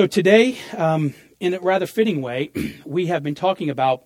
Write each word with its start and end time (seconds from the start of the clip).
So 0.00 0.06
today, 0.06 0.56
um, 0.78 1.12
in 1.40 1.52
a 1.52 1.60
rather 1.60 1.84
fitting 1.84 2.22
way, 2.22 2.50
we 2.86 3.04
have 3.08 3.22
been 3.22 3.34
talking 3.34 3.68
about 3.68 4.04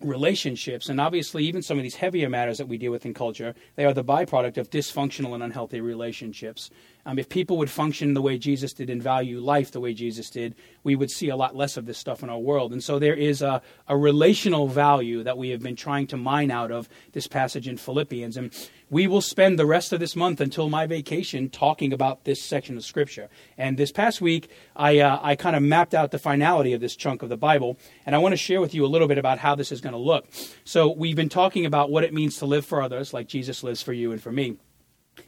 relationships 0.00 0.88
and 0.88 1.00
obviously 1.00 1.44
even 1.44 1.62
some 1.62 1.78
of 1.78 1.84
these 1.84 1.94
heavier 1.94 2.28
matters 2.28 2.58
that 2.58 2.66
we 2.66 2.76
deal 2.76 2.90
with 2.90 3.04
in 3.06 3.14
culture 3.14 3.54
they 3.76 3.84
are 3.84 3.92
the 3.92 4.04
byproduct 4.04 4.56
of 4.56 4.70
dysfunctional 4.70 5.34
and 5.34 5.42
unhealthy 5.42 5.80
relationships 5.80 6.70
um, 7.08 7.18
if 7.18 7.30
people 7.30 7.56
would 7.56 7.70
function 7.70 8.12
the 8.12 8.20
way 8.20 8.36
Jesus 8.36 8.74
did 8.74 8.90
and 8.90 9.02
value 9.02 9.40
life 9.40 9.70
the 9.70 9.80
way 9.80 9.94
Jesus 9.94 10.28
did, 10.28 10.54
we 10.84 10.94
would 10.94 11.10
see 11.10 11.30
a 11.30 11.36
lot 11.36 11.56
less 11.56 11.78
of 11.78 11.86
this 11.86 11.96
stuff 11.96 12.22
in 12.22 12.28
our 12.28 12.38
world. 12.38 12.70
And 12.70 12.84
so 12.84 12.98
there 12.98 13.14
is 13.14 13.40
a, 13.40 13.62
a 13.88 13.96
relational 13.96 14.68
value 14.68 15.22
that 15.22 15.38
we 15.38 15.48
have 15.48 15.62
been 15.62 15.74
trying 15.74 16.06
to 16.08 16.18
mine 16.18 16.50
out 16.50 16.70
of 16.70 16.86
this 17.12 17.26
passage 17.26 17.66
in 17.66 17.78
Philippians. 17.78 18.36
And 18.36 18.52
we 18.90 19.06
will 19.06 19.22
spend 19.22 19.58
the 19.58 19.64
rest 19.64 19.94
of 19.94 20.00
this 20.00 20.14
month 20.14 20.38
until 20.38 20.68
my 20.68 20.86
vacation 20.86 21.48
talking 21.48 21.94
about 21.94 22.24
this 22.24 22.42
section 22.42 22.76
of 22.76 22.84
Scripture. 22.84 23.30
And 23.56 23.78
this 23.78 23.90
past 23.90 24.20
week, 24.20 24.50
I, 24.76 24.98
uh, 24.98 25.18
I 25.22 25.34
kind 25.34 25.56
of 25.56 25.62
mapped 25.62 25.94
out 25.94 26.10
the 26.10 26.18
finality 26.18 26.74
of 26.74 26.82
this 26.82 26.94
chunk 26.94 27.22
of 27.22 27.30
the 27.30 27.38
Bible, 27.38 27.78
and 28.04 28.14
I 28.14 28.18
want 28.18 28.34
to 28.34 28.36
share 28.36 28.60
with 28.60 28.74
you 28.74 28.84
a 28.84 28.86
little 28.86 29.08
bit 29.08 29.16
about 29.16 29.38
how 29.38 29.54
this 29.54 29.72
is 29.72 29.80
going 29.80 29.94
to 29.94 29.98
look. 29.98 30.26
So 30.64 30.92
we've 30.92 31.16
been 31.16 31.30
talking 31.30 31.64
about 31.64 31.90
what 31.90 32.04
it 32.04 32.12
means 32.12 32.36
to 32.40 32.44
live 32.44 32.66
for 32.66 32.82
others, 32.82 33.14
like 33.14 33.28
Jesus 33.28 33.62
lives 33.62 33.80
for 33.80 33.94
you 33.94 34.12
and 34.12 34.20
for 34.20 34.30
me. 34.30 34.58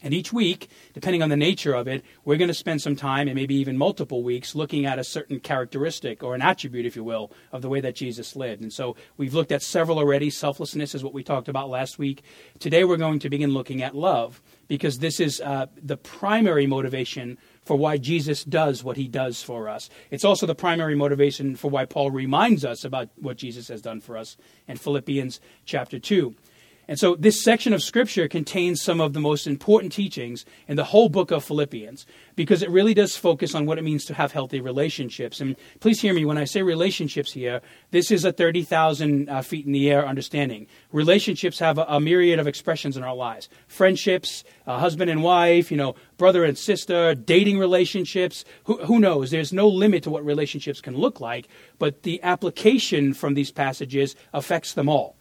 And 0.03 0.15
each 0.15 0.33
week, 0.33 0.69
depending 0.95 1.23
on 1.23 1.29
the 1.29 1.37
nature 1.37 1.75
of 1.75 1.89
it, 1.89 2.05
we're 2.25 2.37
going 2.37 2.49
to 2.49 2.55
spend 2.55 2.83
some 2.83 2.97
time 2.97 3.29
and 3.29 3.35
maybe 3.35 3.55
even 3.57 3.77
multiple 3.77 4.23
weeks 4.23 4.55
looking 4.55 4.87
at 4.87 4.99
a 4.99 5.05
certain 5.05 5.41
characteristic 5.41 6.23
or 6.23 6.35
an 6.35 6.43
attribute, 6.43 6.87
if 6.87 6.97
you 6.97 7.05
will, 7.05 7.31
of 7.53 7.63
the 7.63 7.69
way 7.69 7.81
that 7.81 7.95
Jesus 7.95 8.37
lived. 8.37 8.63
And 8.63 8.73
so 8.73 8.97
we've 9.17 9.35
looked 9.35 9.53
at 9.53 9.63
several 9.63 9.99
already. 9.99 10.31
Selflessness 10.31 10.95
is 10.95 11.05
what 11.05 11.15
we 11.15 11.23
talked 11.23 11.49
about 11.49 11.71
last 11.71 11.99
week. 11.99 12.23
Today 12.59 12.85
we're 12.85 12.97
going 12.97 13.19
to 13.21 13.31
begin 13.31 13.53
looking 13.53 13.83
at 13.83 13.95
love 13.95 14.41
because 14.69 15.01
this 15.01 15.19
is 15.19 15.41
uh, 15.41 15.67
the 15.83 15.97
primary 15.97 16.67
motivation 16.67 17.37
for 17.63 17.77
why 17.77 17.99
Jesus 17.99 18.45
does 18.45 18.83
what 18.83 18.97
he 18.97 19.09
does 19.09 19.43
for 19.43 19.69
us. 19.69 19.91
It's 20.11 20.25
also 20.25 20.47
the 20.47 20.55
primary 20.55 20.95
motivation 20.95 21.57
for 21.57 21.71
why 21.71 21.85
Paul 21.85 22.11
reminds 22.11 22.65
us 22.65 22.85
about 22.85 23.09
what 23.17 23.37
Jesus 23.37 23.69
has 23.69 23.83
done 23.83 24.01
for 24.01 24.17
us 24.17 24.37
in 24.67 24.77
Philippians 24.77 25.41
chapter 25.65 25.99
2. 25.99 26.35
And 26.91 26.99
so 26.99 27.15
this 27.15 27.45
section 27.45 27.73
of 27.73 27.85
Scripture 27.85 28.27
contains 28.27 28.83
some 28.83 29.01
of 29.01 29.13
the 29.13 29.21
most 29.21 29.47
important 29.47 29.93
teachings 29.93 30.45
in 30.67 30.75
the 30.75 30.83
whole 30.83 31.09
book 31.09 31.31
of 31.31 31.45
Philippians 31.45 32.05
because 32.35 32.65
it 32.65 32.71
really 32.71 32.95
does 32.95 33.17
focus 33.17 33.55
on 33.55 33.65
what 33.65 33.79
it 33.79 33.85
means 33.85 34.05
to 34.07 34.15
have 34.15 34.33
healthy 34.33 34.61
relationships. 34.61 35.41
And 35.41 35.55
please 35.79 36.01
hear 36.01 36.13
me 36.13 36.25
when 36.25 36.37
I 36.37 36.43
say 36.43 36.63
relationships 36.63 37.33
here, 37.33 37.61
this 37.93 38.11
is 38.11 38.25
a 38.25 38.33
30,000 38.33 39.29
uh, 39.29 39.41
feet 39.41 39.67
in 39.67 39.71
the 39.71 39.89
air 39.89 40.05
understanding. 40.05 40.67
Relationships 40.91 41.61
have 41.61 41.79
a, 41.79 41.85
a, 41.85 42.01
myriad 42.01 42.41
of 42.41 42.49
expressions 42.49 42.97
in 42.97 43.05
our 43.05 43.15
lives 43.15 43.49
friendships, 43.69 44.43
uh, 44.67 44.81
husband 44.81 45.13
and 45.13 45.23
wife, 45.23 45.71
you 45.71 45.77
know, 45.77 45.95
brother 46.19 46.45
and 46.45 46.59
sister, 46.59 47.15
dating 47.15 47.61
relationships. 47.61 48.45
Who, 48.65 48.85
who 48.85 48.99
knows? 48.99 49.31
There's 49.31 49.53
no 49.53 49.69
limit 49.69 50.03
to 50.03 50.11
what 50.11 50.25
relationships 50.25 50.81
can 50.81 50.97
look 50.97 51.21
like, 51.21 51.47
but 51.79 52.03
the 52.03 52.21
application 52.25 53.15
from 53.15 53.35
these 53.35 53.53
passages 53.53 54.17
affects 54.33 54.73
them 54.73 54.89
all. 54.89 55.20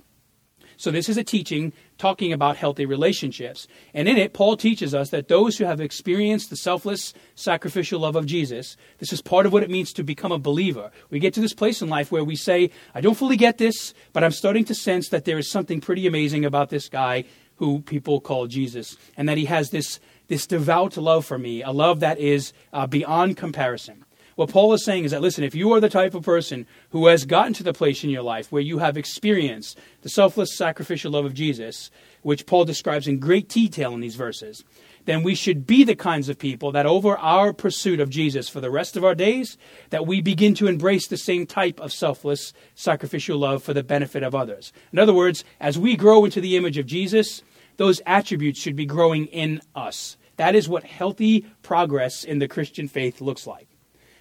So 0.79 0.91
this 0.91 1.09
is 1.09 1.17
a 1.17 1.25
teaching 1.25 1.73
talking 1.97 2.31
about 2.31 2.55
healthy 2.55 2.85
relationships. 2.85 3.67
And 3.93 4.07
in 4.07 4.15
it, 4.15 4.31
Paul 4.31 4.55
teaches 4.55 4.95
us 4.95 5.09
that 5.09 5.27
those 5.27 5.57
who 5.57 5.65
have 5.65 5.81
experienced 5.81 6.49
the 6.49 6.55
selfless, 6.55 7.13
sacrificial 7.35 7.99
love 7.99 8.15
of 8.15 8.25
Jesus, 8.25 8.77
this 8.97 9.11
is 9.11 9.21
part 9.21 9.45
of 9.45 9.51
what 9.51 9.61
it 9.61 9.69
means 9.69 9.91
to 9.91 10.03
become 10.03 10.31
a 10.31 10.39
believer. 10.39 10.89
We 11.09 11.19
get 11.19 11.33
to 11.33 11.41
this 11.41 11.53
place 11.53 11.81
in 11.81 11.89
life 11.89 12.13
where 12.13 12.23
we 12.23 12.37
say, 12.37 12.71
I 12.95 13.01
don't 13.01 13.17
fully 13.17 13.35
get 13.35 13.57
this, 13.57 13.93
but 14.13 14.23
I'm 14.23 14.31
starting 14.31 14.63
to 14.65 14.73
sense 14.73 15.09
that 15.09 15.25
there 15.25 15.37
is 15.37 15.51
something 15.51 15.81
pretty 15.81 16.07
amazing 16.07 16.45
about 16.45 16.69
this 16.69 16.87
guy 16.87 17.25
who 17.57 17.81
people 17.81 18.21
call 18.21 18.47
Jesus, 18.47 18.95
and 19.17 19.27
that 19.27 19.37
he 19.37 19.45
has 19.45 19.71
this, 19.71 19.99
this 20.29 20.47
devout 20.47 20.95
love 20.95 21.25
for 21.25 21.37
me, 21.37 21.61
a 21.61 21.71
love 21.71 21.99
that 21.99 22.19
is 22.19 22.53
uh, 22.71 22.87
beyond 22.87 23.35
comparison. 23.35 24.05
What 24.39 24.51
Paul 24.51 24.71
is 24.71 24.85
saying 24.85 25.03
is 25.03 25.11
that, 25.11 25.19
listen, 25.19 25.43
if 25.43 25.53
you 25.53 25.73
are 25.73 25.81
the 25.81 25.89
type 25.89 26.15
of 26.15 26.23
person 26.23 26.65
who 26.91 27.07
has 27.07 27.25
gotten 27.25 27.51
to 27.55 27.63
the 27.63 27.73
place 27.73 28.05
in 28.05 28.09
your 28.09 28.21
life 28.21 28.53
where 28.53 28.61
you 28.61 28.77
have 28.77 28.95
experienced 28.95 29.77
the 30.01 30.07
selfless, 30.07 30.55
sacrificial 30.57 31.11
love 31.11 31.25
of 31.25 31.33
Jesus, 31.33 31.91
which 32.21 32.45
Paul 32.45 32.63
describes 32.63 33.05
in 33.05 33.19
great 33.19 33.49
detail 33.49 33.93
in 33.93 33.99
these 33.99 34.15
verses, 34.15 34.63
then 35.03 35.23
we 35.23 35.35
should 35.35 35.67
be 35.67 35.83
the 35.83 35.93
kinds 35.93 36.29
of 36.29 36.39
people 36.39 36.71
that 36.71 36.85
over 36.85 37.17
our 37.17 37.51
pursuit 37.51 37.99
of 37.99 38.09
Jesus 38.09 38.47
for 38.47 38.61
the 38.61 38.71
rest 38.71 38.95
of 38.95 39.03
our 39.03 39.13
days, 39.13 39.57
that 39.89 40.07
we 40.07 40.21
begin 40.21 40.53
to 40.53 40.67
embrace 40.67 41.09
the 41.09 41.17
same 41.17 41.45
type 41.45 41.77
of 41.81 41.91
selfless, 41.91 42.53
sacrificial 42.75 43.37
love 43.37 43.61
for 43.61 43.73
the 43.73 43.83
benefit 43.83 44.23
of 44.23 44.33
others. 44.33 44.71
In 44.93 44.99
other 44.99 45.13
words, 45.13 45.43
as 45.59 45.77
we 45.77 45.97
grow 45.97 46.23
into 46.23 46.39
the 46.39 46.55
image 46.55 46.77
of 46.77 46.85
Jesus, 46.85 47.43
those 47.75 47.99
attributes 48.05 48.61
should 48.61 48.77
be 48.77 48.85
growing 48.85 49.25
in 49.25 49.59
us. 49.75 50.15
That 50.37 50.55
is 50.55 50.69
what 50.69 50.85
healthy 50.85 51.45
progress 51.61 52.23
in 52.23 52.39
the 52.39 52.47
Christian 52.47 52.87
faith 52.87 53.19
looks 53.19 53.45
like. 53.45 53.67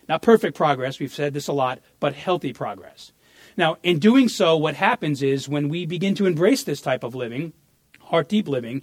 Not 0.08 0.22
perfect 0.22 0.56
progress, 0.56 0.98
we've 0.98 1.12
said 1.12 1.34
this 1.34 1.48
a 1.48 1.52
lot, 1.52 1.80
but 2.00 2.14
healthy 2.14 2.52
progress. 2.52 3.12
Now, 3.56 3.76
in 3.82 3.98
doing 3.98 4.28
so, 4.28 4.56
what 4.56 4.74
happens 4.74 5.22
is 5.22 5.48
when 5.48 5.68
we 5.68 5.84
begin 5.84 6.14
to 6.14 6.26
embrace 6.26 6.62
this 6.62 6.80
type 6.80 7.02
of 7.02 7.14
living, 7.14 7.52
heart 8.00 8.28
deep 8.28 8.48
living, 8.48 8.82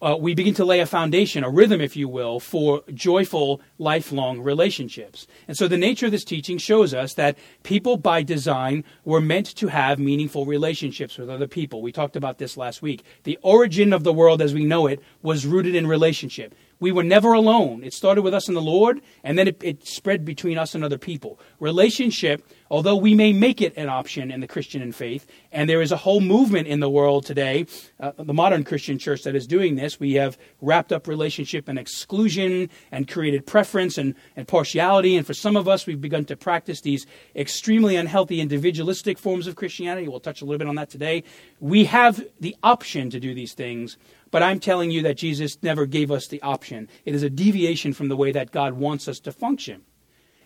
uh, 0.00 0.16
we 0.18 0.34
begin 0.34 0.54
to 0.54 0.64
lay 0.64 0.80
a 0.80 0.86
foundation, 0.86 1.44
a 1.44 1.50
rhythm, 1.50 1.80
if 1.80 1.96
you 1.96 2.08
will, 2.08 2.38
for 2.38 2.82
joyful, 2.92 3.60
lifelong 3.78 4.40
relationships. 4.40 5.26
And 5.48 5.56
so 5.56 5.66
the 5.66 5.78
nature 5.78 6.06
of 6.06 6.12
this 6.12 6.24
teaching 6.24 6.58
shows 6.58 6.92
us 6.92 7.14
that 7.14 7.38
people 7.62 7.96
by 7.96 8.22
design 8.22 8.84
were 9.04 9.20
meant 9.20 9.46
to 9.56 9.68
have 9.68 9.98
meaningful 9.98 10.46
relationships 10.46 11.16
with 11.16 11.30
other 11.30 11.46
people. 11.46 11.80
We 11.80 11.92
talked 11.92 12.16
about 12.16 12.38
this 12.38 12.56
last 12.56 12.82
week. 12.82 13.02
The 13.22 13.38
origin 13.42 13.92
of 13.92 14.04
the 14.04 14.12
world 14.12 14.42
as 14.42 14.52
we 14.52 14.64
know 14.64 14.86
it 14.86 15.00
was 15.22 15.46
rooted 15.46 15.74
in 15.74 15.86
relationship. 15.86 16.54
We 16.80 16.92
were 16.92 17.02
never 17.02 17.32
alone. 17.32 17.84
It 17.84 17.94
started 17.94 18.22
with 18.22 18.34
us 18.34 18.48
and 18.48 18.56
the 18.56 18.62
Lord, 18.62 19.00
and 19.22 19.38
then 19.38 19.48
it, 19.48 19.62
it, 19.62 19.86
spread 19.86 20.24
between 20.24 20.58
us 20.58 20.74
and 20.74 20.84
other 20.84 20.98
people. 20.98 21.38
Relationship, 21.60 22.46
although 22.70 22.96
we 22.96 23.14
may 23.14 23.32
make 23.32 23.60
it 23.60 23.74
an 23.76 23.88
option 23.88 24.30
in 24.30 24.40
the 24.40 24.46
Christian 24.46 24.92
faith, 24.92 25.26
and 25.52 25.68
there 25.68 25.80
is 25.80 25.92
a 25.92 25.96
whole 25.96 26.20
movement 26.20 26.66
in 26.66 26.80
the 26.80 26.90
world 26.90 27.24
today, 27.24 27.66
uh, 28.00 28.12
the 28.18 28.34
modern 28.34 28.64
Christian 28.64 28.98
church 28.98 29.22
that 29.22 29.34
is 29.34 29.46
doing 29.46 29.76
this, 29.76 30.00
we 30.00 30.14
have 30.14 30.36
wrapped 30.60 30.92
up 30.92 31.06
relationship 31.06 31.68
and 31.68 31.78
exclusion 31.78 32.68
and 32.90 33.08
created 33.08 33.46
preference 33.46 33.96
and, 33.96 34.14
and 34.36 34.48
partiality. 34.48 35.16
And 35.16 35.26
for 35.26 35.34
some 35.34 35.56
of 35.56 35.68
us, 35.68 35.86
we've 35.86 36.00
begun 36.00 36.24
to 36.26 36.36
practice 36.36 36.80
these 36.80 37.06
extremely 37.36 37.96
unhealthy 37.96 38.40
individualistic 38.40 39.18
forms 39.18 39.46
of 39.46 39.56
Christianity. 39.56 40.08
We'll 40.08 40.20
touch 40.20 40.42
a 40.42 40.44
little 40.44 40.58
bit 40.58 40.68
on 40.68 40.74
that 40.74 40.90
today. 40.90 41.24
We 41.60 41.84
have 41.84 42.24
the 42.40 42.56
option 42.62 43.10
to 43.10 43.20
do 43.20 43.34
these 43.34 43.54
things 43.54 43.96
but 44.34 44.42
I'm 44.42 44.58
telling 44.58 44.90
you 44.90 45.00
that 45.02 45.16
Jesus 45.16 45.62
never 45.62 45.86
gave 45.86 46.10
us 46.10 46.26
the 46.26 46.42
option. 46.42 46.88
It 47.04 47.14
is 47.14 47.22
a 47.22 47.30
deviation 47.30 47.92
from 47.92 48.08
the 48.08 48.16
way 48.16 48.32
that 48.32 48.50
God 48.50 48.72
wants 48.72 49.06
us 49.06 49.20
to 49.20 49.30
function. 49.30 49.82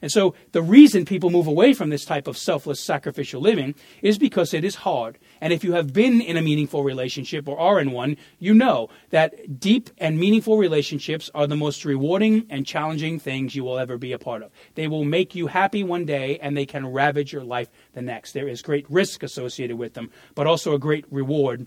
And 0.03 0.13
so 0.13 0.35
the 0.53 0.61
reason 0.61 1.07
people 1.07 1.31
move 1.31 1.47
away 1.47 1.73
from 1.73 1.89
this 1.89 2.05
type 2.05 2.27
of 2.27 2.37
selfless 2.37 2.81
sacrificial 2.81 3.41
living 3.41 3.75
is 4.03 4.19
because 4.19 4.53
it 4.53 4.63
is 4.63 4.75
hard. 4.75 5.17
And 5.41 5.55
if 5.55 5.65
you 5.65 5.73
have 5.73 5.95
been 5.95 6.21
in 6.21 6.37
a 6.37 6.43
meaningful 6.43 6.85
relationship 6.85 7.49
or 7.49 7.59
are 7.59 7.81
in 7.81 7.93
one, 7.93 8.19
you 8.39 8.53
know 8.53 8.91
that 9.09 9.59
deep 9.59 9.89
and 9.97 10.21
meaningful 10.21 10.59
relationships 10.59 11.31
are 11.35 11.47
the 11.47 11.57
most 11.57 11.87
rewarding 11.87 12.45
and 12.51 12.67
challenging 12.67 13.19
things 13.19 13.57
you 13.57 13.65
will 13.65 13.79
ever 13.79 13.97
be 13.97 14.13
a 14.13 14.19
part 14.19 14.43
of. 14.43 14.51
They 14.75 14.87
will 14.87 15.07
make 15.07 15.35
you 15.35 15.47
happy 15.47 15.83
one 15.83 16.05
day 16.05 16.39
and 16.41 16.55
they 16.55 16.67
can 16.67 16.87
ravage 16.87 17.33
your 17.33 17.43
life 17.43 17.71
the 17.95 18.03
next. 18.03 18.33
There 18.33 18.49
is 18.49 18.61
great 18.61 18.85
risk 18.91 19.23
associated 19.23 19.79
with 19.79 19.95
them, 19.95 20.11
but 20.35 20.47
also 20.47 20.75
a 20.75 20.79
great 20.79 21.07
reward 21.11 21.67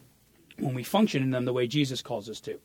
when 0.59 0.73
we 0.73 0.84
function 0.84 1.23
in 1.23 1.31
them 1.31 1.45
the 1.45 1.53
way 1.53 1.67
Jesus 1.67 2.01
calls 2.01 2.29
us 2.29 2.39
to. 2.41 2.59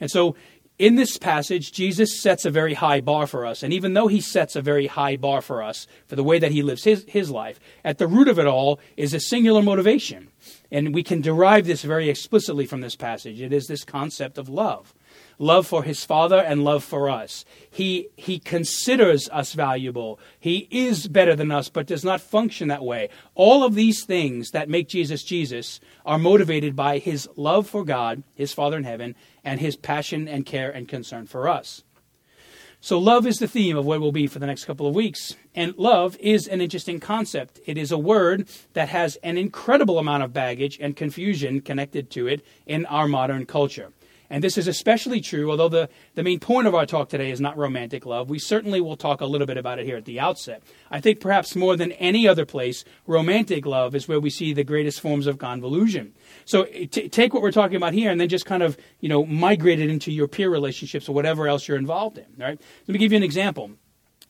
And 0.00 0.10
so 0.10 0.34
in 0.78 0.96
this 0.96 1.18
passage, 1.18 1.72
Jesus 1.72 2.20
sets 2.20 2.44
a 2.44 2.50
very 2.50 2.74
high 2.74 3.00
bar 3.00 3.28
for 3.28 3.46
us. 3.46 3.62
And 3.62 3.72
even 3.72 3.94
though 3.94 4.08
he 4.08 4.20
sets 4.20 4.56
a 4.56 4.62
very 4.62 4.88
high 4.88 5.16
bar 5.16 5.40
for 5.40 5.62
us 5.62 5.86
for 6.08 6.16
the 6.16 6.24
way 6.24 6.40
that 6.40 6.50
he 6.50 6.62
lives 6.62 6.82
his, 6.82 7.04
his 7.06 7.30
life, 7.30 7.60
at 7.84 7.98
the 7.98 8.08
root 8.08 8.26
of 8.26 8.40
it 8.40 8.46
all 8.46 8.80
is 8.96 9.14
a 9.14 9.20
singular 9.20 9.62
motivation. 9.62 10.28
And 10.72 10.92
we 10.92 11.04
can 11.04 11.20
derive 11.20 11.66
this 11.66 11.82
very 11.82 12.08
explicitly 12.08 12.66
from 12.66 12.80
this 12.80 12.96
passage. 12.96 13.40
It 13.40 13.52
is 13.52 13.68
this 13.68 13.84
concept 13.84 14.36
of 14.36 14.48
love 14.48 14.92
love 15.38 15.66
for 15.66 15.82
his 15.82 16.04
father 16.04 16.38
and 16.38 16.64
love 16.64 16.84
for 16.84 17.10
us. 17.10 17.44
He, 17.70 18.08
he 18.16 18.38
considers 18.38 19.28
us 19.30 19.52
valuable. 19.52 20.18
He 20.38 20.68
is 20.70 21.08
better 21.08 21.34
than 21.34 21.50
us, 21.50 21.68
but 21.68 21.86
does 21.86 22.04
not 22.04 22.20
function 22.20 22.68
that 22.68 22.84
way. 22.84 23.08
All 23.34 23.64
of 23.64 23.74
these 23.74 24.04
things 24.04 24.50
that 24.50 24.68
make 24.68 24.88
Jesus 24.88 25.22
Jesus 25.22 25.80
are 26.04 26.18
motivated 26.18 26.76
by 26.76 26.98
his 26.98 27.28
love 27.36 27.68
for 27.68 27.84
God, 27.84 28.22
his 28.34 28.52
Father 28.52 28.76
in 28.76 28.84
heaven, 28.84 29.14
and 29.44 29.60
his 29.60 29.76
passion 29.76 30.28
and 30.28 30.46
care 30.46 30.70
and 30.70 30.88
concern 30.88 31.26
for 31.26 31.48
us. 31.48 31.82
So, 32.84 32.98
love 32.98 33.26
is 33.26 33.38
the 33.38 33.48
theme 33.48 33.78
of 33.78 33.86
what 33.86 34.02
will 34.02 34.12
be 34.12 34.26
for 34.26 34.40
the 34.40 34.46
next 34.46 34.66
couple 34.66 34.86
of 34.86 34.94
weeks. 34.94 35.36
And 35.54 35.74
love 35.78 36.18
is 36.20 36.46
an 36.46 36.60
interesting 36.60 37.00
concept. 37.00 37.58
It 37.64 37.78
is 37.78 37.90
a 37.90 37.96
word 37.96 38.46
that 38.74 38.90
has 38.90 39.16
an 39.22 39.38
incredible 39.38 39.98
amount 39.98 40.22
of 40.22 40.34
baggage 40.34 40.78
and 40.78 40.94
confusion 40.94 41.62
connected 41.62 42.10
to 42.10 42.26
it 42.26 42.44
in 42.66 42.84
our 42.84 43.08
modern 43.08 43.46
culture. 43.46 43.90
And 44.34 44.42
this 44.42 44.58
is 44.58 44.66
especially 44.66 45.20
true, 45.20 45.48
although 45.48 45.68
the, 45.68 45.88
the 46.16 46.24
main 46.24 46.40
point 46.40 46.66
of 46.66 46.74
our 46.74 46.86
talk 46.86 47.08
today 47.08 47.30
is 47.30 47.40
not 47.40 47.56
romantic 47.56 48.04
love. 48.04 48.30
We 48.30 48.40
certainly 48.40 48.80
will 48.80 48.96
talk 48.96 49.20
a 49.20 49.26
little 49.26 49.46
bit 49.46 49.56
about 49.56 49.78
it 49.78 49.86
here 49.86 49.96
at 49.96 50.06
the 50.06 50.18
outset. 50.18 50.60
I 50.90 51.00
think 51.00 51.20
perhaps 51.20 51.54
more 51.54 51.76
than 51.76 51.92
any 51.92 52.26
other 52.26 52.44
place, 52.44 52.84
romantic 53.06 53.64
love 53.64 53.94
is 53.94 54.08
where 54.08 54.18
we 54.18 54.30
see 54.30 54.52
the 54.52 54.64
greatest 54.64 55.00
forms 55.00 55.28
of 55.28 55.38
convolution. 55.38 56.14
So 56.46 56.64
t- 56.64 57.08
take 57.08 57.32
what 57.32 57.44
we're 57.44 57.52
talking 57.52 57.76
about 57.76 57.92
here 57.92 58.10
and 58.10 58.20
then 58.20 58.28
just 58.28 58.44
kind 58.44 58.64
of, 58.64 58.76
you 58.98 59.08
know, 59.08 59.24
migrate 59.24 59.78
it 59.78 59.88
into 59.88 60.10
your 60.10 60.26
peer 60.26 60.50
relationships 60.50 61.08
or 61.08 61.14
whatever 61.14 61.46
else 61.46 61.68
you're 61.68 61.78
involved 61.78 62.18
in. 62.18 62.26
Right? 62.36 62.60
Let 62.88 62.92
me 62.92 62.98
give 62.98 63.12
you 63.12 63.18
an 63.18 63.22
example. 63.22 63.70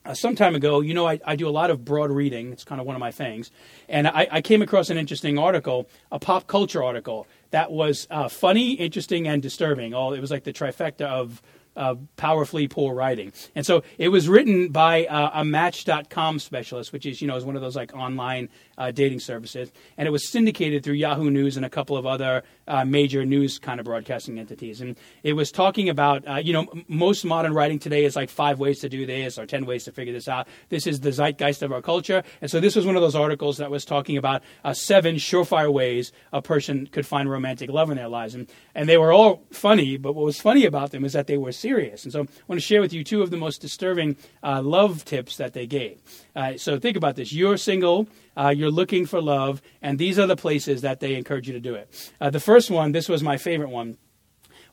uh, 0.05 0.15
some 0.15 0.37
time 0.37 0.55
ago, 0.55 0.81
you 0.81 0.93
know, 0.93 1.09
I, 1.09 1.19
I, 1.25 1.37
do 1.37 1.49
a 1.49 1.51
lot 1.51 1.71
of 1.71 1.85
broad 1.85 2.11
reading. 2.11 2.53
It's 2.53 2.65
kind 2.65 2.81
of 2.81 2.87
one 2.87 2.95
of 2.95 3.01
my 3.01 3.11
things. 3.11 3.51
And 3.89 4.07
I, 4.07 4.29
I 4.31 4.43
came 4.43 4.61
across 4.61 4.91
an 4.91 4.99
interesting 4.99 5.39
article, 5.39 5.89
a 6.13 6.19
pop 6.19 6.47
culture 6.47 6.83
article 6.85 7.27
that 7.55 7.71
was 7.71 8.09
uh, 8.11 8.29
funny, 8.29 8.73
interesting, 8.73 9.29
and 9.29 9.41
disturbing. 9.41 9.95
All 9.95 10.13
it 10.13 10.21
was 10.21 10.33
like 10.33 10.43
the 10.43 10.53
trifecta 10.53 11.03
of 11.03 11.41
uh, 11.77 11.95
powerfully 12.17 12.69
poor 12.69 12.95
writing. 12.95 13.33
And 13.55 13.67
so 13.67 13.83
it 13.99 14.09
was 14.09 14.29
written 14.29 14.69
by 14.69 15.07
uh, 15.07 15.31
a 15.35 15.45
Match.com 15.45 16.39
specialist, 16.39 16.93
which 16.93 17.07
is 17.07 17.21
you 17.21 17.29
know 17.29 17.37
is 17.37 17.45
one 17.45 17.57
of 17.57 17.63
those 17.63 17.77
like 17.77 17.95
online 17.95 18.49
uh, 18.79 18.91
dating 18.91 19.21
services, 19.21 19.73
and 19.97 20.07
it 20.07 20.11
was 20.11 20.29
syndicated 20.29 20.83
through 20.85 20.95
Yahoo 20.95 21.31
News 21.31 21.57
and 21.57 21.65
a 21.65 21.71
couple 21.71 21.97
of 21.97 22.07
other 22.07 22.43
uh, 22.67 22.85
major 22.85 23.25
news 23.25 23.59
kind 23.59 23.81
of 23.81 23.85
broadcasting 23.85 24.39
entities. 24.39 24.81
And 24.81 24.97
it 25.23 25.35
was 25.35 25.53
talking 25.53 25.89
about 25.89 26.27
uh, 26.29 26.37
you 26.37 26.53
know 26.53 26.67
m- 26.73 26.85
most 26.89 27.25
modern 27.25 27.53
writing 27.53 27.79
today 27.79 28.05
is 28.05 28.17
like 28.17 28.31
five 28.31 28.59
ways 28.59 28.81
to 28.81 28.89
do 28.89 29.07
this 29.07 29.39
or 29.39 29.47
ten 29.47 29.67
ways 29.67 29.85
to 29.85 29.93
figure 29.93 30.13
this 30.13 30.29
out. 30.29 30.49
This 30.69 30.87
is 30.87 31.01
the 31.01 31.11
zeitgeist 31.11 31.63
of 31.63 31.73
our 31.73 31.83
culture, 31.83 32.23
and 32.41 32.51
so 32.51 32.61
this 32.61 32.77
was 32.77 32.87
one 32.87 32.97
of 32.97 33.03
those 33.03 33.17
articles 33.17 33.59
that 33.59 33.71
was 33.71 33.85
talking 33.85 34.17
about 34.17 34.43
uh, 34.65 34.73
seven 34.73 35.17
surefire 35.17 35.73
ways 35.73 36.13
a 36.33 36.43
person 36.43 36.87
could 36.87 37.07
find 37.07 37.31
romantic 37.31 37.71
love 37.71 37.91
in 37.91 37.97
their 37.97 38.09
lives, 38.09 38.35
and 38.35 38.49
and 38.75 38.89
they 38.89 38.97
were 38.97 39.13
all 39.13 39.43
funny. 39.51 39.97
But 39.97 40.15
what 40.15 40.25
was 40.25 40.41
funny 40.41 40.65
about 40.65 40.91
them 40.91 41.05
is 41.05 41.13
that 41.13 41.27
they 41.27 41.39
were 41.39 41.53
serious. 41.65 42.05
And 42.05 42.13
so 42.13 42.21
I 42.21 42.27
want 42.47 42.61
to 42.61 42.67
share 42.67 42.83
with 42.83 42.93
you 42.93 43.03
two 43.03 43.23
of 43.23 43.31
the 43.31 43.39
most 43.39 43.63
disturbing 43.63 44.17
uh, 44.43 44.61
love 44.61 45.05
tips 45.07 45.39
that 45.39 45.55
they 45.55 45.67
gave. 45.67 45.97
Uh, 46.37 46.59
so 46.59 46.79
think 46.79 46.97
about 46.97 47.17
this. 47.17 47.33
You're 47.33 47.57
single, 47.57 48.07
uh, 48.37 48.53
you're 48.55 48.71
looking 48.71 49.07
for 49.07 49.21
love, 49.23 49.63
and 49.81 49.99
these 49.99 50.19
are 50.19 50.27
the 50.27 50.37
places 50.37 50.83
that 50.83 51.01
they 51.01 51.15
encourage 51.15 51.47
you 51.49 51.55
to 51.55 51.65
do 51.71 51.75
it. 51.75 52.13
Uh, 52.21 52.29
the 52.29 52.45
first 52.51 52.71
one, 52.71 52.93
this 52.93 53.09
was 53.09 53.23
my 53.23 53.39
favorite 53.39 53.71
one 53.71 53.97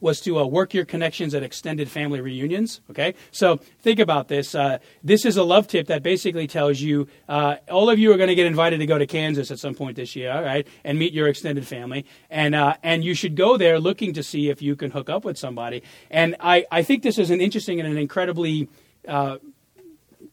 was 0.01 0.19
to 0.21 0.39
uh, 0.39 0.45
work 0.45 0.73
your 0.73 0.83
connections 0.83 1.33
at 1.33 1.43
extended 1.43 1.89
family 1.89 2.19
reunions. 2.19 2.81
Okay, 2.89 3.15
so 3.31 3.57
think 3.79 3.99
about 3.99 4.27
this. 4.27 4.53
Uh, 4.53 4.79
this 5.03 5.25
is 5.25 5.37
a 5.37 5.43
love 5.43 5.67
tip 5.67 5.87
that 5.87 6.03
basically 6.03 6.47
tells 6.47 6.81
you 6.81 7.07
uh, 7.29 7.55
all 7.69 7.89
of 7.89 7.97
you 7.97 8.11
are 8.11 8.17
going 8.17 8.29
to 8.29 8.35
get 8.35 8.47
invited 8.47 8.79
to 8.79 8.85
go 8.85 8.97
to 8.97 9.07
Kansas 9.07 9.51
at 9.51 9.59
some 9.59 9.75
point 9.75 9.95
this 9.95 10.15
year, 10.15 10.33
right, 10.33 10.67
and 10.83 10.99
meet 10.99 11.13
your 11.13 11.27
extended 11.27 11.65
family, 11.65 12.05
and 12.29 12.55
uh, 12.55 12.75
and 12.83 13.05
you 13.05 13.13
should 13.13 13.35
go 13.35 13.55
there 13.55 13.79
looking 13.79 14.13
to 14.13 14.23
see 14.23 14.49
if 14.49 14.61
you 14.61 14.75
can 14.75 14.91
hook 14.91 15.09
up 15.09 15.23
with 15.23 15.37
somebody. 15.37 15.83
And 16.09 16.35
I 16.39 16.65
I 16.71 16.83
think 16.83 17.03
this 17.03 17.17
is 17.17 17.29
an 17.29 17.39
interesting 17.39 17.79
and 17.79 17.87
an 17.87 17.97
incredibly 17.97 18.67
uh, 19.07 19.37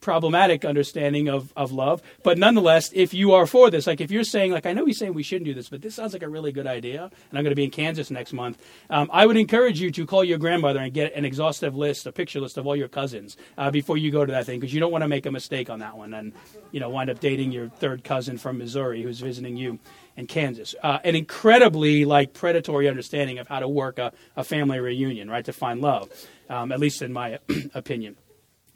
problematic 0.00 0.64
understanding 0.64 1.28
of, 1.28 1.52
of 1.56 1.72
love. 1.72 2.02
But 2.22 2.38
nonetheless, 2.38 2.90
if 2.94 3.12
you 3.12 3.32
are 3.32 3.46
for 3.46 3.70
this, 3.70 3.86
like 3.86 4.00
if 4.00 4.10
you're 4.10 4.24
saying, 4.24 4.52
like, 4.52 4.66
I 4.66 4.72
know 4.72 4.84
he's 4.84 4.98
saying 4.98 5.14
we 5.14 5.22
shouldn't 5.22 5.46
do 5.46 5.54
this, 5.54 5.68
but 5.68 5.82
this 5.82 5.94
sounds 5.94 6.12
like 6.12 6.22
a 6.22 6.28
really 6.28 6.52
good 6.52 6.66
idea, 6.66 7.04
and 7.04 7.38
I'm 7.38 7.44
going 7.44 7.50
to 7.50 7.56
be 7.56 7.64
in 7.64 7.70
Kansas 7.70 8.10
next 8.10 8.32
month, 8.32 8.58
um, 8.90 9.10
I 9.12 9.26
would 9.26 9.36
encourage 9.36 9.80
you 9.80 9.90
to 9.92 10.06
call 10.06 10.24
your 10.24 10.38
grandmother 10.38 10.80
and 10.80 10.92
get 10.92 11.14
an 11.14 11.24
exhaustive 11.24 11.76
list, 11.76 12.06
a 12.06 12.12
picture 12.12 12.40
list 12.40 12.58
of 12.58 12.66
all 12.66 12.76
your 12.76 12.88
cousins 12.88 13.36
uh, 13.56 13.70
before 13.70 13.96
you 13.96 14.10
go 14.10 14.24
to 14.24 14.32
that 14.32 14.46
thing, 14.46 14.60
because 14.60 14.72
you 14.72 14.80
don't 14.80 14.92
want 14.92 15.02
to 15.02 15.08
make 15.08 15.26
a 15.26 15.32
mistake 15.32 15.70
on 15.70 15.80
that 15.80 15.96
one 15.96 16.14
and, 16.14 16.32
you 16.70 16.80
know, 16.80 16.88
wind 16.88 17.10
up 17.10 17.20
dating 17.20 17.52
your 17.52 17.68
third 17.68 18.04
cousin 18.04 18.38
from 18.38 18.58
Missouri 18.58 19.02
who's 19.02 19.20
visiting 19.20 19.56
you 19.56 19.78
in 20.16 20.26
Kansas. 20.26 20.74
Uh, 20.82 20.98
an 21.04 21.14
incredibly, 21.14 22.04
like, 22.04 22.32
predatory 22.34 22.88
understanding 22.88 23.38
of 23.38 23.48
how 23.48 23.60
to 23.60 23.68
work 23.68 23.98
a, 23.98 24.12
a 24.36 24.44
family 24.44 24.78
reunion, 24.78 25.30
right, 25.30 25.44
to 25.44 25.52
find 25.52 25.80
love, 25.80 26.10
um, 26.48 26.72
at 26.72 26.80
least 26.80 27.02
in 27.02 27.12
my 27.12 27.38
opinion. 27.74 28.16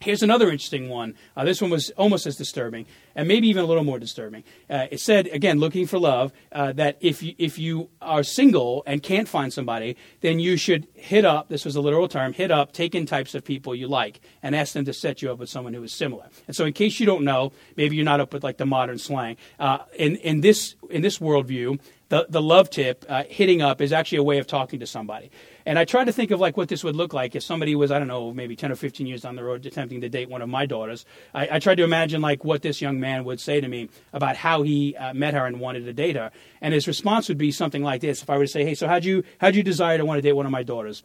Here's 0.02 0.22
another 0.22 0.50
interesting 0.50 0.88
one. 0.88 1.14
Uh, 1.36 1.44
this 1.44 1.62
one 1.62 1.70
was 1.70 1.90
almost 1.90 2.26
as 2.26 2.36
disturbing, 2.36 2.86
and 3.14 3.28
maybe 3.28 3.46
even 3.48 3.62
a 3.62 3.66
little 3.66 3.84
more 3.84 4.00
disturbing. 4.00 4.42
Uh, 4.68 4.86
it 4.90 4.98
said, 4.98 5.28
again, 5.28 5.60
looking 5.60 5.86
for 5.86 5.98
love, 5.98 6.32
uh, 6.50 6.72
that 6.72 6.96
if 7.00 7.22
you, 7.22 7.34
if 7.38 7.58
you 7.58 7.88
are 8.00 8.24
single 8.24 8.82
and 8.84 9.02
can't 9.02 9.28
find 9.28 9.52
somebody, 9.52 9.96
then 10.20 10.40
you 10.40 10.56
should 10.56 10.88
hit 10.94 11.24
up, 11.24 11.48
this 11.48 11.64
was 11.64 11.76
a 11.76 11.80
literal 11.80 12.08
term, 12.08 12.32
hit 12.32 12.50
up 12.50 12.72
take 12.72 12.94
in 12.94 13.06
types 13.06 13.34
of 13.34 13.44
people 13.44 13.74
you 13.74 13.86
like 13.86 14.20
and 14.42 14.56
ask 14.56 14.74
them 14.74 14.84
to 14.84 14.92
set 14.92 15.22
you 15.22 15.30
up 15.30 15.38
with 15.38 15.48
someone 15.48 15.72
who 15.72 15.82
is 15.82 15.92
similar. 15.92 16.26
And 16.46 16.56
so, 16.56 16.64
in 16.64 16.72
case 16.72 16.98
you 16.98 17.06
don't 17.06 17.24
know, 17.24 17.52
maybe 17.76 17.94
you're 17.94 18.04
not 18.04 18.20
up 18.20 18.32
with 18.32 18.42
like 18.42 18.56
the 18.56 18.66
modern 18.66 18.98
slang, 18.98 19.36
uh, 19.60 19.78
in, 19.94 20.16
in, 20.16 20.40
this, 20.40 20.74
in 20.90 21.02
this 21.02 21.18
worldview, 21.18 21.78
the, 22.08 22.26
the 22.28 22.42
love 22.42 22.68
tip, 22.68 23.06
uh, 23.08 23.24
hitting 23.28 23.62
up, 23.62 23.80
is 23.80 23.92
actually 23.92 24.18
a 24.18 24.22
way 24.22 24.38
of 24.38 24.46
talking 24.46 24.80
to 24.80 24.86
somebody. 24.86 25.30
And 25.66 25.78
I 25.78 25.84
tried 25.84 26.04
to 26.04 26.12
think 26.12 26.30
of 26.30 26.40
like 26.40 26.56
what 26.56 26.68
this 26.68 26.84
would 26.84 26.96
look 26.96 27.12
like 27.12 27.34
if 27.34 27.42
somebody 27.42 27.74
was, 27.74 27.90
I 27.90 27.98
don't 27.98 28.08
know, 28.08 28.32
maybe 28.32 28.56
10 28.56 28.72
or 28.72 28.76
15 28.76 29.06
years 29.06 29.22
down 29.22 29.36
the 29.36 29.44
road 29.44 29.64
attempting 29.66 30.00
to 30.00 30.08
date 30.08 30.28
one 30.28 30.42
of 30.42 30.48
my 30.48 30.66
daughters. 30.66 31.04
I, 31.34 31.48
I 31.52 31.58
tried 31.58 31.76
to 31.76 31.84
imagine 31.84 32.20
like 32.20 32.44
what 32.44 32.62
this 32.62 32.80
young 32.80 33.00
man 33.00 33.24
would 33.24 33.40
say 33.40 33.60
to 33.60 33.68
me 33.68 33.88
about 34.12 34.36
how 34.36 34.62
he 34.62 34.96
uh, 34.96 35.14
met 35.14 35.34
her 35.34 35.46
and 35.46 35.60
wanted 35.60 35.84
to 35.84 35.92
date 35.92 36.16
her. 36.16 36.30
And 36.60 36.74
his 36.74 36.86
response 36.86 37.28
would 37.28 37.38
be 37.38 37.52
something 37.52 37.82
like 37.82 38.00
this. 38.00 38.22
If 38.22 38.30
I 38.30 38.36
were 38.36 38.44
to 38.44 38.50
say, 38.50 38.64
hey, 38.64 38.74
so 38.74 38.88
how'd 38.88 39.04
you, 39.04 39.24
how'd 39.38 39.54
you 39.54 39.62
desire 39.62 39.98
to 39.98 40.04
want 40.04 40.18
to 40.18 40.22
date 40.22 40.32
one 40.32 40.46
of 40.46 40.52
my 40.52 40.62
daughters? 40.62 41.02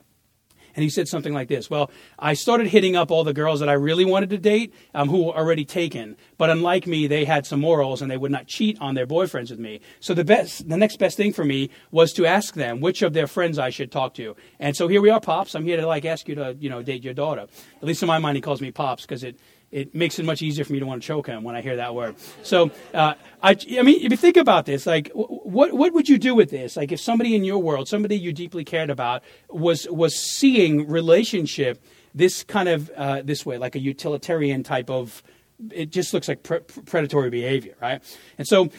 And 0.77 0.83
he 0.83 0.89
said 0.89 1.07
something 1.07 1.33
like 1.33 1.49
this 1.49 1.69
Well, 1.69 1.91
I 2.19 2.35
started 2.35 2.67
hitting 2.67 2.95
up 2.95 3.11
all 3.11 3.23
the 3.23 3.33
girls 3.33 3.59
that 3.59 3.67
I 3.67 3.73
really 3.73 4.05
wanted 4.05 4.29
to 4.29 4.37
date 4.37 4.73
um, 4.93 5.09
who 5.09 5.23
were 5.23 5.35
already 5.35 5.65
taken, 5.65 6.15
but 6.37 6.51
unlike 6.51 6.85
me, 6.85 7.07
they 7.07 7.25
had 7.25 7.45
some 7.45 7.59
morals 7.59 8.01
and 8.01 8.09
they 8.09 8.15
would 8.15 8.31
not 8.31 8.45
cheat 8.45 8.79
on 8.79 8.93
their 8.93 9.07
boyfriends 9.07 9.49
with 9.49 9.59
me. 9.59 9.81
So 9.99 10.13
the 10.13 10.23
best, 10.23 10.69
the 10.69 10.77
next 10.77 10.97
best 10.97 11.17
thing 11.17 11.33
for 11.33 11.43
me 11.43 11.71
was 11.89 12.13
to 12.13 12.27
ask 12.27 12.53
them 12.53 12.79
which 12.79 13.01
of 13.01 13.13
their 13.13 13.27
friends 13.27 13.57
I 13.57 13.71
should 13.71 13.91
talk 13.91 14.13
to. 14.15 14.35
And 14.59 14.77
so 14.77 14.87
here 14.87 15.01
we 15.01 15.09
are, 15.09 15.19
pops. 15.19 15.55
I'm 15.55 15.65
here 15.65 15.77
to 15.77 15.87
like 15.87 16.05
ask 16.05 16.29
you 16.29 16.35
to, 16.35 16.55
you 16.59 16.69
know, 16.69 16.83
date 16.83 17.03
your 17.03 17.15
daughter. 17.15 17.47
At 17.81 17.83
least 17.83 18.03
in 18.03 18.07
my 18.07 18.19
mind, 18.19 18.37
he 18.37 18.41
calls 18.41 18.61
me 18.61 18.71
pops 18.71 19.01
because 19.01 19.23
it 19.23 19.39
it 19.71 19.93
makes 19.93 20.17
it 20.17 20.25
much 20.25 20.41
easier 20.41 20.63
for 20.63 20.73
me 20.73 20.79
to 20.79 20.85
want 20.85 21.01
to 21.01 21.07
choke 21.07 21.27
him 21.27 21.43
when 21.43 21.55
I 21.55 21.61
hear 21.61 21.75
that 21.75 21.93
word. 21.93 22.15
So, 22.41 22.71
uh, 22.93 23.15
I, 23.43 23.57
I 23.77 23.81
mean, 23.81 24.01
if 24.01 24.11
you 24.11 24.17
think 24.17 24.37
about 24.37 24.65
this, 24.65 24.85
like, 24.85 25.11
what 25.13 25.73
what 25.73 25.93
would 25.93 26.07
you 26.07 26.17
do 26.17 26.33
with 26.35 26.49
this? 26.49 26.77
Like, 26.77 26.91
if 26.91 26.99
somebody 26.99 27.35
in 27.35 27.43
your 27.43 27.59
world, 27.59 27.87
somebody 27.87 28.17
you 28.17 28.31
deeply 28.31 28.63
cared 28.63 28.89
about, 28.89 29.23
was 29.49 29.87
was 29.89 30.15
seeing 30.15 30.87
relationship 30.87 31.83
this 32.15 32.43
kind 32.43 32.69
of 32.69 32.89
uh, 32.91 33.21
this 33.23 33.45
way, 33.45 33.57
like 33.57 33.75
a 33.75 33.79
utilitarian 33.79 34.63
type 34.63 34.89
of, 34.89 35.21
it 35.71 35.91
just 35.91 36.13
looks 36.13 36.27
like 36.27 36.43
pre- 36.43 36.59
predatory 36.59 37.29
behavior, 37.29 37.75
right? 37.81 38.01
And 38.37 38.47
so. 38.47 38.69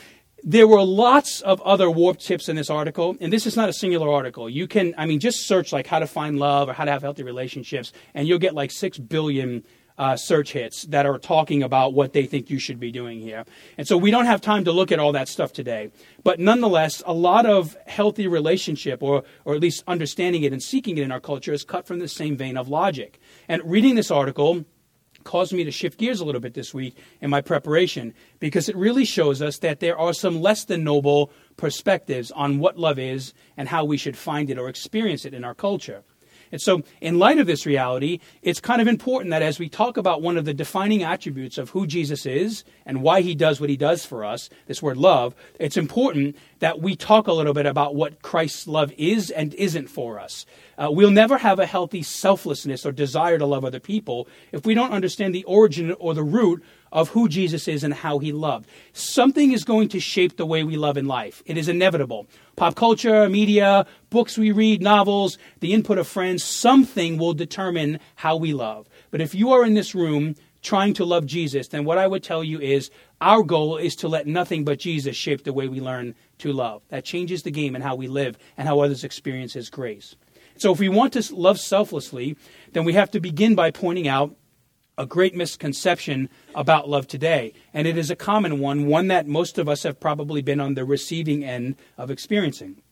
There 0.44 0.68
were 0.68 0.84
lots 0.84 1.40
of 1.40 1.60
other 1.62 1.90
warp 1.90 2.18
tips 2.20 2.48
in 2.48 2.54
this 2.54 2.70
article, 2.70 3.16
and 3.20 3.32
this 3.32 3.44
is 3.44 3.56
not 3.56 3.68
a 3.68 3.72
singular 3.72 4.08
article. 4.12 4.48
You 4.48 4.68
can, 4.68 4.94
I 4.96 5.04
mean, 5.04 5.18
just 5.18 5.48
search 5.48 5.72
like 5.72 5.88
how 5.88 5.98
to 5.98 6.06
find 6.06 6.38
love 6.38 6.68
or 6.68 6.72
how 6.72 6.84
to 6.84 6.92
have 6.92 7.02
healthy 7.02 7.24
relationships, 7.24 7.92
and 8.14 8.28
you'll 8.28 8.38
get 8.38 8.54
like 8.54 8.70
six 8.70 8.98
billion 8.98 9.64
uh, 9.98 10.16
search 10.16 10.52
hits 10.52 10.84
that 10.84 11.06
are 11.06 11.18
talking 11.18 11.62
about 11.62 11.92
what 11.92 12.12
they 12.12 12.24
think 12.24 12.50
you 12.50 12.58
should 12.58 12.78
be 12.78 12.92
doing 12.92 13.20
here. 13.20 13.44
And 13.76 13.86
so 13.86 13.96
we 13.96 14.10
don't 14.10 14.26
have 14.26 14.40
time 14.40 14.64
to 14.64 14.72
look 14.72 14.92
at 14.92 14.98
all 14.98 15.12
that 15.12 15.28
stuff 15.28 15.52
today. 15.52 15.90
But 16.22 16.38
nonetheless, 16.38 17.02
a 17.04 17.12
lot 17.12 17.46
of 17.46 17.76
healthy 17.86 18.28
relationship, 18.28 19.02
or, 19.02 19.24
or 19.44 19.54
at 19.54 19.60
least 19.60 19.82
understanding 19.86 20.44
it 20.44 20.52
and 20.52 20.62
seeking 20.62 20.96
it 20.98 21.02
in 21.02 21.12
our 21.12 21.20
culture, 21.20 21.52
is 21.52 21.64
cut 21.64 21.86
from 21.86 21.98
the 21.98 22.08
same 22.08 22.36
vein 22.36 22.56
of 22.56 22.68
logic. 22.68 23.20
And 23.48 23.62
reading 23.64 23.96
this 23.96 24.10
article, 24.10 24.64
caused 25.24 25.52
me 25.52 25.64
to 25.64 25.70
shift 25.70 25.98
gears 25.98 26.20
a 26.20 26.24
little 26.24 26.40
bit 26.40 26.54
this 26.54 26.72
week 26.72 26.96
in 27.20 27.28
my 27.28 27.40
preparation 27.40 28.14
because 28.38 28.68
it 28.68 28.76
really 28.76 29.04
shows 29.04 29.42
us 29.42 29.58
that 29.58 29.80
there 29.80 29.98
are 29.98 30.14
some 30.14 30.40
less 30.40 30.64
than 30.64 30.84
noble 30.84 31.30
perspectives 31.56 32.30
on 32.30 32.58
what 32.58 32.78
love 32.78 32.98
is 32.98 33.34
and 33.56 33.68
how 33.68 33.84
we 33.84 33.96
should 33.96 34.16
find 34.16 34.48
it 34.48 34.58
or 34.58 34.68
experience 34.68 35.26
it 35.26 35.34
in 35.34 35.44
our 35.44 35.54
culture. 35.54 36.02
And 36.50 36.60
so, 36.60 36.82
in 37.00 37.18
light 37.18 37.38
of 37.38 37.46
this 37.46 37.66
reality, 37.66 38.20
it's 38.42 38.60
kind 38.60 38.80
of 38.80 38.88
important 38.88 39.30
that 39.30 39.42
as 39.42 39.58
we 39.58 39.68
talk 39.68 39.96
about 39.96 40.22
one 40.22 40.36
of 40.36 40.44
the 40.44 40.54
defining 40.54 41.02
attributes 41.02 41.58
of 41.58 41.70
who 41.70 41.86
Jesus 41.86 42.26
is 42.26 42.64
and 42.86 43.02
why 43.02 43.20
he 43.20 43.34
does 43.34 43.60
what 43.60 43.70
he 43.70 43.76
does 43.76 44.04
for 44.04 44.24
us, 44.24 44.48
this 44.66 44.82
word 44.82 44.96
love, 44.96 45.34
it's 45.58 45.76
important 45.76 46.36
that 46.60 46.80
we 46.80 46.96
talk 46.96 47.26
a 47.26 47.32
little 47.32 47.54
bit 47.54 47.66
about 47.66 47.94
what 47.94 48.22
Christ's 48.22 48.66
love 48.66 48.92
is 48.96 49.30
and 49.30 49.54
isn't 49.54 49.88
for 49.88 50.18
us. 50.18 50.46
Uh, 50.76 50.88
we'll 50.90 51.10
never 51.10 51.38
have 51.38 51.58
a 51.58 51.66
healthy 51.66 52.02
selflessness 52.02 52.86
or 52.86 52.92
desire 52.92 53.38
to 53.38 53.46
love 53.46 53.64
other 53.64 53.80
people 53.80 54.28
if 54.52 54.64
we 54.64 54.74
don't 54.74 54.92
understand 54.92 55.34
the 55.34 55.44
origin 55.44 55.92
or 55.98 56.14
the 56.14 56.22
root 56.22 56.62
of 56.92 57.10
who 57.10 57.28
Jesus 57.28 57.68
is 57.68 57.84
and 57.84 57.94
how 57.94 58.18
he 58.18 58.32
loved. 58.32 58.68
Something 58.92 59.52
is 59.52 59.64
going 59.64 59.88
to 59.88 60.00
shape 60.00 60.36
the 60.36 60.46
way 60.46 60.64
we 60.64 60.76
love 60.76 60.96
in 60.96 61.06
life. 61.06 61.42
It 61.46 61.56
is 61.56 61.68
inevitable. 61.68 62.26
Pop 62.56 62.74
culture, 62.74 63.28
media, 63.28 63.86
books 64.10 64.36
we 64.36 64.50
read, 64.50 64.82
novels, 64.82 65.38
the 65.60 65.72
input 65.72 65.98
of 65.98 66.08
friends, 66.08 66.42
something 66.42 67.18
will 67.18 67.34
determine 67.34 68.00
how 68.16 68.36
we 68.36 68.52
love. 68.52 68.88
But 69.10 69.20
if 69.20 69.34
you 69.34 69.52
are 69.52 69.64
in 69.64 69.74
this 69.74 69.94
room 69.94 70.34
trying 70.62 70.94
to 70.94 71.04
love 71.04 71.24
Jesus, 71.24 71.68
then 71.68 71.84
what 71.84 71.98
I 71.98 72.06
would 72.06 72.22
tell 72.22 72.42
you 72.42 72.60
is 72.60 72.90
our 73.20 73.42
goal 73.42 73.76
is 73.76 73.96
to 73.96 74.08
let 74.08 74.26
nothing 74.26 74.64
but 74.64 74.78
Jesus 74.78 75.16
shape 75.16 75.44
the 75.44 75.52
way 75.52 75.68
we 75.68 75.80
learn 75.80 76.14
to 76.38 76.52
love. 76.52 76.82
That 76.88 77.04
changes 77.04 77.42
the 77.42 77.50
game 77.50 77.74
and 77.74 77.84
how 77.84 77.94
we 77.94 78.08
live 78.08 78.38
and 78.56 78.66
how 78.66 78.80
others 78.80 79.04
experience 79.04 79.52
his 79.52 79.70
grace. 79.70 80.16
So 80.56 80.72
if 80.72 80.80
we 80.80 80.88
want 80.88 81.12
to 81.12 81.34
love 81.34 81.60
selflessly, 81.60 82.36
then 82.72 82.84
we 82.84 82.94
have 82.94 83.10
to 83.12 83.20
begin 83.20 83.54
by 83.54 83.70
pointing 83.70 84.08
out 84.08 84.34
a 84.98 85.06
great 85.06 85.34
misconception 85.34 86.28
about 86.54 86.88
love 86.88 87.06
today. 87.06 87.54
And 87.72 87.86
it 87.86 87.96
is 87.96 88.10
a 88.10 88.16
common 88.16 88.58
one, 88.58 88.86
one 88.86 89.06
that 89.08 89.26
most 89.26 89.56
of 89.56 89.68
us 89.68 89.84
have 89.84 90.00
probably 90.00 90.42
been 90.42 90.60
on 90.60 90.74
the 90.74 90.84
receiving 90.84 91.44
end 91.44 91.76
of 91.96 92.10
experiencing. 92.10 92.82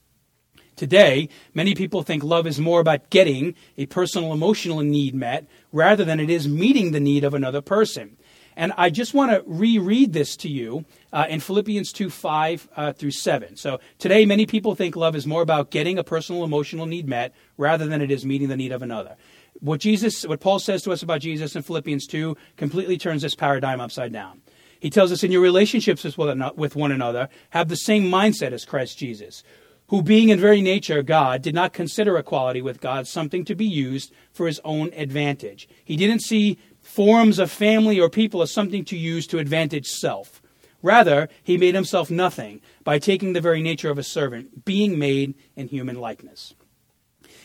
Today, 0.76 1.28
many 1.52 1.74
people 1.74 2.02
think 2.02 2.22
love 2.22 2.46
is 2.46 2.60
more 2.60 2.80
about 2.80 3.10
getting 3.10 3.54
a 3.76 3.86
personal 3.86 4.32
emotional 4.32 4.80
need 4.80 5.14
met 5.14 5.46
rather 5.72 6.04
than 6.04 6.20
it 6.20 6.30
is 6.30 6.46
meeting 6.46 6.92
the 6.92 7.00
need 7.00 7.24
of 7.24 7.34
another 7.34 7.62
person. 7.62 8.16
And 8.58 8.72
I 8.76 8.88
just 8.88 9.12
want 9.12 9.32
to 9.32 9.42
reread 9.46 10.12
this 10.12 10.36
to 10.38 10.48
you 10.48 10.84
uh, 11.12 11.26
in 11.28 11.40
Philippians 11.40 11.92
2 11.92 12.08
5 12.08 12.68
uh, 12.76 12.92
through 12.92 13.10
7. 13.10 13.56
So 13.56 13.80
today, 13.98 14.24
many 14.24 14.46
people 14.46 14.74
think 14.74 14.96
love 14.96 15.16
is 15.16 15.26
more 15.26 15.42
about 15.42 15.70
getting 15.70 15.98
a 15.98 16.04
personal 16.04 16.44
emotional 16.44 16.86
need 16.86 17.06
met 17.06 17.34
rather 17.58 17.86
than 17.86 18.00
it 18.00 18.10
is 18.10 18.24
meeting 18.24 18.48
the 18.48 18.56
need 18.56 18.72
of 18.72 18.82
another 18.82 19.16
What 19.60 19.80
Jesus, 19.80 20.24
what 20.26 20.40
Paul 20.40 20.58
says 20.58 20.82
to 20.82 20.92
us 20.92 21.02
about 21.02 21.20
Jesus 21.20 21.56
in 21.56 21.62
Philippians 21.62 22.06
2 22.06 22.36
completely 22.56 22.98
turns 22.98 23.22
this 23.22 23.34
paradigm 23.34 23.80
upside 23.80 24.12
down. 24.12 24.42
He 24.78 24.90
tells 24.90 25.10
us 25.10 25.24
in 25.24 25.32
your 25.32 25.40
relationships 25.40 26.04
with 26.04 26.76
one 26.76 26.92
another, 26.92 27.28
have 27.50 27.68
the 27.68 27.76
same 27.76 28.04
mindset 28.04 28.52
as 28.52 28.64
Christ 28.64 28.98
Jesus, 28.98 29.42
who 29.88 30.02
being 30.02 30.28
in 30.28 30.38
very 30.38 30.60
nature 30.60 31.02
God, 31.02 31.42
did 31.42 31.54
not 31.54 31.72
consider 31.72 32.18
equality 32.18 32.60
with 32.60 32.80
God 32.80 33.06
something 33.06 33.44
to 33.46 33.54
be 33.54 33.64
used 33.64 34.12
for 34.32 34.46
his 34.46 34.60
own 34.64 34.92
advantage. 34.94 35.68
He 35.84 35.96
didn't 35.96 36.22
see 36.22 36.58
forms 36.82 37.38
of 37.38 37.50
family 37.50 37.98
or 37.98 38.10
people 38.10 38.42
as 38.42 38.50
something 38.50 38.84
to 38.84 38.96
use 38.96 39.26
to 39.28 39.38
advantage 39.38 39.86
self. 39.86 40.42
Rather, 40.82 41.28
he 41.42 41.56
made 41.56 41.74
himself 41.74 42.10
nothing 42.10 42.60
by 42.84 42.98
taking 42.98 43.32
the 43.32 43.40
very 43.40 43.62
nature 43.62 43.90
of 43.90 43.98
a 43.98 44.02
servant, 44.02 44.64
being 44.64 44.98
made 44.98 45.34
in 45.56 45.68
human 45.68 45.96
likeness. 45.96 46.54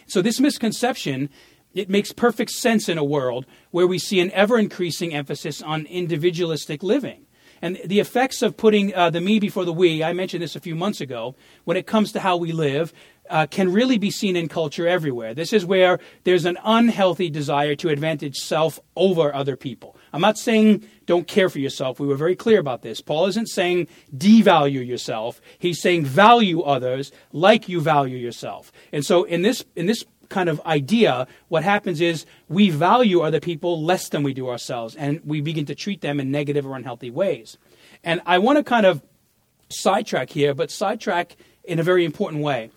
So 0.06 0.22
this 0.22 0.40
misconception 0.40 1.30
it 1.74 1.90
makes 1.90 2.12
perfect 2.12 2.52
sense 2.52 2.90
in 2.90 2.98
a 2.98 3.04
world 3.04 3.46
where 3.72 3.88
we 3.88 3.98
see 3.98 4.20
an 4.20 4.32
ever 4.32 4.58
increasing 4.60 5.14
emphasis 5.14 5.62
on 5.62 5.86
individualistic 5.86 6.84
living. 6.84 7.26
And 7.62 7.80
the 7.86 8.00
effects 8.00 8.42
of 8.42 8.58
putting 8.58 8.94
uh, 8.96 9.12
the 9.12 9.22
me 9.22 9.40
before 9.40 9.66
the 9.66 9.74
we, 9.74 10.04
I 10.04 10.14
mentioned 10.14 10.42
this 10.42 10.56
a 10.56 10.60
few 10.60 10.76
months 10.76 11.00
ago, 11.00 11.36
when 11.64 11.78
it 11.78 11.86
comes 11.86 12.12
to 12.14 12.20
how 12.20 12.38
we 12.38 12.52
live, 12.52 12.92
uh, 13.30 13.46
can 13.46 13.72
really 13.72 13.98
be 13.98 14.12
seen 14.12 14.36
in 14.36 14.50
culture 14.50 14.88
everywhere. 14.88 15.34
This 15.34 15.54
is 15.54 15.66
where 15.66 16.00
there's 16.24 16.46
an 16.46 16.58
unhealthy 16.64 17.30
desire 17.30 17.76
to 17.76 17.90
advantage 17.90 18.38
self 18.38 18.80
over 18.96 19.34
other 19.34 19.56
people. 19.56 19.96
I'm 20.12 20.22
not 20.22 20.38
saying 20.38 20.86
don't 21.06 21.28
care 21.28 21.50
for 21.50 21.60
yourself. 21.60 22.00
We 22.00 22.08
were 22.08 22.16
very 22.16 22.36
clear 22.36 22.60
about 22.60 22.82
this. 22.82 23.00
Paul 23.00 23.28
isn't 23.28 23.48
saying 23.48 23.88
devalue 24.16 24.86
yourself. 24.86 25.40
He's 25.60 25.82
saying 25.82 26.06
value 26.06 26.62
others 26.62 27.12
like 27.32 27.70
you 27.70 27.80
value 27.80 28.18
yourself. 28.18 28.72
And 28.92 29.06
so 29.06 29.24
in 29.24 29.44
this 29.44 29.64
in 29.76 29.86
this 29.86 30.04
kind 30.32 30.50
of 30.50 30.60
idea, 30.62 31.28
what 31.50 31.64
happens 31.64 32.02
is 32.02 32.26
we 32.50 32.72
value 32.72 33.22
other 33.22 33.40
people 33.40 33.84
less 33.84 34.10
than 34.10 34.24
we 34.24 34.34
do 34.34 34.50
ourselves, 34.50 34.96
and 34.96 35.22
we 35.24 35.42
begin 35.42 35.66
to 35.68 35.76
treat 35.76 36.02
them 36.02 36.20
in 36.20 36.32
negative 36.32 36.66
or 36.66 36.76
unhealthy 36.76 37.12
ways. 37.12 37.60
And 38.04 38.22
I 38.26 38.40
want 38.40 38.58
to 38.58 38.64
kind 38.64 38.88
of 38.88 39.04
sidetrack 39.70 40.32
here, 40.32 40.56
but 40.56 40.72
sidetrack 40.72 41.36
in 41.64 41.78
a 41.78 41.84
very 41.84 42.04
important 42.04 42.42
way. 42.42 42.72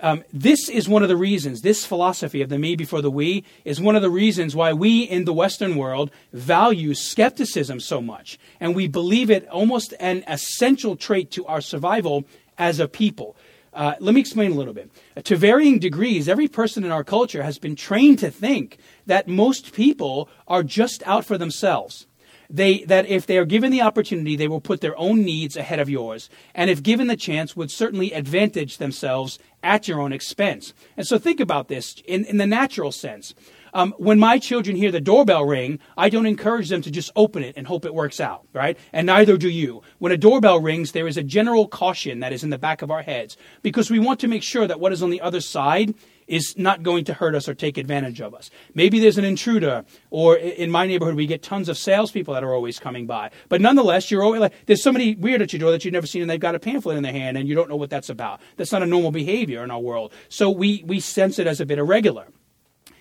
Um, 0.00 0.24
this 0.32 0.68
is 0.68 0.88
one 0.88 1.02
of 1.02 1.08
the 1.08 1.16
reasons, 1.16 1.62
this 1.62 1.86
philosophy 1.86 2.42
of 2.42 2.48
the 2.48 2.58
me 2.58 2.74
before 2.76 3.00
the 3.00 3.10
we 3.10 3.44
is 3.64 3.80
one 3.80 3.96
of 3.96 4.02
the 4.02 4.10
reasons 4.10 4.56
why 4.56 4.72
we 4.72 5.02
in 5.02 5.24
the 5.24 5.32
Western 5.32 5.76
world 5.76 6.10
value 6.32 6.94
skepticism 6.94 7.80
so 7.80 8.00
much. 8.02 8.38
And 8.60 8.74
we 8.74 8.88
believe 8.88 9.30
it 9.30 9.48
almost 9.48 9.94
an 10.00 10.24
essential 10.26 10.96
trait 10.96 11.30
to 11.32 11.46
our 11.46 11.60
survival 11.60 12.24
as 12.58 12.80
a 12.80 12.88
people. 12.88 13.36
Uh, 13.74 13.94
let 13.98 14.14
me 14.14 14.20
explain 14.20 14.52
a 14.52 14.54
little 14.54 14.72
bit. 14.72 14.90
To 15.24 15.36
varying 15.36 15.80
degrees, 15.80 16.28
every 16.28 16.46
person 16.48 16.84
in 16.84 16.92
our 16.92 17.04
culture 17.04 17.42
has 17.42 17.58
been 17.58 17.74
trained 17.74 18.20
to 18.20 18.30
think 18.30 18.78
that 19.06 19.26
most 19.26 19.72
people 19.72 20.28
are 20.46 20.62
just 20.62 21.02
out 21.04 21.24
for 21.24 21.36
themselves. 21.36 22.06
They, 22.48 22.84
that 22.84 23.06
if 23.06 23.26
they 23.26 23.38
are 23.38 23.46
given 23.46 23.72
the 23.72 23.82
opportunity, 23.82 24.36
they 24.36 24.48
will 24.48 24.60
put 24.60 24.80
their 24.80 24.96
own 24.96 25.24
needs 25.24 25.56
ahead 25.56 25.80
of 25.80 25.88
yours, 25.88 26.30
and 26.54 26.70
if 26.70 26.82
given 26.82 27.08
the 27.08 27.16
chance, 27.16 27.56
would 27.56 27.70
certainly 27.70 28.12
advantage 28.12 28.76
themselves 28.76 29.38
at 29.62 29.88
your 29.88 30.00
own 30.00 30.12
expense. 30.12 30.74
And 30.96 31.06
so 31.06 31.18
think 31.18 31.40
about 31.40 31.68
this 31.68 31.96
in, 32.06 32.24
in 32.26 32.36
the 32.36 32.46
natural 32.46 32.92
sense. 32.92 33.34
Um, 33.74 33.92
when 33.98 34.20
my 34.20 34.38
children 34.38 34.76
hear 34.76 34.92
the 34.92 35.00
doorbell 35.00 35.44
ring, 35.44 35.80
I 35.98 36.08
don't 36.08 36.26
encourage 36.26 36.68
them 36.68 36.80
to 36.82 36.90
just 36.90 37.10
open 37.16 37.42
it 37.42 37.54
and 37.56 37.66
hope 37.66 37.84
it 37.84 37.92
works 37.92 38.20
out, 38.20 38.46
right? 38.52 38.78
And 38.92 39.06
neither 39.06 39.36
do 39.36 39.48
you. 39.48 39.82
When 39.98 40.12
a 40.12 40.16
doorbell 40.16 40.60
rings, 40.60 40.92
there 40.92 41.08
is 41.08 41.16
a 41.16 41.24
general 41.24 41.66
caution 41.66 42.20
that 42.20 42.32
is 42.32 42.44
in 42.44 42.50
the 42.50 42.58
back 42.58 42.82
of 42.82 42.92
our 42.92 43.02
heads 43.02 43.36
because 43.62 43.90
we 43.90 43.98
want 43.98 44.20
to 44.20 44.28
make 44.28 44.44
sure 44.44 44.68
that 44.68 44.78
what 44.78 44.92
is 44.92 45.02
on 45.02 45.10
the 45.10 45.20
other 45.20 45.40
side 45.40 45.94
is 46.26 46.54
not 46.56 46.82
going 46.82 47.04
to 47.04 47.14
hurt 47.14 47.34
us 47.34 47.48
or 47.48 47.54
take 47.54 47.76
advantage 47.76 48.20
of 48.20 48.32
us. 48.32 48.48
Maybe 48.74 48.98
there's 48.98 49.18
an 49.18 49.24
intruder, 49.24 49.84
or 50.08 50.36
in 50.36 50.70
my 50.70 50.86
neighborhood, 50.86 51.16
we 51.16 51.26
get 51.26 51.42
tons 51.42 51.68
of 51.68 51.76
salespeople 51.76 52.32
that 52.32 52.44
are 52.44 52.54
always 52.54 52.78
coming 52.78 53.06
by. 53.06 53.30
But 53.48 53.60
nonetheless, 53.60 54.10
you're 54.10 54.22
always 54.22 54.40
like, 54.40 54.54
there's 54.66 54.82
somebody 54.82 55.16
weird 55.16 55.42
at 55.42 55.52
your 55.52 55.60
door 55.60 55.70
that 55.72 55.84
you've 55.84 55.92
never 55.92 56.06
seen, 56.06 56.22
and 56.22 56.30
they've 56.30 56.40
got 56.40 56.54
a 56.54 56.58
pamphlet 56.60 56.96
in 56.96 57.02
their 57.02 57.12
hand, 57.12 57.36
and 57.36 57.48
you 57.48 57.54
don't 57.54 57.68
know 57.68 57.76
what 57.76 57.90
that's 57.90 58.08
about. 58.08 58.40
That's 58.56 58.72
not 58.72 58.82
a 58.82 58.86
normal 58.86 59.10
behavior 59.10 59.62
in 59.64 59.70
our 59.70 59.80
world. 59.80 60.12
So 60.28 60.48
we, 60.48 60.82
we 60.86 61.00
sense 61.00 61.38
it 61.38 61.46
as 61.46 61.60
a 61.60 61.66
bit 61.66 61.78
irregular. 61.78 62.28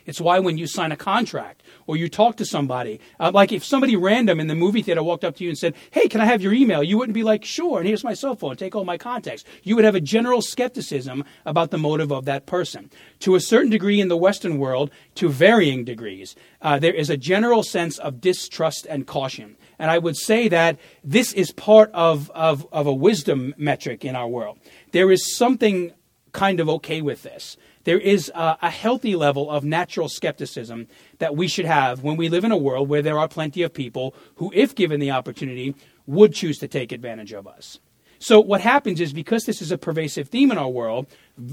It's 0.06 0.20
why 0.20 0.40
when 0.40 0.58
you 0.58 0.68
sign 0.68 0.92
a 0.92 0.98
contract 0.98 1.64
or 1.88 1.96
you 1.96 2.10
talk 2.10 2.38
to 2.38 2.46
somebody, 2.46 3.00
uh, 3.20 3.32
like 3.34 3.52
if 3.52 3.64
somebody 3.64 3.96
random 3.96 4.40
in 4.40 4.48
the 4.48 4.56
movie 4.56 4.82
theater 4.82 5.04
walked 5.04 5.24
up 5.24 5.36
to 5.38 5.44
you 5.44 5.50
and 5.50 5.58
said, 5.58 5.76
Hey, 5.92 6.08
can 6.08 6.22
I 6.22 6.26
have 6.26 6.42
your 6.42 6.54
email? 6.54 6.84
You 6.84 6.98
wouldn't 6.98 7.14
be 7.14 7.24
like, 7.24 7.46
Sure, 7.46 7.80
and 7.80 7.88
here's 7.88 8.04
my 8.04 8.14
cell 8.14 8.36
phone, 8.36 8.56
take 8.56 8.76
all 8.76 8.86
my 8.86 8.98
contacts. 8.98 9.44
You 9.64 9.76
would 9.76 9.86
have 9.86 9.96
a 9.96 10.02
general 10.02 10.42
skepticism 10.42 11.24
about 11.46 11.72
the 11.72 11.78
motive 11.78 12.12
of 12.12 12.26
that 12.26 12.46
person. 12.46 12.90
To 13.20 13.36
a 13.36 13.40
certain 13.40 13.70
degree 13.70 14.02
in 14.02 14.10
the 14.10 14.18
Western 14.18 14.58
world, 14.58 14.92
to 15.16 15.30
varying 15.30 15.86
degrees, 15.86 16.36
uh, 16.62 16.80
there 16.80 16.94
is 16.94 17.10
a 17.10 17.18
general 17.18 17.64
sense 17.64 17.98
of 17.98 18.22
distrust 18.22 18.86
and 18.90 19.08
caution. 19.08 19.58
And 19.80 19.90
I 19.90 19.98
would 19.98 20.18
say 20.18 20.48
that 20.50 20.78
this 21.04 21.34
is 21.34 21.52
part 21.52 21.92
of, 21.94 22.30
of, 22.32 22.68
of 22.72 22.88
a 22.88 22.94
wisdom 22.94 23.54
metric 23.58 24.06
in 24.06 24.16
our 24.16 24.28
world. 24.28 24.60
There 24.92 25.12
is 25.12 25.36
something 25.36 25.94
kind 26.32 26.60
of 26.60 26.68
okay 26.68 27.02
with 27.02 27.24
this 27.24 27.58
there 27.84 28.00
is 28.00 28.32
a, 28.34 28.58
a, 28.62 28.70
healthy 28.70 29.16
level 29.16 29.50
of 29.50 29.64
natural 29.64 30.10
skepticism 30.10 30.88
that 31.20 31.36
we 31.36 31.48
should 31.48 31.66
have 31.66 32.04
when 32.04 32.18
we 32.18 32.30
live 32.30 32.44
in 32.44 32.52
a 32.52 32.58
world 32.58 32.90
where 32.90 33.02
there 33.02 33.20
are 33.20 33.28
plenty 33.28 33.62
of 33.62 33.74
people 33.74 34.16
who, 34.36 34.52
if 34.54 34.76
given 34.76 35.00
the 35.00 35.12
opportunity, 35.12 35.76
would 36.06 36.34
choose 36.34 36.58
to 36.60 36.68
take 36.68 36.92
advantage 36.92 37.34
of 37.34 37.48
us. 37.48 37.80
So, 38.24 38.40
what 38.40 38.62
happens 38.62 39.02
is 39.02 39.12
because 39.12 39.44
this 39.44 39.62
is 39.62 39.70
a 39.70 39.78
pervasive 39.78 40.30
theme 40.30 40.50
in 40.50 40.58
our 40.58 40.70
world, 40.70 41.08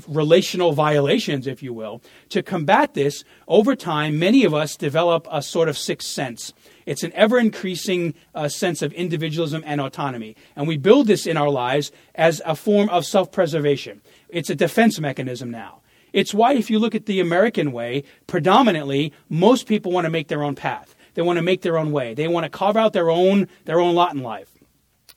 relational 0.06 0.70
violations, 0.70 1.48
if 1.48 1.64
you 1.64 1.72
will, 1.72 2.00
to 2.28 2.44
combat 2.44 2.94
this, 2.94 3.24
over 3.48 3.74
time, 3.74 4.20
many 4.20 4.44
of 4.44 4.54
us 4.54 4.76
develop 4.76 5.26
a 5.32 5.42
sort 5.42 5.68
of 5.68 5.76
sixth 5.76 6.10
sense. 6.10 6.52
It's 6.86 7.02
an 7.02 7.12
ever 7.14 7.40
increasing 7.40 8.14
uh, 8.36 8.48
sense 8.48 8.82
of 8.82 8.92
individualism 8.92 9.64
and 9.66 9.80
autonomy. 9.80 10.36
And 10.54 10.68
we 10.68 10.76
build 10.76 11.08
this 11.08 11.26
in 11.26 11.36
our 11.36 11.50
lives 11.50 11.90
as 12.14 12.40
a 12.46 12.54
form 12.54 12.88
of 12.90 13.04
self 13.04 13.32
preservation. 13.32 14.00
It's 14.28 14.48
a 14.48 14.54
defense 14.54 15.00
mechanism 15.00 15.50
now. 15.50 15.79
It's 16.12 16.34
why, 16.34 16.54
if 16.54 16.70
you 16.70 16.78
look 16.78 16.94
at 16.94 17.06
the 17.06 17.20
American 17.20 17.72
way, 17.72 18.04
predominantly, 18.26 19.12
most 19.28 19.66
people 19.66 19.92
want 19.92 20.04
to 20.04 20.10
make 20.10 20.28
their 20.28 20.42
own 20.42 20.54
path. 20.54 20.94
They 21.14 21.22
want 21.22 21.36
to 21.38 21.42
make 21.42 21.62
their 21.62 21.78
own 21.78 21.92
way. 21.92 22.14
They 22.14 22.28
want 22.28 22.44
to 22.44 22.50
carve 22.50 22.76
out 22.76 22.92
their 22.92 23.10
own, 23.10 23.48
their 23.64 23.80
own 23.80 23.94
lot 23.94 24.14
in 24.14 24.22
life. 24.22 24.48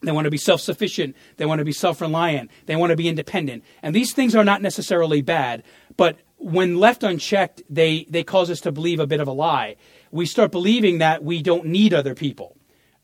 They 0.02 0.12
want 0.12 0.26
to 0.26 0.32
be 0.32 0.38
self 0.38 0.62
sufficient. 0.62 1.16
They 1.38 1.46
want 1.46 1.60
to 1.60 1.66
be 1.66 1.72
self 1.72 2.02
reliant. 2.02 2.52
They 2.66 2.76
want 2.76 2.92
to 2.92 2.96
be 2.96 3.08
independent. 3.08 3.64
And 3.82 3.96
these 3.96 4.14
things 4.14 4.36
are 4.36 4.44
not 4.44 4.62
necessarily 4.62 5.22
bad, 5.22 5.64
but 5.98 6.18
when 6.38 6.78
left 6.78 7.04
unchecked, 7.04 7.64
they, 7.70 8.06
they 8.10 8.24
cause 8.24 8.50
us 8.50 8.60
to 8.62 8.72
believe 8.72 9.00
a 9.00 9.08
bit 9.08 9.22
of 9.22 9.30
a 9.30 9.32
lie. 9.32 9.78
We 10.12 10.26
start 10.26 10.52
believing 10.52 10.98
that 10.98 11.24
we 11.24 11.42
don't 11.42 11.66
need 11.68 11.94
other 11.94 12.16
people. 12.16 12.58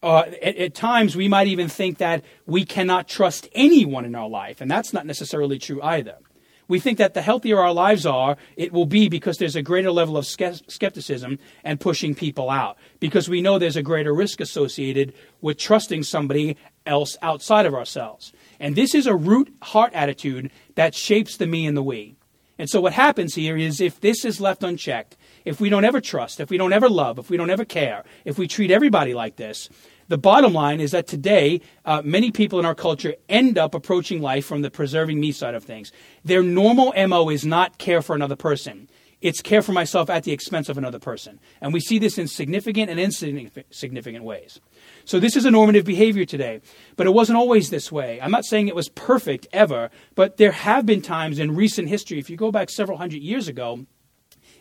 Uh, 0.03 0.24
at, 0.41 0.58
at, 0.58 0.74
times, 0.74 1.15
we 1.15 1.29
might 1.29 1.48
even 1.48 1.69
think 1.69 2.00
that 2.00 2.24
we 2.46 2.65
cannot 2.65 3.08
trust 3.08 3.48
anyone 3.53 4.03
in 4.03 4.13
our 4.15 4.27
life, 4.27 4.60
and 4.60 4.69
that's 4.69 4.93
not 4.93 5.05
necessarily 5.05 5.58
true 5.58 5.81
either 5.81 6.17
we 6.69 6.79
think 6.79 6.99
that 6.99 7.15
the 7.15 7.21
healthier 7.21 7.59
our 7.59 7.73
lives 7.73 8.05
are, 8.05 8.38
it 8.55 8.71
will 8.71 8.85
be 8.85 9.09
because 9.09 9.38
there's 9.38 9.57
a 9.57 9.61
greater 9.61 9.91
level 9.91 10.15
of 10.15 10.25
skepticism 10.25 11.39
and 11.65 11.79
pushing 11.79 12.15
people 12.15 12.49
out. 12.49 12.77
Because 13.01 13.27
we 13.27 13.41
know 13.41 13.59
there's 13.59 13.75
a 13.75 13.83
greater 13.83 14.13
risk 14.13 14.39
associated 14.39 15.13
with 15.41 15.57
trusting 15.57 16.03
somebody 16.03 16.55
else 16.85 17.17
outside 17.21 17.65
of 17.65 17.73
ourselves. 17.73 18.31
And 18.59 18.75
this 18.75 18.93
is 18.95 19.07
a 19.07 19.15
root 19.15 19.53
heart 19.63 19.91
attitude 19.93 20.51
that 20.75 20.95
shapes 20.95 21.38
the 21.38 21.47
me 21.47 21.65
and 21.65 21.75
the 21.75 21.83
we. 21.83 22.15
And 22.59 22.69
so 22.69 22.81
what 22.81 22.93
happens 22.93 23.35
here 23.35 23.57
is 23.57 23.81
if 23.81 23.99
this 24.01 24.23
is 24.23 24.39
left 24.39 24.63
unchecked, 24.63 25.17
if 25.45 25.59
we 25.59 25.69
don't 25.69 25.85
ever 25.85 26.01
trust, 26.01 26.39
if 26.39 26.49
we 26.49 26.57
don't 26.57 26.73
ever 26.73 26.89
love, 26.89 27.17
if 27.17 27.29
we 27.29 27.38
don't 27.38 27.49
ever 27.49 27.65
care, 27.65 28.03
if 28.25 28.38
we 28.38 28.47
treat 28.47 28.69
everybody 28.69 29.13
like 29.13 29.38
this, 29.38 29.69
the 30.09 30.17
bottom 30.17 30.53
line 30.53 30.81
is 30.81 30.91
that 30.91 31.07
today, 31.07 31.61
uh, 31.85 32.01
many 32.03 32.31
people 32.31 32.59
in 32.59 32.65
our 32.65 32.75
culture 32.75 33.15
end 33.29 33.57
up 33.57 33.73
approaching 33.73 34.21
life 34.21 34.45
from 34.45 34.61
the 34.61 34.71
preserving 34.71 35.19
me 35.19 35.31
side 35.31 35.55
of 35.55 35.63
things. 35.63 35.91
Their 36.25 36.43
normal 36.43 36.93
MO 37.07 37.29
is 37.29 37.45
not 37.45 37.77
care 37.77 38.01
for 38.01 38.15
another 38.15 38.35
person. 38.35 38.89
It's 39.21 39.41
care 39.41 39.61
for 39.61 39.73
myself 39.73 40.09
at 40.09 40.23
the 40.23 40.31
expense 40.31 40.69
of 40.69 40.77
another 40.77 40.97
person. 40.97 41.39
And 41.61 41.73
we 41.73 41.81
see 41.81 41.99
this 41.99 42.17
in 42.17 42.27
significant 42.27 42.89
and 42.89 42.99
insignificant 42.99 44.23
ways. 44.23 44.59
So 45.03 45.19
this 45.19 45.35
is 45.35 45.45
a 45.45 45.51
normative 45.51 45.85
behavior 45.85 46.25
today. 46.25 46.61
But 46.95 47.05
it 47.05 47.11
wasn't 47.11 47.37
always 47.37 47.69
this 47.69 47.91
way. 47.91 48.19
I'm 48.21 48.31
not 48.31 48.45
saying 48.45 48.67
it 48.67 48.75
was 48.75 48.89
perfect 48.89 49.47
ever, 49.51 49.89
but 50.15 50.37
there 50.37 50.53
have 50.53 50.85
been 50.85 51.01
times 51.01 51.37
in 51.37 51.55
recent 51.55 51.89
history, 51.89 52.17
if 52.17 52.29
you 52.29 52.37
go 52.37 52.51
back 52.51 52.69
several 52.69 52.97
hundred 52.97 53.21
years 53.21 53.47
ago, 53.47 53.85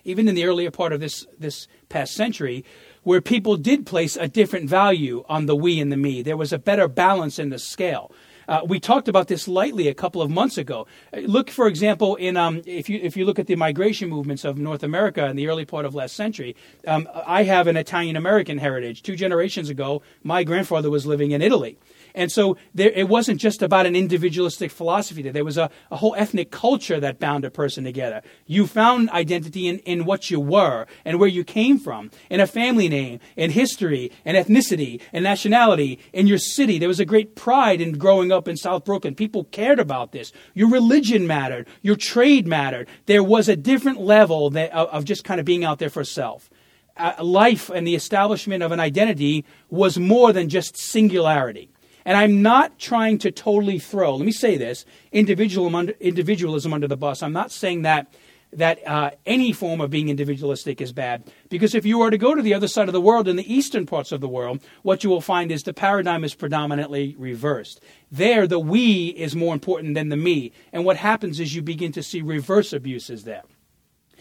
even 0.04 0.26
in 0.26 0.34
the 0.34 0.44
earlier 0.44 0.70
part 0.70 0.92
of 0.92 1.00
this, 1.00 1.26
this 1.38 1.68
past 1.88 2.14
century, 2.14 2.64
where 3.08 3.22
people 3.22 3.56
did 3.56 3.86
place 3.86 4.18
a 4.18 4.28
different 4.28 4.68
value 4.68 5.24
on 5.30 5.46
the 5.46 5.56
we 5.56 5.80
and 5.80 5.90
the 5.90 5.96
me. 5.96 6.20
There 6.20 6.36
was 6.36 6.52
a 6.52 6.58
better 6.58 6.86
balance 6.86 7.38
in 7.38 7.48
the 7.48 7.58
scale. 7.58 8.12
Uh, 8.46 8.60
we 8.66 8.78
talked 8.78 9.08
about 9.08 9.28
this 9.28 9.48
lightly 9.48 9.88
a 9.88 9.94
couple 9.94 10.20
of 10.20 10.28
months 10.28 10.58
ago. 10.58 10.86
Uh, 11.10 11.20
look, 11.20 11.48
for 11.48 11.66
example, 11.66 12.16
in 12.16 12.36
um, 12.36 12.60
if 12.66 12.90
you 12.90 13.00
if 13.02 13.16
you 13.16 13.24
look 13.24 13.38
at 13.38 13.46
the 13.46 13.56
migration 13.56 14.10
movements 14.10 14.44
of 14.44 14.58
North 14.58 14.82
America 14.82 15.24
in 15.24 15.36
the 15.36 15.48
early 15.48 15.64
part 15.64 15.86
of 15.86 15.94
last 15.94 16.16
century, 16.16 16.54
um, 16.86 17.08
I 17.26 17.44
have 17.44 17.66
an 17.66 17.78
Italian 17.78 18.14
American 18.14 18.58
heritage. 18.58 19.02
Two 19.02 19.16
generations 19.16 19.70
ago, 19.70 20.02
my 20.22 20.44
grandfather 20.44 20.90
was 20.90 21.06
living 21.06 21.30
in 21.30 21.40
Italy. 21.40 21.78
And 22.14 22.30
so 22.30 22.56
there, 22.74 22.90
it 22.90 23.08
wasn't 23.08 23.40
just 23.40 23.62
about 23.62 23.86
an 23.86 23.96
individualistic 23.96 24.70
philosophy. 24.70 25.22
There 25.22 25.44
was 25.44 25.58
a, 25.58 25.70
a 25.90 25.96
whole 25.96 26.14
ethnic 26.16 26.50
culture 26.50 27.00
that 27.00 27.18
bound 27.18 27.44
a 27.44 27.50
person 27.50 27.84
together. 27.84 28.22
You 28.46 28.66
found 28.66 29.10
identity 29.10 29.66
in, 29.66 29.78
in 29.80 30.04
what 30.04 30.30
you 30.30 30.40
were 30.40 30.86
and 31.04 31.18
where 31.18 31.28
you 31.28 31.44
came 31.44 31.78
from, 31.78 32.10
in 32.30 32.40
a 32.40 32.46
family 32.46 32.88
name, 32.88 33.20
in 33.36 33.50
history, 33.50 34.10
and 34.24 34.36
ethnicity, 34.36 35.00
and 35.12 35.24
nationality, 35.24 35.98
in 36.12 36.26
your 36.26 36.38
city. 36.38 36.78
There 36.78 36.88
was 36.88 37.00
a 37.00 37.04
great 37.04 37.34
pride 37.34 37.80
in 37.80 37.98
growing 37.98 38.32
up 38.32 38.48
in 38.48 38.56
South 38.56 38.84
Brooklyn. 38.84 39.14
People 39.14 39.44
cared 39.44 39.78
about 39.78 40.12
this. 40.12 40.32
Your 40.54 40.70
religion 40.70 41.26
mattered. 41.26 41.68
Your 41.82 41.96
trade 41.96 42.46
mattered. 42.46 42.88
There 43.06 43.22
was 43.22 43.48
a 43.48 43.56
different 43.56 44.00
level 44.00 44.50
that, 44.50 44.72
of, 44.72 44.88
of 44.88 45.04
just 45.04 45.24
kind 45.24 45.40
of 45.40 45.46
being 45.46 45.64
out 45.64 45.78
there 45.78 45.90
for 45.90 46.04
self. 46.04 46.50
Uh, 46.96 47.14
life 47.22 47.70
and 47.70 47.86
the 47.86 47.94
establishment 47.94 48.62
of 48.62 48.72
an 48.72 48.80
identity 48.80 49.44
was 49.70 49.98
more 49.98 50.32
than 50.32 50.48
just 50.48 50.76
singularity. 50.76 51.70
And 52.08 52.16
I'm 52.16 52.40
not 52.40 52.78
trying 52.78 53.18
to 53.18 53.30
totally 53.30 53.78
throw, 53.78 54.16
let 54.16 54.24
me 54.24 54.32
say 54.32 54.56
this, 54.56 54.86
individualism 55.12 56.72
under 56.72 56.88
the 56.88 56.96
bus. 56.96 57.22
I'm 57.22 57.34
not 57.34 57.52
saying 57.52 57.82
that 57.82 58.14
that 58.50 58.78
uh, 58.88 59.10
any 59.26 59.52
form 59.52 59.82
of 59.82 59.90
being 59.90 60.08
individualistic 60.08 60.80
is 60.80 60.90
bad. 60.90 61.30
Because 61.50 61.74
if 61.74 61.84
you 61.84 61.98
were 61.98 62.10
to 62.10 62.16
go 62.16 62.34
to 62.34 62.40
the 62.40 62.54
other 62.54 62.66
side 62.66 62.88
of 62.88 62.94
the 62.94 63.00
world, 63.00 63.28
in 63.28 63.36
the 63.36 63.54
eastern 63.54 63.84
parts 63.84 64.10
of 64.10 64.22
the 64.22 64.28
world, 64.28 64.62
what 64.80 65.04
you 65.04 65.10
will 65.10 65.20
find 65.20 65.52
is 65.52 65.64
the 65.64 65.74
paradigm 65.74 66.24
is 66.24 66.34
predominantly 66.34 67.14
reversed. 67.18 67.78
There, 68.10 68.46
the 68.46 68.58
we 68.58 69.08
is 69.08 69.36
more 69.36 69.52
important 69.52 69.92
than 69.92 70.08
the 70.08 70.16
me. 70.16 70.52
And 70.72 70.86
what 70.86 70.96
happens 70.96 71.38
is 71.38 71.54
you 71.54 71.60
begin 71.60 71.92
to 71.92 72.02
see 72.02 72.22
reverse 72.22 72.72
abuses 72.72 73.24
there. 73.24 73.42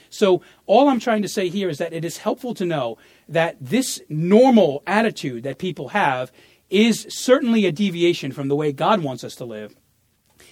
So, 0.09 0.41
all 0.65 0.89
I'm 0.89 0.99
trying 0.99 1.21
to 1.21 1.29
say 1.29 1.47
here 1.47 1.69
is 1.69 1.77
that 1.77 1.93
it 1.93 2.03
is 2.03 2.17
helpful 2.17 2.53
to 2.55 2.65
know 2.65 2.97
that 3.29 3.55
this 3.61 4.01
normal 4.09 4.83
attitude 4.87 5.43
that 5.43 5.57
people 5.57 5.89
have 5.89 6.33
is 6.69 7.05
certainly 7.09 7.65
a 7.65 7.71
deviation 7.71 8.31
from 8.31 8.47
the 8.47 8.55
way 8.55 8.71
God 8.71 9.01
wants 9.01 9.23
us 9.23 9.35
to 9.35 9.45
live. 9.45 9.75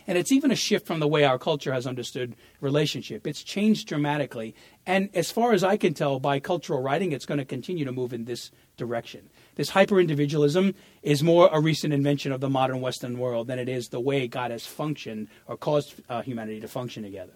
And 0.07 0.17
it's 0.17 0.31
even 0.31 0.51
a 0.51 0.55
shift 0.55 0.85
from 0.85 0.99
the 0.99 1.07
way 1.07 1.23
our 1.23 1.39
culture 1.39 1.73
has 1.73 1.87
understood 1.87 2.35
relationship. 2.61 3.25
It's 3.25 3.41
changed 3.41 3.87
dramatically. 3.87 4.55
And 4.85 5.09
as 5.15 5.31
far 5.31 5.53
as 5.53 5.63
I 5.63 5.77
can 5.77 5.93
tell 5.93 6.19
by 6.19 6.39
cultural 6.39 6.81
writing, 6.81 7.11
it's 7.11 7.25
going 7.25 7.39
to 7.39 7.45
continue 7.45 7.85
to 7.85 7.91
move 7.91 8.13
in 8.13 8.25
this 8.25 8.51
direction. 8.77 9.29
This 9.55 9.69
hyper 9.69 9.99
individualism 9.99 10.75
is 11.01 11.23
more 11.23 11.49
a 11.51 11.59
recent 11.59 11.93
invention 11.93 12.31
of 12.31 12.41
the 12.41 12.49
modern 12.49 12.81
Western 12.81 13.17
world 13.17 13.47
than 13.47 13.57
it 13.57 13.69
is 13.69 13.89
the 13.89 13.99
way 13.99 14.27
God 14.27 14.51
has 14.51 14.65
functioned 14.65 15.27
or 15.47 15.57
caused 15.57 15.95
uh, 16.07 16.21
humanity 16.21 16.59
to 16.59 16.67
function 16.67 17.01
together. 17.01 17.33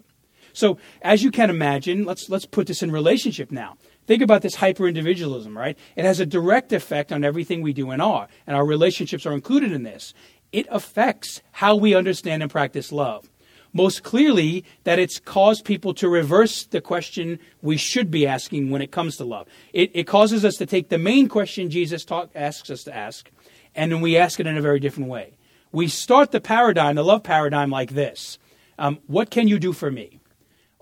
So, 0.53 0.77
as 1.01 1.23
you 1.23 1.31
can 1.31 1.49
imagine, 1.49 2.05
let's, 2.05 2.29
let's 2.29 2.45
put 2.45 2.67
this 2.67 2.81
in 2.81 2.91
relationship 2.91 3.51
now. 3.51 3.77
Think 4.09 4.23
about 4.23 4.41
this 4.41 4.55
hyper 4.55 4.87
individualism, 4.87 5.55
right? 5.55 5.77
It 5.95 6.03
has 6.03 6.19
a 6.19 6.25
direct 6.25 6.73
effect 6.73 7.11
on 7.11 7.23
everything 7.23 7.61
we 7.61 7.73
do 7.73 7.91
and 7.91 8.01
are, 8.01 8.27
and 8.47 8.55
our 8.57 8.65
relationships 8.65 9.23
are 9.27 9.33
included 9.33 9.71
in 9.71 9.83
this. 9.83 10.15
It 10.51 10.65
affects 10.71 11.43
how 11.51 11.75
we 11.75 11.93
understand 11.93 12.41
and 12.41 12.51
practice 12.51 12.91
love. 12.91 13.29
Most 13.71 14.01
clearly, 14.01 14.65
that 14.83 14.97
it's 14.97 15.19
caused 15.19 15.63
people 15.63 15.93
to 15.93 16.09
reverse 16.09 16.63
the 16.63 16.81
question 16.81 17.37
we 17.61 17.77
should 17.77 18.09
be 18.09 18.25
asking 18.25 18.71
when 18.71 18.81
it 18.81 18.91
comes 18.91 19.15
to 19.17 19.25
love. 19.25 19.45
It, 19.73 19.91
it 19.93 20.07
causes 20.07 20.43
us 20.43 20.55
to 20.55 20.65
take 20.65 20.89
the 20.89 20.97
main 20.97 21.29
question 21.29 21.69
Jesus 21.69 22.03
asks 22.33 22.71
us 22.71 22.83
to 22.85 22.95
ask, 22.95 23.29
and 23.75 23.91
then 23.91 24.01
we 24.01 24.17
ask 24.17 24.39
it 24.39 24.47
in 24.47 24.57
a 24.57 24.61
very 24.61 24.79
different 24.79 25.09
way. 25.09 25.37
We 25.71 25.87
start 25.87 26.31
the 26.31 26.41
paradigm, 26.41 26.95
the 26.95 27.05
love 27.05 27.21
paradigm, 27.21 27.69
like 27.69 27.91
this 27.91 28.39
um, 28.79 28.97
What 29.05 29.29
can 29.29 29.47
you 29.47 29.59
do 29.59 29.71
for 29.71 29.91
me? 29.91 30.19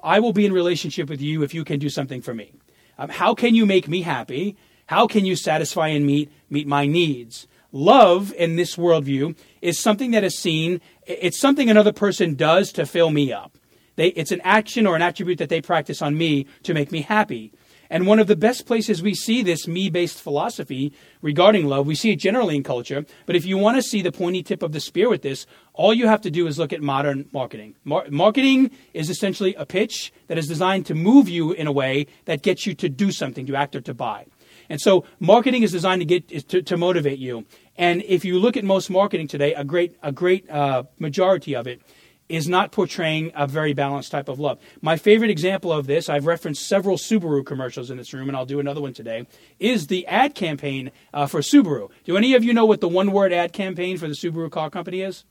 I 0.02 0.22
will 0.22 0.32
be 0.32 0.46
in 0.46 0.54
relationship 0.54 1.10
with 1.10 1.20
you 1.20 1.44
if 1.44 1.54
you 1.54 1.66
can 1.66 1.78
do 1.78 1.90
something 1.90 2.22
for 2.22 2.34
me. 2.34 2.54
Um, 2.98 3.10
how 3.10 3.34
can 3.34 3.56
you 3.56 3.66
make 3.66 3.88
me 3.88 4.02
happy? 4.02 4.56
How 4.88 5.08
can 5.08 5.26
you 5.26 5.36
satisfy 5.36 5.90
and 5.90 6.06
meet 6.06 6.32
meet 6.50 6.68
my 6.68 6.86
needs? 6.86 7.48
Love 7.72 8.34
in 8.34 8.56
this 8.56 8.76
worldview 8.76 9.38
is 9.62 9.80
something 9.80 10.12
that 10.12 10.24
is 10.24 10.38
seen. 10.38 10.82
It's 11.06 11.40
something 11.40 11.70
another 11.70 11.92
person 11.92 12.36
does 12.36 12.72
to 12.74 12.86
fill 12.86 13.12
me 13.12 13.32
up. 13.32 13.58
They, 13.98 14.10
it's 14.10 14.32
an 14.32 14.42
action 14.44 14.88
or 14.88 14.96
an 14.96 15.02
attribute 15.02 15.40
that 15.40 15.50
they 15.50 15.62
practice 15.62 16.02
on 16.02 16.18
me 16.18 16.46
to 16.64 16.74
make 16.74 16.92
me 16.92 17.02
happy. 17.02 17.52
And 17.90 18.08
one 18.08 18.20
of 18.20 18.28
the 18.28 18.36
best 18.36 18.66
places 18.66 19.02
we 19.02 19.14
see 19.14 19.42
this 19.42 19.68
me 19.68 19.90
based 19.90 20.22
philosophy 20.22 20.94
regarding 21.22 21.68
love, 21.68 21.88
we 21.88 21.96
see 21.96 22.12
it 22.12 22.18
generally 22.18 22.56
in 22.56 22.64
culture. 22.64 23.06
But 23.26 23.36
if 23.36 23.46
you 23.46 23.58
want 23.58 23.78
to 23.78 23.82
see 23.82 24.02
the 24.02 24.12
pointy 24.12 24.44
tip 24.44 24.64
of 24.64 24.72
the 24.72 24.80
spear 24.80 25.10
with 25.10 25.22
this, 25.22 25.46
all 25.74 25.94
you 25.94 26.08
have 26.08 26.22
to 26.22 26.32
do 26.32 26.48
is 26.48 26.58
look 26.58 26.74
at 26.74 26.82
modern 26.82 27.30
marketing. 27.32 27.76
Mar- 27.84 28.08
marketing 28.10 28.72
is 28.94 29.10
essentially 29.10 29.56
a 29.56 29.66
pitch 29.66 30.12
that 30.28 30.38
is 30.38 30.48
designed 30.48 30.86
to 30.88 30.96
move 30.96 31.30
you 31.30 31.52
in 31.52 31.68
a 31.68 31.72
way 31.72 32.08
that 32.26 32.42
gets 32.42 32.66
you 32.66 32.74
to 32.76 32.90
do 32.90 33.12
something, 33.12 33.46
to 33.46 33.56
act 33.56 33.76
or 33.76 33.82
to 33.82 33.94
buy. 33.94 34.26
And 34.70 34.82
so 34.82 35.06
marketing 35.20 35.64
is 35.64 35.72
designed 35.72 36.02
to 36.02 36.06
get 36.06 36.50
to, 36.50 36.62
to 36.62 36.78
motivate 36.78 37.20
you. 37.20 37.46
And 37.78 38.04
if 38.04 38.26
you 38.26 38.40
look 38.40 38.58
at 38.58 38.64
most 38.64 38.90
marketing 38.90 39.28
today, 39.28 39.54
a 39.54 39.64
great 39.64 39.96
a 40.02 40.12
great 40.12 40.50
uh, 40.50 40.84
majority 41.00 41.56
of 41.56 41.68
it 41.68 41.82
is 42.30 42.48
not 42.48 42.72
portraying 42.72 43.32
a 43.36 43.48
very 43.48 43.74
balanced 43.74 44.12
type 44.12 44.28
of 44.28 44.40
love. 44.40 44.60
My 44.82 44.98
favorite 44.98 45.30
example 45.30 45.72
of 45.72 45.88
this, 45.88 46.10
I've 46.10 46.26
referenced 46.26 46.68
several 46.68 46.98
Subaru 46.98 47.46
commercials 47.46 47.90
in 47.90 47.98
this 47.98 48.14
room, 48.14 48.28
and 48.28 48.38
I'll 48.38 48.46
do 48.46 48.60
another 48.60 48.82
one 48.82 48.94
today, 48.94 49.28
is 49.60 49.88
the 49.88 50.06
ad 50.08 50.36
campaign 50.36 50.92
uh, 51.14 51.26
for 51.26 51.40
Subaru. 51.40 51.90
Do 52.04 52.18
any 52.18 52.34
of 52.34 52.44
you 52.44 52.54
know 52.54 52.66
what 52.66 52.82
the 52.82 52.88
one 52.88 53.12
word 53.12 53.32
ad 53.32 53.54
campaign 53.54 53.98
for 53.98 54.08
the 54.08 54.14
Subaru 54.14 54.52
car 54.52 54.70
company 54.70 55.02
is? 55.02 55.24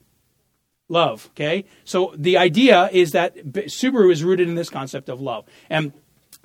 Love, 0.88 1.30
okay? 1.30 1.64
So 1.85 2.14
the 2.16 2.38
idea 2.38 2.88
is 2.92 3.12
that 3.12 3.37
Subaru 3.37 4.12
is 4.12 4.22
rooted 4.22 4.48
in 4.48 4.54
this 4.54 4.70
concept 4.70 5.09
of 5.09 5.20
love. 5.20 5.44
And 5.68 5.92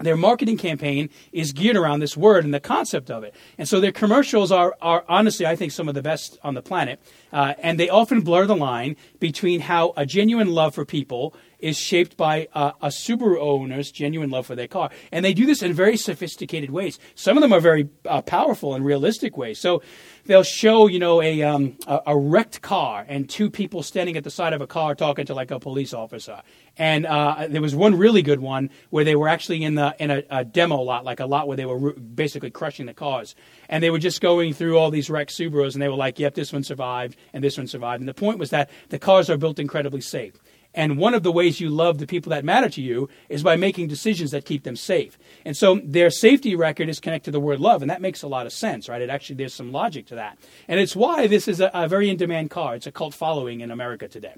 their 0.03 0.17
marketing 0.17 0.57
campaign 0.57 1.09
is 1.31 1.53
geared 1.53 1.77
around 1.77 1.99
this 1.99 2.17
word 2.17 2.43
and 2.43 2.53
the 2.53 2.59
concept 2.59 3.09
of 3.09 3.23
it. 3.23 3.33
And 3.57 3.67
so 3.67 3.79
their 3.79 3.91
commercials 3.91 4.51
are, 4.51 4.75
are 4.81 5.03
honestly, 5.07 5.45
I 5.45 5.55
think, 5.55 5.71
some 5.71 5.87
of 5.87 5.95
the 5.95 6.01
best 6.01 6.37
on 6.43 6.53
the 6.53 6.61
planet. 6.61 6.99
Uh, 7.31 7.53
and 7.59 7.79
they 7.79 7.89
often 7.89 8.21
blur 8.21 8.45
the 8.45 8.55
line 8.55 8.95
between 9.19 9.61
how 9.61 9.93
a 9.95 10.05
genuine 10.05 10.49
love 10.49 10.75
for 10.75 10.85
people 10.85 11.33
is 11.61 11.77
shaped 11.77 12.17
by 12.17 12.47
uh, 12.53 12.71
a 12.81 12.87
Subaru 12.87 13.39
owner's 13.39 13.91
genuine 13.91 14.29
love 14.29 14.45
for 14.45 14.55
their 14.55 14.67
car. 14.67 14.89
And 15.11 15.23
they 15.23 15.33
do 15.33 15.45
this 15.45 15.61
in 15.61 15.73
very 15.73 15.97
sophisticated 15.97 16.71
ways. 16.71 16.99
Some 17.15 17.37
of 17.37 17.41
them 17.41 17.53
are 17.53 17.59
very 17.59 17.89
uh, 18.05 18.21
powerful 18.21 18.73
and 18.73 18.83
realistic 18.83 19.37
ways. 19.37 19.59
So 19.59 19.81
they'll 20.25 20.43
show, 20.43 20.87
you 20.87 20.99
know, 20.99 21.21
a, 21.21 21.41
um, 21.43 21.77
a, 21.87 22.01
a, 22.07 22.17
wrecked 22.17 22.61
car 22.61 23.05
and 23.07 23.29
two 23.29 23.49
people 23.49 23.83
standing 23.83 24.17
at 24.17 24.23
the 24.23 24.29
side 24.29 24.53
of 24.53 24.61
a 24.61 24.67
car 24.67 24.95
talking 24.95 25.25
to 25.25 25.33
like 25.33 25.51
a 25.51 25.59
police 25.59 25.93
officer. 25.93 26.41
And 26.77 27.05
uh, 27.05 27.47
there 27.49 27.61
was 27.61 27.75
one 27.75 27.95
really 27.95 28.21
good 28.21 28.39
one 28.39 28.69
where 28.89 29.03
they 29.03 29.15
were 29.15 29.27
actually 29.27 29.63
in 29.63 29.75
the 29.75 29.95
in 29.99 30.09
a, 30.09 30.23
a 30.29 30.45
demo 30.45 30.81
lot, 30.81 31.03
like 31.03 31.19
a 31.19 31.25
lot 31.25 31.47
where 31.47 31.57
they 31.57 31.65
were 31.65 31.93
basically 31.93 32.49
crushing 32.49 32.85
the 32.85 32.93
cars. 32.93 33.35
And 33.67 33.83
they 33.83 33.89
were 33.89 33.99
just 33.99 34.21
going 34.21 34.53
through 34.53 34.77
all 34.77 34.89
these 34.89 35.09
wrecked 35.09 35.31
Subarus, 35.31 35.73
and 35.73 35.81
they 35.81 35.89
were 35.89 35.95
like, 35.95 36.17
"Yep, 36.17 36.35
this 36.35 36.53
one 36.53 36.63
survived, 36.63 37.17
and 37.33 37.43
this 37.43 37.57
one 37.57 37.67
survived." 37.67 38.01
And 38.01 38.07
the 38.07 38.13
point 38.13 38.39
was 38.39 38.51
that 38.51 38.69
the 38.89 38.99
cars 38.99 39.29
are 39.29 39.37
built 39.37 39.59
incredibly 39.59 40.01
safe. 40.01 40.33
And 40.73 40.97
one 40.97 41.13
of 41.13 41.23
the 41.23 41.31
ways 41.31 41.59
you 41.59 41.69
love 41.69 41.97
the 41.97 42.07
people 42.07 42.29
that 42.29 42.45
matter 42.45 42.69
to 42.69 42.81
you 42.81 43.09
is 43.27 43.43
by 43.43 43.55
making 43.57 43.87
decisions 43.87 44.31
that 44.31 44.45
keep 44.45 44.63
them 44.63 44.75
safe. 44.75 45.17
And 45.43 45.55
so 45.57 45.81
their 45.83 46.09
safety 46.09 46.55
record 46.55 46.87
is 46.87 46.99
connected 46.99 47.25
to 47.25 47.31
the 47.31 47.39
word 47.39 47.59
love, 47.59 47.81
and 47.81 47.91
that 47.91 48.01
makes 48.01 48.23
a 48.23 48.27
lot 48.27 48.45
of 48.45 48.53
sense, 48.53 48.87
right? 48.87 49.01
It 49.01 49.09
actually 49.09 49.35
there's 49.35 49.53
some 49.53 49.71
logic 49.71 50.05
to 50.07 50.15
that. 50.15 50.37
And 50.67 50.79
it's 50.79 50.95
why 50.95 51.27
this 51.27 51.47
is 51.47 51.59
a, 51.59 51.69
a 51.73 51.87
very 51.87 52.09
in 52.09 52.17
demand 52.17 52.51
car. 52.51 52.75
It's 52.75 52.87
a 52.87 52.91
cult 52.91 53.13
following 53.13 53.61
in 53.61 53.71
America 53.71 54.07
today. 54.07 54.35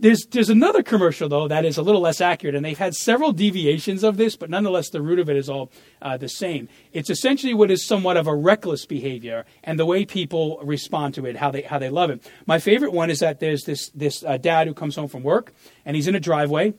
There's 0.00 0.26
there's 0.30 0.50
another 0.50 0.84
commercial 0.84 1.28
though 1.28 1.48
that 1.48 1.64
is 1.64 1.76
a 1.76 1.82
little 1.82 2.00
less 2.00 2.20
accurate, 2.20 2.54
and 2.54 2.64
they've 2.64 2.78
had 2.78 2.94
several 2.94 3.32
deviations 3.32 4.04
of 4.04 4.16
this, 4.16 4.36
but 4.36 4.48
nonetheless 4.48 4.90
the 4.90 5.02
root 5.02 5.18
of 5.18 5.28
it 5.28 5.36
is 5.36 5.50
all 5.50 5.72
uh, 6.00 6.16
the 6.16 6.28
same. 6.28 6.68
It's 6.92 7.10
essentially 7.10 7.52
what 7.52 7.70
is 7.70 7.84
somewhat 7.84 8.16
of 8.16 8.28
a 8.28 8.34
reckless 8.34 8.86
behavior, 8.86 9.44
and 9.64 9.76
the 9.76 9.86
way 9.86 10.04
people 10.04 10.60
respond 10.62 11.14
to 11.14 11.26
it, 11.26 11.36
how 11.36 11.50
they 11.50 11.62
how 11.62 11.80
they 11.80 11.90
love 11.90 12.10
it. 12.10 12.30
My 12.46 12.60
favorite 12.60 12.92
one 12.92 13.10
is 13.10 13.18
that 13.18 13.40
there's 13.40 13.64
this 13.64 13.90
this 13.90 14.22
uh, 14.22 14.36
dad 14.36 14.68
who 14.68 14.74
comes 14.74 14.94
home 14.94 15.08
from 15.08 15.24
work, 15.24 15.52
and 15.84 15.96
he's 15.96 16.06
in 16.06 16.14
a 16.14 16.20
driveway, 16.20 16.74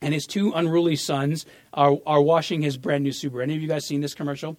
and 0.00 0.14
his 0.14 0.24
two 0.24 0.52
unruly 0.54 0.94
sons 0.94 1.44
are 1.72 1.98
are 2.06 2.22
washing 2.22 2.62
his 2.62 2.76
brand 2.76 3.02
new 3.02 3.10
Subaru. 3.10 3.42
Any 3.42 3.56
of 3.56 3.62
you 3.62 3.68
guys 3.68 3.86
seen 3.86 4.02
this 4.02 4.14
commercial? 4.14 4.56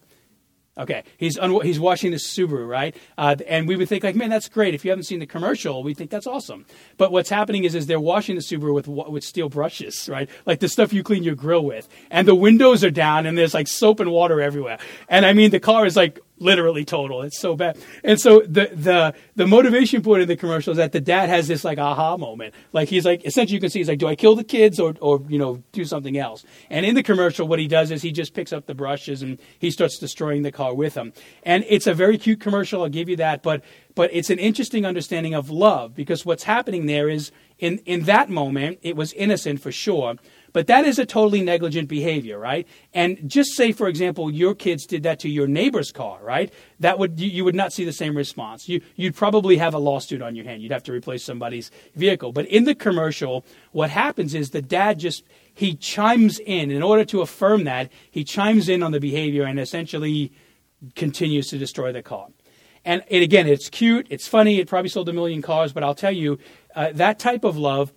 Okay, 0.76 1.04
he's 1.18 1.38
un- 1.38 1.60
he's 1.62 1.78
washing 1.78 2.10
the 2.10 2.16
Subaru, 2.16 2.66
right? 2.66 2.96
Uh, 3.16 3.36
and 3.46 3.68
we 3.68 3.76
would 3.76 3.88
think 3.88 4.02
like, 4.02 4.16
man, 4.16 4.28
that's 4.28 4.48
great. 4.48 4.74
If 4.74 4.84
you 4.84 4.90
haven't 4.90 5.04
seen 5.04 5.20
the 5.20 5.26
commercial, 5.26 5.84
we 5.84 5.94
think 5.94 6.10
that's 6.10 6.26
awesome. 6.26 6.66
But 6.96 7.12
what's 7.12 7.30
happening 7.30 7.62
is, 7.62 7.76
is 7.76 7.86
they're 7.86 8.00
washing 8.00 8.34
the 8.34 8.40
Subaru 8.40 8.74
with 8.74 8.88
with 8.88 9.22
steel 9.22 9.48
brushes, 9.48 10.08
right? 10.10 10.28
Like 10.46 10.58
the 10.58 10.68
stuff 10.68 10.92
you 10.92 11.04
clean 11.04 11.22
your 11.22 11.36
grill 11.36 11.64
with, 11.64 11.88
and 12.10 12.26
the 12.26 12.34
windows 12.34 12.82
are 12.82 12.90
down, 12.90 13.24
and 13.24 13.38
there's 13.38 13.54
like 13.54 13.68
soap 13.68 14.00
and 14.00 14.10
water 14.10 14.40
everywhere. 14.40 14.78
And 15.08 15.24
I 15.24 15.32
mean, 15.32 15.52
the 15.52 15.60
car 15.60 15.86
is 15.86 15.94
like 15.94 16.18
literally 16.38 16.84
total. 16.84 17.22
It's 17.22 17.38
so 17.38 17.54
bad. 17.54 17.78
And 18.02 18.20
so 18.20 18.40
the 18.40 18.70
the 18.72 19.14
the 19.36 19.46
motivation 19.46 20.02
point 20.02 20.22
of 20.22 20.28
the 20.28 20.36
commercial 20.36 20.72
is 20.72 20.76
that 20.78 20.92
the 20.92 21.00
dad 21.00 21.28
has 21.28 21.48
this 21.48 21.64
like 21.64 21.78
aha 21.78 22.16
moment. 22.16 22.54
Like 22.72 22.88
he's 22.88 23.04
like 23.04 23.24
essentially 23.24 23.54
you 23.54 23.60
can 23.60 23.70
see 23.70 23.80
he's 23.80 23.88
like, 23.88 23.98
do 23.98 24.06
I 24.06 24.14
kill 24.14 24.34
the 24.34 24.44
kids 24.44 24.80
or 24.80 24.94
or 25.00 25.22
you 25.28 25.38
know 25.38 25.62
do 25.72 25.84
something 25.84 26.18
else? 26.18 26.44
And 26.70 26.84
in 26.84 26.94
the 26.94 27.02
commercial, 27.02 27.46
what 27.46 27.58
he 27.58 27.68
does 27.68 27.90
is 27.90 28.02
he 28.02 28.12
just 28.12 28.34
picks 28.34 28.52
up 28.52 28.66
the 28.66 28.74
brushes 28.74 29.22
and 29.22 29.38
he 29.58 29.70
starts 29.70 29.98
destroying 29.98 30.42
the 30.42 30.52
car 30.52 30.74
with 30.74 30.94
them. 30.94 31.12
And 31.44 31.64
it's 31.68 31.86
a 31.86 31.94
very 31.94 32.18
cute 32.18 32.40
commercial. 32.40 32.82
I'll 32.82 32.88
give 32.88 33.08
you 33.08 33.16
that, 33.16 33.42
but 33.42 33.62
but 33.94 34.10
it's 34.12 34.30
an 34.30 34.38
interesting 34.38 34.84
understanding 34.84 35.34
of 35.34 35.50
love 35.50 35.94
because 35.94 36.26
what's 36.26 36.44
happening 36.44 36.86
there 36.86 37.08
is 37.08 37.30
in 37.58 37.78
in 37.86 38.04
that 38.04 38.28
moment 38.28 38.78
it 38.82 38.96
was 38.96 39.12
innocent 39.12 39.60
for 39.60 39.70
sure 39.70 40.16
but 40.54 40.68
that 40.68 40.86
is 40.86 41.00
a 41.00 41.04
totally 41.04 41.42
negligent 41.42 41.88
behavior, 41.88 42.38
right? 42.38 42.66
And 42.94 43.28
just 43.28 43.54
say, 43.54 43.72
for 43.72 43.88
example, 43.88 44.30
your 44.30 44.54
kids 44.54 44.86
did 44.86 45.02
that 45.02 45.18
to 45.18 45.28
your 45.28 45.48
neighbor's 45.48 45.90
car, 45.90 46.20
right? 46.22 46.50
That 46.78 46.98
would 47.00 47.18
you, 47.18 47.44
would 47.44 47.56
not 47.56 47.72
see 47.72 47.84
the 47.84 47.92
same 47.92 48.16
response. 48.16 48.68
You 48.68 48.80
you'd 48.94 49.16
probably 49.16 49.56
have 49.56 49.74
a 49.74 49.78
lawsuit 49.78 50.22
on 50.22 50.36
your 50.36 50.44
hand. 50.44 50.62
You'd 50.62 50.70
have 50.70 50.84
to 50.84 50.92
replace 50.92 51.24
somebody's 51.24 51.72
vehicle. 51.96 52.30
But 52.30 52.46
in 52.46 52.64
the 52.64 52.74
commercial, 52.74 53.44
what 53.72 53.90
happens 53.90 54.32
is 54.32 54.50
the 54.50 54.62
dad 54.62 55.00
just 55.00 55.24
he 55.52 55.74
chimes 55.74 56.38
in 56.38 56.70
in 56.70 56.84
order 56.84 57.04
to 57.06 57.20
affirm 57.20 57.64
that 57.64 57.90
he 58.08 58.22
chimes 58.22 58.68
in 58.68 58.84
on 58.84 58.92
the 58.92 59.00
behavior 59.00 59.42
and 59.42 59.58
essentially 59.58 60.32
continues 60.94 61.48
to 61.48 61.58
destroy 61.58 61.90
the 61.92 62.02
car. 62.02 62.28
And 62.84 63.02
it, 63.08 63.22
again, 63.22 63.48
it's 63.48 63.68
cute, 63.68 64.06
it's 64.08 64.28
funny, 64.28 64.60
it 64.60 64.68
probably 64.68 64.90
sold 64.90 65.08
a 65.08 65.12
million 65.12 65.42
cars, 65.42 65.72
but 65.72 65.82
I'll 65.82 65.94
tell 65.94 66.12
you, 66.12 66.38
uh, 66.76 66.90
that 66.94 67.18
type 67.18 67.42
of 67.42 67.56
love 67.56 67.92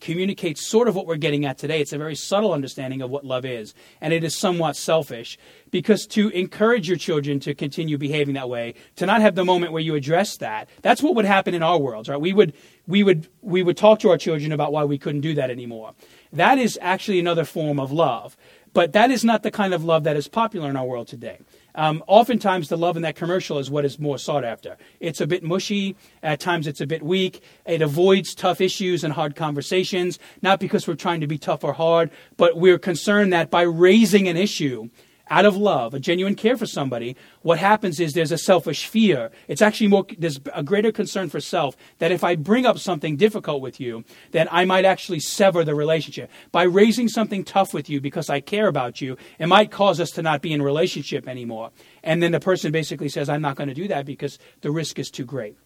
communicates 0.00 0.66
sort 0.66 0.88
of 0.88 0.94
what 0.94 1.06
we're 1.06 1.16
getting 1.16 1.44
at 1.44 1.58
today. 1.58 1.80
It's 1.80 1.92
a 1.92 1.98
very 1.98 2.14
subtle 2.14 2.52
understanding 2.52 3.02
of 3.02 3.10
what 3.10 3.24
love 3.24 3.44
is, 3.44 3.74
and 4.00 4.12
it 4.12 4.24
is 4.24 4.36
somewhat 4.36 4.76
selfish 4.76 5.38
because 5.70 6.06
to 6.08 6.28
encourage 6.30 6.88
your 6.88 6.96
children 6.96 7.40
to 7.40 7.54
continue 7.54 7.98
behaving 7.98 8.34
that 8.34 8.48
way, 8.48 8.74
to 8.96 9.06
not 9.06 9.20
have 9.20 9.34
the 9.34 9.44
moment 9.44 9.72
where 9.72 9.82
you 9.82 9.94
address 9.94 10.36
that, 10.38 10.68
that's 10.82 11.02
what 11.02 11.14
would 11.14 11.24
happen 11.24 11.54
in 11.54 11.62
our 11.62 11.78
worlds, 11.78 12.08
right? 12.08 12.20
We 12.20 12.32
would 12.32 12.54
we 12.86 13.02
would 13.02 13.28
we 13.42 13.62
would 13.62 13.76
talk 13.76 14.00
to 14.00 14.10
our 14.10 14.18
children 14.18 14.52
about 14.52 14.72
why 14.72 14.84
we 14.84 14.98
couldn't 14.98 15.20
do 15.20 15.34
that 15.34 15.50
anymore. 15.50 15.94
That 16.32 16.58
is 16.58 16.78
actually 16.82 17.20
another 17.20 17.44
form 17.44 17.78
of 17.78 17.92
love, 17.92 18.36
but 18.72 18.92
that 18.92 19.10
is 19.10 19.24
not 19.24 19.42
the 19.42 19.50
kind 19.50 19.74
of 19.74 19.84
love 19.84 20.04
that 20.04 20.16
is 20.16 20.28
popular 20.28 20.70
in 20.70 20.76
our 20.76 20.86
world 20.86 21.08
today. 21.08 21.38
Um, 21.74 22.02
oftentimes, 22.06 22.68
the 22.68 22.76
love 22.76 22.96
in 22.96 23.02
that 23.02 23.14
commercial 23.14 23.58
is 23.58 23.70
what 23.70 23.84
is 23.84 23.98
more 23.98 24.18
sought 24.18 24.44
after. 24.44 24.76
It's 25.00 25.20
a 25.20 25.26
bit 25.26 25.42
mushy. 25.42 25.96
At 26.22 26.40
times, 26.40 26.66
it's 26.66 26.80
a 26.80 26.86
bit 26.86 27.02
weak. 27.02 27.42
It 27.66 27.82
avoids 27.82 28.34
tough 28.34 28.60
issues 28.60 29.04
and 29.04 29.12
hard 29.12 29.36
conversations, 29.36 30.18
not 30.42 30.60
because 30.60 30.88
we're 30.88 30.94
trying 30.94 31.20
to 31.20 31.26
be 31.26 31.38
tough 31.38 31.62
or 31.62 31.72
hard, 31.72 32.10
but 32.36 32.56
we're 32.56 32.78
concerned 32.78 33.32
that 33.32 33.50
by 33.50 33.62
raising 33.62 34.28
an 34.28 34.36
issue, 34.36 34.88
out 35.30 35.44
of 35.44 35.56
love, 35.56 35.94
a 35.94 36.00
genuine 36.00 36.34
care 36.34 36.56
for 36.56 36.66
somebody, 36.66 37.16
what 37.42 37.58
happens 37.58 38.00
is 38.00 38.12
there's 38.12 38.32
a 38.32 38.38
selfish 38.38 38.86
fear. 38.86 39.30
It's 39.46 39.62
actually 39.62 39.88
more, 39.88 40.06
there's 40.18 40.40
a 40.54 40.62
greater 40.62 40.92
concern 40.92 41.28
for 41.28 41.40
self 41.40 41.76
that 41.98 42.12
if 42.12 42.24
I 42.24 42.36
bring 42.36 42.66
up 42.66 42.78
something 42.78 43.16
difficult 43.16 43.62
with 43.62 43.80
you, 43.80 44.04
then 44.32 44.48
I 44.50 44.64
might 44.64 44.84
actually 44.84 45.20
sever 45.20 45.64
the 45.64 45.74
relationship. 45.74 46.30
By 46.52 46.64
raising 46.64 47.08
something 47.08 47.44
tough 47.44 47.74
with 47.74 47.88
you 47.90 48.00
because 48.00 48.30
I 48.30 48.40
care 48.40 48.68
about 48.68 49.00
you, 49.00 49.16
it 49.38 49.46
might 49.46 49.70
cause 49.70 50.00
us 50.00 50.10
to 50.12 50.22
not 50.22 50.42
be 50.42 50.52
in 50.52 50.62
relationship 50.62 51.28
anymore. 51.28 51.70
And 52.02 52.22
then 52.22 52.32
the 52.32 52.40
person 52.40 52.72
basically 52.72 53.08
says, 53.08 53.28
I'm 53.28 53.42
not 53.42 53.56
going 53.56 53.68
to 53.68 53.74
do 53.74 53.88
that 53.88 54.06
because 54.06 54.38
the 54.60 54.70
risk 54.70 54.98
is 54.98 55.10
too 55.10 55.24
great. 55.24 55.56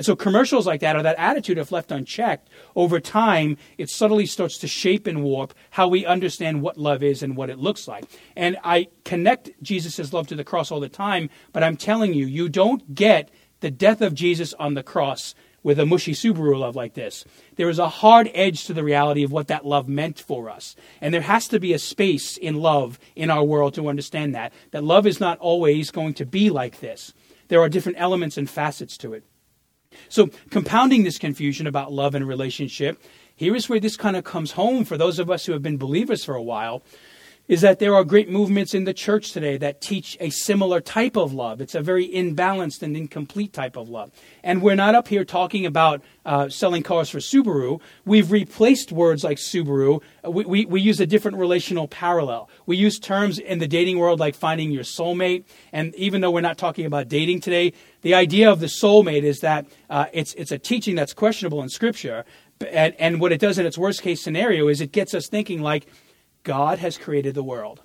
And 0.00 0.04
so 0.06 0.16
commercials 0.16 0.66
like 0.66 0.80
that 0.80 0.96
or 0.96 1.02
that 1.02 1.18
attitude, 1.18 1.58
if 1.58 1.70
left 1.70 1.92
unchecked, 1.92 2.48
over 2.74 3.00
time, 3.00 3.58
it 3.76 3.90
subtly 3.90 4.24
starts 4.24 4.56
to 4.56 4.66
shape 4.66 5.06
and 5.06 5.22
warp 5.22 5.52
how 5.68 5.88
we 5.88 6.06
understand 6.06 6.62
what 6.62 6.78
love 6.78 7.02
is 7.02 7.22
and 7.22 7.36
what 7.36 7.50
it 7.50 7.58
looks 7.58 7.86
like. 7.86 8.06
And 8.34 8.56
I 8.64 8.88
connect 9.04 9.50
Jesus' 9.62 10.10
love 10.14 10.26
to 10.28 10.34
the 10.34 10.42
cross 10.42 10.70
all 10.70 10.80
the 10.80 10.88
time, 10.88 11.28
but 11.52 11.62
I'm 11.62 11.76
telling 11.76 12.14
you, 12.14 12.24
you 12.24 12.48
don't 12.48 12.94
get 12.94 13.30
the 13.60 13.70
death 13.70 14.00
of 14.00 14.14
Jesus 14.14 14.54
on 14.54 14.72
the 14.72 14.82
cross 14.82 15.34
with 15.62 15.78
a 15.78 15.84
mushy 15.84 16.12
Subaru 16.12 16.58
love 16.58 16.76
like 16.76 16.94
this. 16.94 17.26
There 17.56 17.68
is 17.68 17.78
a 17.78 17.90
hard 17.90 18.30
edge 18.32 18.64
to 18.64 18.72
the 18.72 18.82
reality 18.82 19.22
of 19.22 19.32
what 19.32 19.48
that 19.48 19.66
love 19.66 19.86
meant 19.86 20.18
for 20.18 20.48
us. 20.48 20.76
And 21.02 21.12
there 21.12 21.20
has 21.20 21.46
to 21.48 21.60
be 21.60 21.74
a 21.74 21.78
space 21.78 22.38
in 22.38 22.54
love 22.54 22.98
in 23.14 23.28
our 23.28 23.44
world 23.44 23.74
to 23.74 23.90
understand 23.90 24.34
that. 24.34 24.54
That 24.70 24.82
love 24.82 25.06
is 25.06 25.20
not 25.20 25.38
always 25.40 25.90
going 25.90 26.14
to 26.14 26.24
be 26.24 26.48
like 26.48 26.80
this. 26.80 27.12
There 27.48 27.60
are 27.60 27.68
different 27.68 28.00
elements 28.00 28.38
and 28.38 28.48
facets 28.48 28.96
to 28.96 29.12
it. 29.12 29.24
So, 30.08 30.28
compounding 30.50 31.04
this 31.04 31.18
confusion 31.18 31.66
about 31.66 31.92
love 31.92 32.14
and 32.14 32.26
relationship, 32.26 33.02
here 33.34 33.56
is 33.56 33.68
where 33.68 33.80
this 33.80 33.96
kind 33.96 34.16
of 34.16 34.24
comes 34.24 34.52
home 34.52 34.84
for 34.84 34.96
those 34.96 35.18
of 35.18 35.30
us 35.30 35.46
who 35.46 35.52
have 35.52 35.62
been 35.62 35.78
believers 35.78 36.24
for 36.24 36.34
a 36.34 36.42
while 36.42 36.82
is 37.50 37.62
that 37.62 37.80
there 37.80 37.96
are 37.96 38.04
great 38.04 38.30
movements 38.30 38.74
in 38.74 38.84
the 38.84 38.94
church 38.94 39.32
today 39.32 39.56
that 39.56 39.80
teach 39.80 40.16
a 40.20 40.30
similar 40.30 40.80
type 40.80 41.16
of 41.16 41.32
love. 41.32 41.60
It's 41.60 41.74
a 41.74 41.80
very 41.80 42.08
imbalanced 42.08 42.80
and 42.80 42.96
incomplete 42.96 43.52
type 43.52 43.76
of 43.76 43.88
love. 43.88 44.12
And 44.44 44.62
we're 44.62 44.76
not 44.76 44.94
up 44.94 45.08
here 45.08 45.24
talking 45.24 45.66
about 45.66 46.00
uh, 46.24 46.48
selling 46.48 46.84
cars 46.84 47.10
for 47.10 47.18
Subaru. 47.18 47.80
We've 48.04 48.30
replaced 48.30 48.92
words 48.92 49.24
like 49.24 49.38
Subaru. 49.38 50.00
We, 50.24 50.44
we, 50.44 50.64
we 50.64 50.80
use 50.80 51.00
a 51.00 51.06
different 51.06 51.38
relational 51.38 51.88
parallel. 51.88 52.48
We 52.66 52.76
use 52.76 53.00
terms 53.00 53.40
in 53.40 53.58
the 53.58 53.66
dating 53.66 53.98
world 53.98 54.20
like 54.20 54.36
finding 54.36 54.70
your 54.70 54.84
soulmate. 54.84 55.42
And 55.72 55.92
even 55.96 56.20
though 56.20 56.30
we're 56.30 56.42
not 56.42 56.56
talking 56.56 56.86
about 56.86 57.08
dating 57.08 57.40
today, 57.40 57.72
the 58.02 58.14
idea 58.14 58.48
of 58.48 58.60
the 58.60 58.66
soulmate 58.66 59.24
is 59.24 59.40
that 59.40 59.66
uh, 59.90 60.06
it's, 60.12 60.34
it's 60.34 60.52
a 60.52 60.58
teaching 60.58 60.94
that's 60.94 61.12
questionable 61.12 61.60
in 61.64 61.68
Scripture. 61.68 62.24
And, 62.70 62.94
and 63.00 63.20
what 63.20 63.32
it 63.32 63.40
does 63.40 63.58
in 63.58 63.66
its 63.66 63.76
worst 63.76 64.02
case 64.02 64.22
scenario 64.22 64.68
is 64.68 64.80
it 64.80 64.92
gets 64.92 65.14
us 65.14 65.26
thinking 65.26 65.62
like, 65.62 65.88
God 66.42 66.78
has 66.78 66.98
created 66.98 67.34
the 67.34 67.42
world 67.42 67.82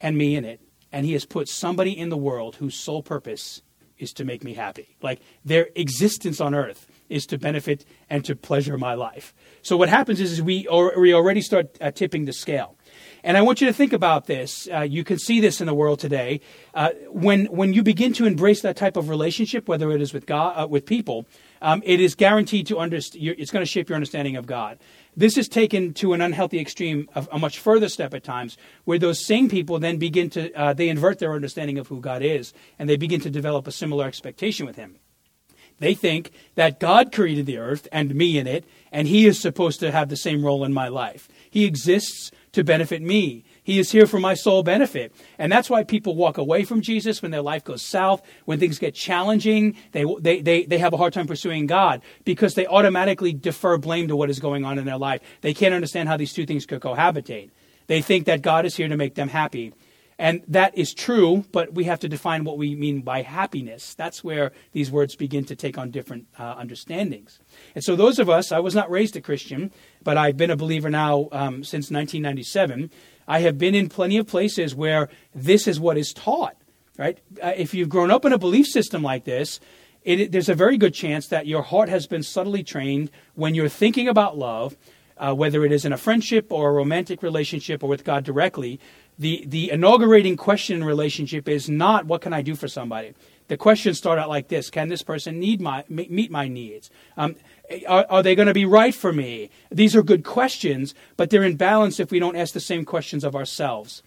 and 0.00 0.16
me 0.16 0.36
in 0.36 0.44
it, 0.44 0.60
and 0.92 1.06
He 1.06 1.12
has 1.12 1.24
put 1.24 1.48
somebody 1.48 1.96
in 1.96 2.08
the 2.08 2.16
world 2.16 2.56
whose 2.56 2.74
sole 2.74 3.02
purpose 3.02 3.62
is 3.98 4.12
to 4.14 4.24
make 4.24 4.42
me 4.42 4.54
happy. 4.54 4.96
Like 5.02 5.20
their 5.44 5.68
existence 5.76 6.40
on 6.40 6.54
earth 6.54 6.86
is 7.08 7.26
to 7.26 7.38
benefit 7.38 7.84
and 8.08 8.24
to 8.24 8.34
pleasure 8.34 8.78
my 8.78 8.94
life. 8.94 9.34
So 9.62 9.76
what 9.76 9.88
happens 9.88 10.20
is, 10.20 10.32
is 10.32 10.42
we, 10.42 10.66
or, 10.68 10.98
we 10.98 11.12
already 11.12 11.42
start 11.42 11.76
uh, 11.80 11.90
tipping 11.90 12.24
the 12.24 12.32
scale. 12.32 12.76
And 13.22 13.36
I 13.36 13.42
want 13.42 13.60
you 13.60 13.66
to 13.66 13.72
think 13.72 13.92
about 13.92 14.26
this. 14.26 14.68
Uh, 14.72 14.80
you 14.80 15.04
can 15.04 15.18
see 15.18 15.40
this 15.40 15.60
in 15.60 15.66
the 15.66 15.74
world 15.74 15.98
today. 15.98 16.40
Uh, 16.72 16.90
when 17.08 17.46
when 17.46 17.72
you 17.74 17.82
begin 17.82 18.12
to 18.14 18.24
embrace 18.24 18.62
that 18.62 18.76
type 18.76 18.96
of 18.96 19.08
relationship, 19.08 19.68
whether 19.68 19.90
it 19.90 20.00
is 20.00 20.14
with 20.14 20.24
God, 20.24 20.54
uh, 20.56 20.66
with 20.66 20.86
people, 20.86 21.26
um, 21.60 21.82
it 21.84 22.00
is 22.00 22.14
guaranteed 22.14 22.66
to 22.68 22.78
understand. 22.78 23.36
It's 23.38 23.50
going 23.50 23.64
to 23.64 23.70
shape 23.70 23.90
your 23.90 23.96
understanding 23.96 24.36
of 24.36 24.46
God. 24.46 24.78
This 25.16 25.36
is 25.36 25.48
taken 25.48 25.92
to 25.94 26.12
an 26.12 26.20
unhealthy 26.20 26.60
extreme, 26.60 27.08
a, 27.14 27.26
a 27.32 27.38
much 27.38 27.58
further 27.58 27.88
step 27.88 28.14
at 28.14 28.24
times, 28.24 28.56
where 28.84 28.98
those 28.98 29.24
same 29.24 29.48
people 29.48 29.78
then 29.78 29.98
begin 29.98 30.30
to 30.30 30.52
uh, 30.52 30.72
they 30.72 30.88
invert 30.88 31.18
their 31.18 31.34
understanding 31.34 31.78
of 31.78 31.88
who 31.88 32.00
God 32.00 32.22
is, 32.22 32.52
and 32.78 32.88
they 32.88 32.96
begin 32.96 33.20
to 33.22 33.30
develop 33.30 33.66
a 33.66 33.72
similar 33.72 34.06
expectation 34.06 34.66
with 34.66 34.76
Him. 34.76 34.96
They 35.78 35.94
think 35.94 36.30
that 36.54 36.78
God 36.78 37.10
created 37.10 37.46
the 37.46 37.58
earth 37.58 37.88
and 37.90 38.14
me 38.14 38.38
in 38.38 38.46
it, 38.46 38.64
and 38.92 39.08
He 39.08 39.26
is 39.26 39.40
supposed 39.40 39.80
to 39.80 39.90
have 39.90 40.08
the 40.08 40.16
same 40.16 40.44
role 40.44 40.64
in 40.64 40.72
my 40.72 40.88
life. 40.88 41.28
He 41.50 41.64
exists 41.64 42.30
to 42.52 42.62
benefit 42.62 43.02
me. 43.02 43.44
He 43.62 43.78
is 43.78 43.92
here 43.92 44.06
for 44.06 44.18
my 44.18 44.34
sole 44.34 44.62
benefit. 44.62 45.12
And 45.38 45.50
that's 45.50 45.68
why 45.68 45.84
people 45.84 46.16
walk 46.16 46.38
away 46.38 46.64
from 46.64 46.80
Jesus 46.80 47.22
when 47.22 47.30
their 47.30 47.42
life 47.42 47.64
goes 47.64 47.82
south, 47.82 48.22
when 48.44 48.58
things 48.58 48.78
get 48.78 48.94
challenging. 48.94 49.76
They, 49.92 50.04
they, 50.20 50.40
they, 50.40 50.64
they 50.64 50.78
have 50.78 50.92
a 50.92 50.96
hard 50.96 51.12
time 51.12 51.26
pursuing 51.26 51.66
God 51.66 52.02
because 52.24 52.54
they 52.54 52.66
automatically 52.66 53.32
defer 53.32 53.76
blame 53.78 54.08
to 54.08 54.16
what 54.16 54.30
is 54.30 54.38
going 54.38 54.64
on 54.64 54.78
in 54.78 54.84
their 54.84 54.98
life. 54.98 55.20
They 55.40 55.54
can't 55.54 55.74
understand 55.74 56.08
how 56.08 56.16
these 56.16 56.32
two 56.32 56.46
things 56.46 56.66
could 56.66 56.80
cohabitate. 56.80 57.50
They 57.86 58.02
think 58.02 58.26
that 58.26 58.42
God 58.42 58.66
is 58.66 58.76
here 58.76 58.88
to 58.88 58.96
make 58.96 59.14
them 59.14 59.28
happy. 59.28 59.74
And 60.20 60.42
that 60.48 60.76
is 60.76 60.92
true, 60.92 61.46
but 61.50 61.72
we 61.72 61.84
have 61.84 61.98
to 62.00 62.08
define 62.08 62.44
what 62.44 62.58
we 62.58 62.74
mean 62.74 63.00
by 63.00 63.22
happiness. 63.22 63.94
That's 63.94 64.22
where 64.22 64.52
these 64.72 64.90
words 64.90 65.16
begin 65.16 65.46
to 65.46 65.56
take 65.56 65.78
on 65.78 65.90
different 65.90 66.26
uh, 66.38 66.56
understandings. 66.58 67.38
And 67.74 67.82
so, 67.82 67.96
those 67.96 68.18
of 68.18 68.28
us, 68.28 68.52
I 68.52 68.58
was 68.58 68.74
not 68.74 68.90
raised 68.90 69.16
a 69.16 69.22
Christian, 69.22 69.72
but 70.04 70.18
I've 70.18 70.36
been 70.36 70.50
a 70.50 70.56
believer 70.56 70.90
now 70.90 71.30
um, 71.32 71.64
since 71.64 71.90
1997. 71.90 72.90
I 73.30 73.42
have 73.42 73.58
been 73.58 73.76
in 73.76 73.88
plenty 73.88 74.16
of 74.16 74.26
places 74.26 74.74
where 74.74 75.08
this 75.32 75.68
is 75.68 75.78
what 75.78 75.96
is 75.96 76.12
taught, 76.12 76.56
right? 76.98 77.20
Uh, 77.40 77.52
if 77.56 77.72
you've 77.72 77.88
grown 77.88 78.10
up 78.10 78.24
in 78.24 78.32
a 78.32 78.38
belief 78.38 78.66
system 78.66 79.04
like 79.04 79.24
this, 79.24 79.60
it, 80.02 80.32
there's 80.32 80.48
a 80.48 80.54
very 80.56 80.76
good 80.76 80.92
chance 80.92 81.28
that 81.28 81.46
your 81.46 81.62
heart 81.62 81.88
has 81.88 82.08
been 82.08 82.24
subtly 82.24 82.64
trained 82.64 83.08
when 83.36 83.54
you're 83.54 83.68
thinking 83.68 84.08
about 84.08 84.36
love, 84.36 84.76
uh, 85.16 85.32
whether 85.32 85.64
it 85.64 85.70
is 85.70 85.84
in 85.84 85.92
a 85.92 85.96
friendship 85.96 86.50
or 86.50 86.70
a 86.70 86.72
romantic 86.72 87.22
relationship 87.22 87.84
or 87.84 87.88
with 87.88 88.02
God 88.02 88.24
directly, 88.24 88.80
the, 89.16 89.44
the 89.46 89.70
inaugurating 89.70 90.36
question 90.36 90.78
in 90.78 90.84
relationship 90.84 91.48
is 91.48 91.70
not 91.70 92.06
what 92.06 92.22
can 92.22 92.32
I 92.32 92.42
do 92.42 92.56
for 92.56 92.66
somebody. 92.66 93.14
The 93.46 93.56
questions 93.56 93.98
start 93.98 94.18
out 94.18 94.28
like 94.28 94.48
this: 94.48 94.70
Can 94.70 94.88
this 94.88 95.02
person 95.02 95.38
need 95.38 95.60
my 95.60 95.84
meet 95.88 96.30
my 96.30 96.46
needs? 96.46 96.88
Um, 97.16 97.34
are, 97.88 98.06
are, 98.08 98.22
they 98.22 98.34
going 98.34 98.48
to 98.48 98.54
be 98.54 98.64
right 98.64 98.94
for 98.94 99.12
me? 99.12 99.50
These 99.70 99.94
are 99.94 100.02
good 100.02 100.24
questions, 100.24 100.94
but 101.16 101.30
they're 101.30 101.42
in 101.42 101.56
balance 101.56 102.00
if 102.00 102.10
we 102.10 102.18
don't 102.18 102.36
ask 102.36 102.52
the 102.52 102.60
same 102.60 102.84
questions 102.84 103.24
of 103.24 103.36
ourselves. 103.36 104.02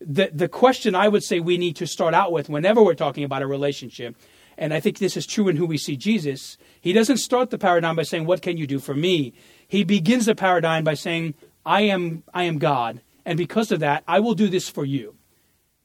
The 0.00 0.30
the 0.32 0.48
question 0.48 0.94
I 0.94 1.08
would 1.08 1.24
say 1.24 1.40
we 1.40 1.58
need 1.58 1.74
to 1.76 1.86
start 1.86 2.14
out 2.14 2.30
with 2.30 2.48
whenever 2.48 2.82
we're 2.82 2.94
talking 2.94 3.24
about 3.24 3.42
a 3.42 3.48
relationship, 3.48 4.14
and 4.56 4.72
I 4.72 4.78
think 4.78 4.98
this 4.98 5.16
is 5.16 5.26
true 5.26 5.48
in 5.48 5.56
who 5.56 5.66
we 5.66 5.76
see 5.76 5.96
Jesus. 5.96 6.56
He 6.80 6.92
doesn't 6.92 7.16
start 7.16 7.50
the 7.50 7.58
paradigm 7.58 7.96
by 7.96 8.04
saying, 8.04 8.24
"What 8.24 8.40
can 8.40 8.56
you 8.56 8.66
do 8.66 8.78
for 8.78 8.94
me?" 8.94 9.32
He 9.66 9.82
begins 9.82 10.26
the 10.26 10.36
paradigm 10.36 10.84
by 10.84 10.94
saying, 10.94 11.34
"I 11.66 11.82
am 11.82 12.22
I 12.32 12.44
am 12.44 12.58
God." 12.58 13.00
And 13.26 13.36
because 13.36 13.72
of 13.72 13.80
that, 13.80 14.04
I 14.06 14.20
will 14.20 14.34
do 14.34 14.48
this 14.48 14.68
for 14.68 14.84
you. 14.84 15.17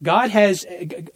God 0.04 0.30
has 0.32 0.66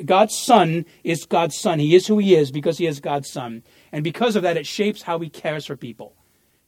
God's 0.03 0.35
son 0.35 0.85
is 1.03 1.25
God's 1.25 1.57
son. 1.59 1.79
He 1.79 1.93
is 1.93 2.07
who 2.07 2.17
he 2.17 2.35
is 2.35 2.51
because 2.51 2.77
he 2.77 2.87
is 2.87 2.99
God's 2.99 3.29
son. 3.29 3.63
And 3.91 4.03
because 4.03 4.35
of 4.35 4.43
that, 4.43 4.57
it 4.57 4.65
shapes 4.65 5.03
how 5.03 5.19
he 5.19 5.29
cares 5.29 5.65
for 5.65 5.75
people. 5.75 6.13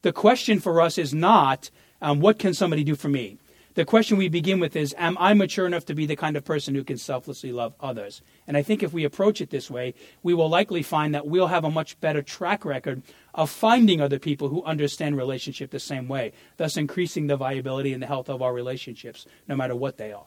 The 0.02 0.12
question 0.12 0.60
for 0.60 0.80
us 0.80 0.98
is 0.98 1.12
not, 1.12 1.70
um, 2.00 2.20
what 2.20 2.38
can 2.38 2.54
somebody 2.54 2.84
do 2.84 2.94
for 2.94 3.08
me? 3.08 3.38
The 3.74 3.84
question 3.84 4.18
we 4.18 4.28
begin 4.28 4.58
with 4.58 4.74
is, 4.74 4.94
am 4.98 5.16
I 5.20 5.32
mature 5.32 5.64
enough 5.64 5.84
to 5.86 5.94
be 5.94 6.04
the 6.04 6.16
kind 6.16 6.36
of 6.36 6.44
person 6.44 6.74
who 6.74 6.82
can 6.82 6.98
selflessly 6.98 7.52
love 7.52 7.72
others? 7.80 8.20
And 8.46 8.56
I 8.56 8.62
think 8.62 8.82
if 8.82 8.92
we 8.92 9.04
approach 9.04 9.40
it 9.40 9.50
this 9.50 9.70
way, 9.70 9.94
we 10.22 10.34
will 10.34 10.48
likely 10.48 10.82
find 10.82 11.14
that 11.14 11.26
we'll 11.26 11.46
have 11.46 11.64
a 11.64 11.70
much 11.70 11.98
better 12.00 12.20
track 12.20 12.64
record 12.64 13.02
of 13.32 13.48
finding 13.48 14.00
other 14.00 14.18
people 14.18 14.48
who 14.48 14.64
understand 14.64 15.16
relationship 15.16 15.70
the 15.70 15.78
same 15.78 16.08
way, 16.08 16.32
thus 16.56 16.76
increasing 16.76 17.28
the 17.28 17.36
viability 17.36 17.92
and 17.92 18.02
the 18.02 18.08
health 18.08 18.28
of 18.28 18.42
our 18.42 18.52
relationships, 18.52 19.24
no 19.46 19.54
matter 19.54 19.76
what 19.76 19.98
they 19.98 20.12
are 20.12 20.26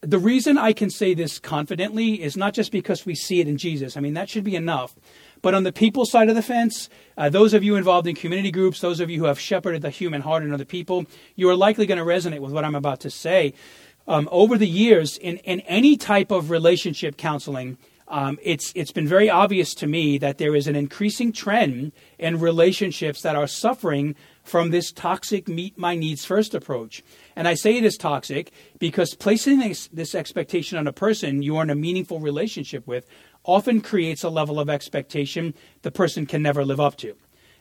the 0.00 0.18
reason 0.18 0.56
I 0.58 0.72
can 0.72 0.90
say 0.90 1.14
this 1.14 1.38
confidently 1.38 2.22
is 2.22 2.36
not 2.36 2.54
just 2.54 2.70
because 2.70 3.04
we 3.04 3.14
see 3.14 3.40
it 3.40 3.48
in 3.48 3.58
Jesus. 3.58 3.96
I 3.96 4.00
mean, 4.00 4.14
that 4.14 4.28
should 4.28 4.44
be 4.44 4.54
enough. 4.54 4.94
But 5.42 5.54
on 5.54 5.64
the 5.64 5.72
people 5.72 6.04
side 6.04 6.28
of 6.28 6.36
the 6.36 6.42
fence, 6.42 6.88
uh, 7.16 7.28
those 7.28 7.54
of 7.54 7.64
you 7.64 7.76
involved 7.76 8.06
in 8.06 8.14
community 8.14 8.50
groups, 8.50 8.80
those 8.80 9.00
of 9.00 9.10
you 9.10 9.18
who 9.18 9.24
have 9.24 9.40
shepherded 9.40 9.82
the 9.82 9.90
human 9.90 10.20
heart 10.20 10.42
in 10.42 10.52
other 10.52 10.64
people, 10.64 11.06
you 11.36 11.48
are 11.48 11.56
likely 11.56 11.86
going 11.86 11.98
to 11.98 12.04
resonate 12.04 12.40
with 12.40 12.52
what 12.52 12.64
I'm 12.64 12.74
about 12.74 13.00
to 13.00 13.10
say. 13.10 13.54
Um, 14.06 14.28
over 14.32 14.56
the 14.56 14.68
years, 14.68 15.18
in, 15.18 15.36
in 15.38 15.60
any 15.60 15.96
type 15.96 16.30
of 16.30 16.50
relationship 16.50 17.16
counseling, 17.16 17.76
um, 18.08 18.38
it's 18.42 18.72
it's 18.74 18.92
been 18.92 19.06
very 19.06 19.28
obvious 19.28 19.74
to 19.74 19.86
me 19.86 20.18
that 20.18 20.38
there 20.38 20.56
is 20.56 20.66
an 20.66 20.76
increasing 20.76 21.32
trend 21.32 21.92
in 22.18 22.40
relationships 22.40 23.22
that 23.22 23.36
are 23.36 23.46
suffering 23.46 24.14
from 24.42 24.70
this 24.70 24.90
toxic 24.90 25.46
meet 25.46 25.76
my 25.76 25.94
needs 25.94 26.24
first 26.24 26.54
approach. 26.54 27.04
And 27.36 27.46
I 27.46 27.54
say 27.54 27.76
it 27.76 27.84
is 27.84 27.96
toxic 27.98 28.50
because 28.78 29.14
placing 29.14 29.58
this, 29.58 29.88
this 29.88 30.14
expectation 30.14 30.78
on 30.78 30.86
a 30.86 30.92
person 30.92 31.42
you 31.42 31.58
are 31.58 31.62
in 31.62 31.70
a 31.70 31.74
meaningful 31.74 32.18
relationship 32.18 32.86
with 32.86 33.06
often 33.44 33.82
creates 33.82 34.24
a 34.24 34.30
level 34.30 34.58
of 34.58 34.70
expectation 34.70 35.54
the 35.82 35.90
person 35.90 36.24
can 36.24 36.42
never 36.42 36.64
live 36.64 36.80
up 36.80 36.96
to. 36.96 37.14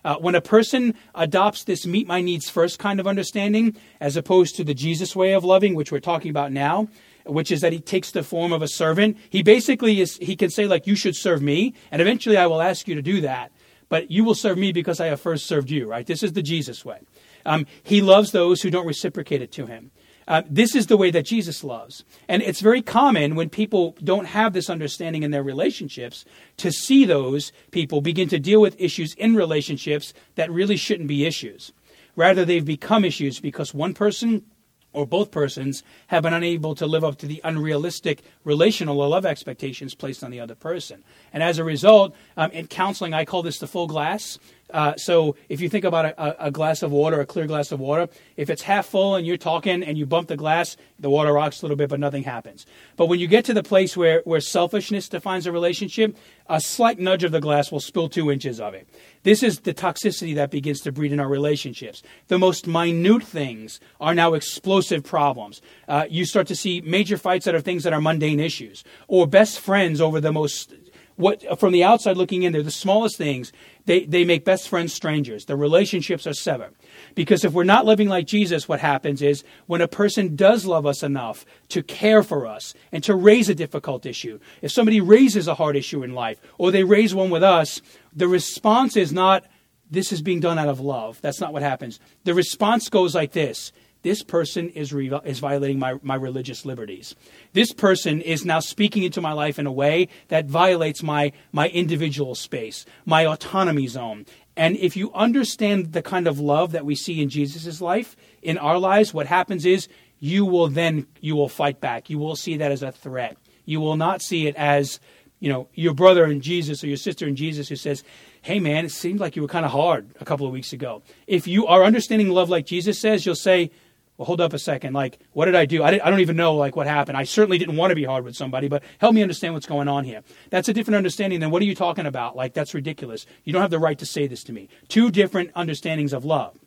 Uh, 0.06 0.16
when 0.16 0.36
a 0.36 0.42
person 0.42 0.94
adopts 1.16 1.66
this 1.66 1.86
meet 1.86 2.08
my 2.08 2.22
needs 2.22 2.50
first 2.50 2.80
kind 2.80 3.00
of 3.00 3.08
understanding, 3.08 3.76
as 4.00 4.16
opposed 4.16 4.56
to 4.56 4.64
the 4.64 4.74
Jesus 4.74 5.16
way 5.16 5.34
of 5.34 5.44
loving, 5.44 5.76
which 5.76 5.92
we're 5.92 6.00
talking 6.00 6.30
about 6.30 6.52
now, 6.52 6.88
which 7.28 7.52
is 7.52 7.62
that 7.62 7.74
he 7.74 7.80
takes 7.80 8.12
the 8.12 8.24
form 8.24 8.52
of 8.52 8.62
a 8.62 8.68
servant, 8.68 9.18
he 9.30 9.44
basically 9.44 10.02
is, 10.02 10.18
he 10.18 10.36
can 10.36 10.50
say, 10.50 10.66
like, 10.68 10.88
you 10.88 10.96
should 10.96 11.16
serve 11.16 11.42
me, 11.42 11.74
and 11.92 12.02
eventually 12.02 12.38
I 12.38 12.48
will 12.48 12.62
ask 12.62 12.88
you 12.88 12.96
to 12.96 13.02
do 13.02 13.22
that 13.22 13.52
but 13.90 14.12
you 14.12 14.24
will 14.24 14.36
serve 14.36 14.58
me 14.58 14.72
because 14.72 15.00
I 15.00 15.08
have 15.08 15.22
first 15.22 15.46
served 15.46 15.70
you, 15.70 15.88
right? 15.88 16.06
This 16.06 16.24
is 16.24 16.34
the 16.34 16.42
Jesus 16.42 16.84
way. 16.84 17.00
Um, 17.46 17.66
he 17.84 18.02
loves 18.02 18.32
those 18.32 18.62
who 18.62 18.70
don't 18.70 18.86
reciprocate 18.86 19.42
it 19.42 19.52
to 19.54 19.66
him. 19.66 19.92
Uh, 20.28 20.42
this 20.50 20.76
is 20.76 20.88
the 20.88 20.98
way 20.98 21.10
that 21.10 21.26
Jesus 21.26 21.63
loves. 21.63 22.04
And 22.28 22.42
it's 22.42 22.60
very 22.60 22.82
common 22.82 23.36
when 23.36 23.50
people 23.50 23.96
don't 24.04 24.26
have 24.26 24.52
this 24.52 24.70
understanding 24.70 25.24
in 25.24 25.32
their 25.32 25.44
relationships 25.44 26.26
to 26.58 26.70
see 26.70 27.06
those 27.06 27.54
people 27.72 28.02
begin 28.02 28.28
to 28.30 28.40
deal 28.40 28.60
with 28.60 28.80
issues 28.80 29.13
in 29.13 29.36
relationships 29.36 30.13
that 30.36 30.52
really 30.52 30.76
shouldn't 30.76 31.08
be 31.08 31.26
issues. 31.26 31.72
Rather, 32.18 32.44
they've 32.44 32.66
become 32.66 33.06
issues 33.06 33.40
because 33.40 33.74
one 33.74 33.94
person 33.94 34.44
or 34.93 35.06
both 35.06 35.32
persons 35.32 35.84
have 36.08 36.23
been 36.23 36.34
unable 36.34 36.76
to 36.76 36.88
live 36.88 37.04
up 37.04 37.17
to 37.17 37.28
the 37.28 37.41
unrealistic 37.43 38.21
relational 38.43 39.00
or 39.00 39.08
love 39.08 39.26
expectations 39.26 39.93
placed 39.93 40.23
on 40.23 40.32
the 40.32 40.39
other 40.39 40.56
person. 40.56 41.04
And 41.32 41.43
as 41.43 41.60
a 41.60 41.63
result, 41.63 42.15
um, 42.36 42.52
in 42.52 42.67
counseling, 42.67 43.13
I 43.13 43.26
call 43.26 43.43
this 43.43 43.60
the 43.60 43.67
full 43.67 43.88
glass. 43.88 44.39
Uh, 44.69 44.95
so 44.95 45.36
if 45.47 45.62
you 45.62 45.69
think 45.69 45.86
about 45.86 46.06
a, 46.06 46.47
a, 46.47 46.51
glass 46.51 46.84
of 46.84 46.91
water, 46.91 47.21
a 47.21 47.25
clear 47.25 47.47
glass 47.47 47.71
of 47.71 47.80
water, 47.80 48.10
if 48.36 48.49
it's 48.49 48.62
half 48.62 48.86
full 48.86 49.15
and 49.15 49.25
you're 49.25 49.38
talking 49.38 49.82
and 49.82 49.97
you 49.97 50.06
bump 50.06 50.27
the 50.27 50.36
glass, 50.36 50.75
the 50.99 51.10
water 51.10 51.32
rocks 51.32 51.62
a 51.62 51.65
little 51.65 51.77
bit, 51.77 51.89
but 51.89 51.99
nothing 51.99 52.23
happens. 52.23 52.65
But 52.97 53.06
when 53.06 53.19
you 53.19 53.27
get 53.27 53.45
to 53.45 53.53
the 53.53 53.63
place 53.63 53.95
where, 53.95 54.21
where 54.25 54.41
selfishness 54.41 55.08
defines 55.08 55.47
a 55.47 55.53
relationship, 55.53 56.17
a 56.47 56.60
slight 56.60 56.99
nudge 56.99 57.23
of 57.23 57.32
the 57.32 57.39
glass 57.39 57.71
will 57.71 57.80
spill 57.80 58.10
two 58.10 58.30
inches 58.30 58.60
of 58.60 58.73
it. 58.73 58.89
This 59.23 59.41
is 59.41 59.60
the 59.60 59.73
toxicity 59.73 60.36
that 60.36 60.51
begins 60.51 60.82
to 60.82 60.91
breed 60.91 61.13
in 61.13 61.19
our 61.19 61.30
relationships. 61.30 62.03
The 62.27 62.38
most 62.38 62.67
minute 62.67 63.23
things 63.23 63.80
are 64.01 64.13
now 64.13 64.34
explosive 64.34 65.03
problems. 65.03 65.62
Uh, 65.88 66.06
you 66.10 66.25
start 66.25 66.47
to 66.47 66.56
see 66.56 66.82
major 66.82 67.17
fights 67.17 67.45
that 67.45 67.56
are 67.56 67.62
things 67.62 67.84
that 67.84 67.93
are 67.93 68.01
mundane 68.01 68.39
issues, 68.39 68.84
or 69.08 69.27
best 69.27 69.60
friends 69.60 70.01
over 70.01 70.19
the 70.19 70.32
most 70.32 70.73
what 71.17 71.60
from 71.60 71.73
the 71.73 71.84
outside 71.84 72.15
looking 72.15 72.43
in, 72.43 72.53
they're 72.53 72.63
the 72.63 72.71
smallest 72.71 73.17
things. 73.17 73.51
They 73.86 74.06
they 74.06 74.23
make 74.23 74.45
best 74.45 74.69
friends 74.69 74.93
strangers. 74.93 75.45
The 75.45 75.56
relationships 75.56 76.25
are 76.25 76.34
severed. 76.34 76.73
Because 77.15 77.43
if 77.43 77.53
we're 77.53 77.63
not 77.63 77.86
living 77.86 78.08
like 78.08 78.27
Jesus, 78.27 78.69
what 78.69 78.80
happens 78.80 79.21
is 79.21 79.43
when 79.65 79.82
a 79.82 79.88
person 79.88 80.36
does 80.36 80.65
love 80.65 80.86
us 80.86 81.03
enough 81.03 81.45
to 81.69 81.84
care 81.84 82.23
for 82.23 82.45
us 82.45 82.73
and 82.91 83.03
to 83.03 83.15
raise 83.15 83.49
a 83.49 83.56
difficult 83.56 84.06
issue, 84.06 84.39
if 84.62 84.71
somebody 84.71 85.01
raises 85.01 85.47
a 85.47 85.56
hard 85.56 85.75
issue 85.75 86.03
in 86.03 86.13
life 86.13 86.39
or 86.58 86.71
they 86.71 86.84
raise 86.84 87.13
one 87.13 87.32
with 87.32 87.43
us, 87.43 87.82
the 88.15 88.27
response 88.27 88.95
is 88.95 89.12
not 89.12 89.45
this 89.89 90.12
is 90.12 90.21
being 90.21 90.39
done 90.39 90.60
out 90.60 90.67
of 90.67 90.80
love. 90.80 91.19
That's 91.21 91.39
not 91.39 91.53
what 91.53 91.62
happens. 91.62 91.99
The 92.25 92.34
response 92.34 92.89
goes 92.89 93.15
like 93.15 93.32
this 93.32 93.71
this 94.08 94.24
person 94.24 94.70
is, 94.70 94.93
re- 94.93 95.12
is 95.26 95.39
violating 95.39 95.80
my, 95.80 95.96
my 96.02 96.15
religious 96.15 96.65
liberties. 96.65 97.13
This 97.52 97.74
person 97.74 98.22
is 98.22 98.46
now 98.46 98.62
speaking 98.62 99.04
into 99.04 99.20
my 99.20 99.34
life 99.34 99.60
in 99.60 99.67
a 99.67 99.72
way 99.72 100.08
that 100.30 100.46
violates 100.46 101.04
my, 101.04 101.34
my 101.52 101.67
individual 101.67 102.34
space, 102.34 102.86
my 103.06 103.26
autonomy 103.26 103.86
zone. 103.88 104.26
And 104.56 104.78
if 104.78 104.96
you 104.96 105.12
understand 105.12 105.91
the 105.91 106.02
kind 106.02 106.26
of 106.26 106.39
love 106.39 106.72
that 106.72 106.86
we 106.86 106.96
see 106.96 107.22
in 107.22 107.28
Jesus' 107.28 107.82
life, 107.82 108.15
in 108.41 108.58
our 108.58 108.80
lives, 108.80 109.13
what 109.13 109.28
happens 109.28 109.65
is 109.65 109.89
you 110.20 110.46
will 110.46 110.70
then 110.70 111.06
you 111.20 111.36
will 111.36 111.50
fight 111.50 111.82
back. 111.82 112.10
You 112.10 112.17
will 112.17 112.38
see 112.38 112.56
that 112.56 112.72
as 112.72 112.84
a 112.84 112.93
threat. 112.93 113.36
You 113.65 113.82
will 113.82 113.98
not 113.98 114.22
see 114.22 114.48
it 114.48 114.56
as, 114.56 115.02
you 115.41 115.52
know, 115.52 115.67
your 115.74 115.93
brother 115.93 116.26
in 116.28 116.39
Jesus 116.39 116.82
or 116.82 116.88
your 116.88 116.96
sister 116.96 117.28
in 117.28 117.36
Jesus 117.36 117.67
who 117.67 117.76
says, 117.76 118.06
Hey 118.41 118.62
man, 118.62 118.86
it 118.86 118.91
seemed 118.91 119.20
like 119.20 119.36
you 119.36 119.41
were 119.41 119.50
kind 119.50 119.65
of 119.65 119.72
hard 119.74 120.08
a 120.22 120.24
couple 120.24 120.48
of 120.48 120.54
weeks 120.54 120.72
ago. 120.72 121.04
If 121.28 121.46
you 121.46 121.67
are 121.67 121.84
understanding 121.84 122.30
love 122.30 122.50
like 122.50 122.65
Jesus 122.65 122.98
says, 122.98 123.26
you'll 123.26 123.36
say, 123.36 123.70
well, 124.17 124.25
hold 124.25 124.41
up 124.41 124.53
a 124.53 124.60
second. 124.60 124.93
Like, 124.93 125.19
what 125.34 125.45
did 125.45 125.56
I 125.56 125.65
do? 125.65 125.84
I, 125.84 125.99
I, 126.03 126.10
don't 126.10 126.21
even 126.21 126.36
know, 126.36 126.56
like, 126.56 126.75
what 126.75 126.88
happened. 126.88 127.17
I 127.17 127.23
certainly 127.23 127.60
didn't 127.60 127.77
want 127.77 127.91
to 127.91 127.95
be 127.95 128.03
hard 128.03 128.23
with 128.23 128.36
somebody, 128.36 128.67
but 128.67 128.84
help 128.97 129.13
me 129.13 129.21
understand 129.21 129.53
what's 129.53 129.67
going 129.67 129.88
on 129.88 130.06
here. 130.06 130.23
That's 130.49 130.67
a 130.67 130.73
different 130.73 130.97
understanding 130.97 131.39
than 131.39 131.51
what 131.51 131.62
are 131.62 131.65
you 131.65 131.75
talking 131.75 132.08
about? 132.08 132.36
Like, 132.36 132.53
that's 132.53 132.73
ridiculous. 132.73 133.27
You 133.43 133.53
don't 133.53 133.62
have 133.62 133.71
the 133.71 133.80
right 133.80 133.97
to 133.99 134.06
say 134.06 134.25
this 134.25 134.43
to 134.45 134.53
me. 134.53 134.69
Two 134.88 135.12
different 135.12 135.51
understandings 135.56 136.13
of 136.13 136.25
love. 136.25 136.58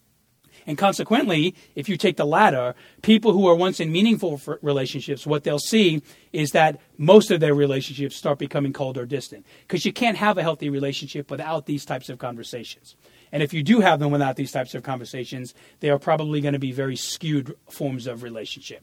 And 0.66 0.78
consequently, 0.78 1.56
if 1.74 1.88
you 1.88 1.96
take 1.96 2.16
the 2.16 2.26
latter, 2.26 2.74
people 3.02 3.32
who 3.32 3.48
are 3.48 3.54
once 3.56 3.80
in 3.80 3.90
meaningful 3.90 4.40
relationships, 4.62 5.26
what 5.26 5.42
they'll 5.42 5.58
see 5.58 6.02
is 6.32 6.50
that 6.52 6.80
most 6.98 7.30
of 7.30 7.40
their 7.40 7.54
relationships 7.54 8.14
start 8.14 8.38
becoming 8.38 8.72
cold 8.72 8.96
or 8.96 9.06
distant. 9.06 9.44
Because 9.62 9.84
you 9.84 9.92
can't 9.92 10.18
have 10.18 10.38
a 10.38 10.42
healthy 10.42 10.68
relationship 10.68 11.30
without 11.30 11.66
these 11.66 11.84
types 11.84 12.08
of 12.08 12.18
conversations. 12.18 12.94
And 13.32 13.42
if 13.42 13.52
you 13.52 13.62
do 13.62 13.80
have 13.80 14.00
them 14.00 14.10
without 14.10 14.36
these 14.36 14.52
types 14.52 14.74
of 14.74 14.82
conversations, 14.82 15.54
they 15.80 15.90
are 15.90 15.98
probably 15.98 16.40
going 16.40 16.54
to 16.54 16.58
be 16.58 16.72
very 16.72 16.96
skewed 16.96 17.54
forms 17.68 18.06
of 18.06 18.22
relationship. 18.22 18.82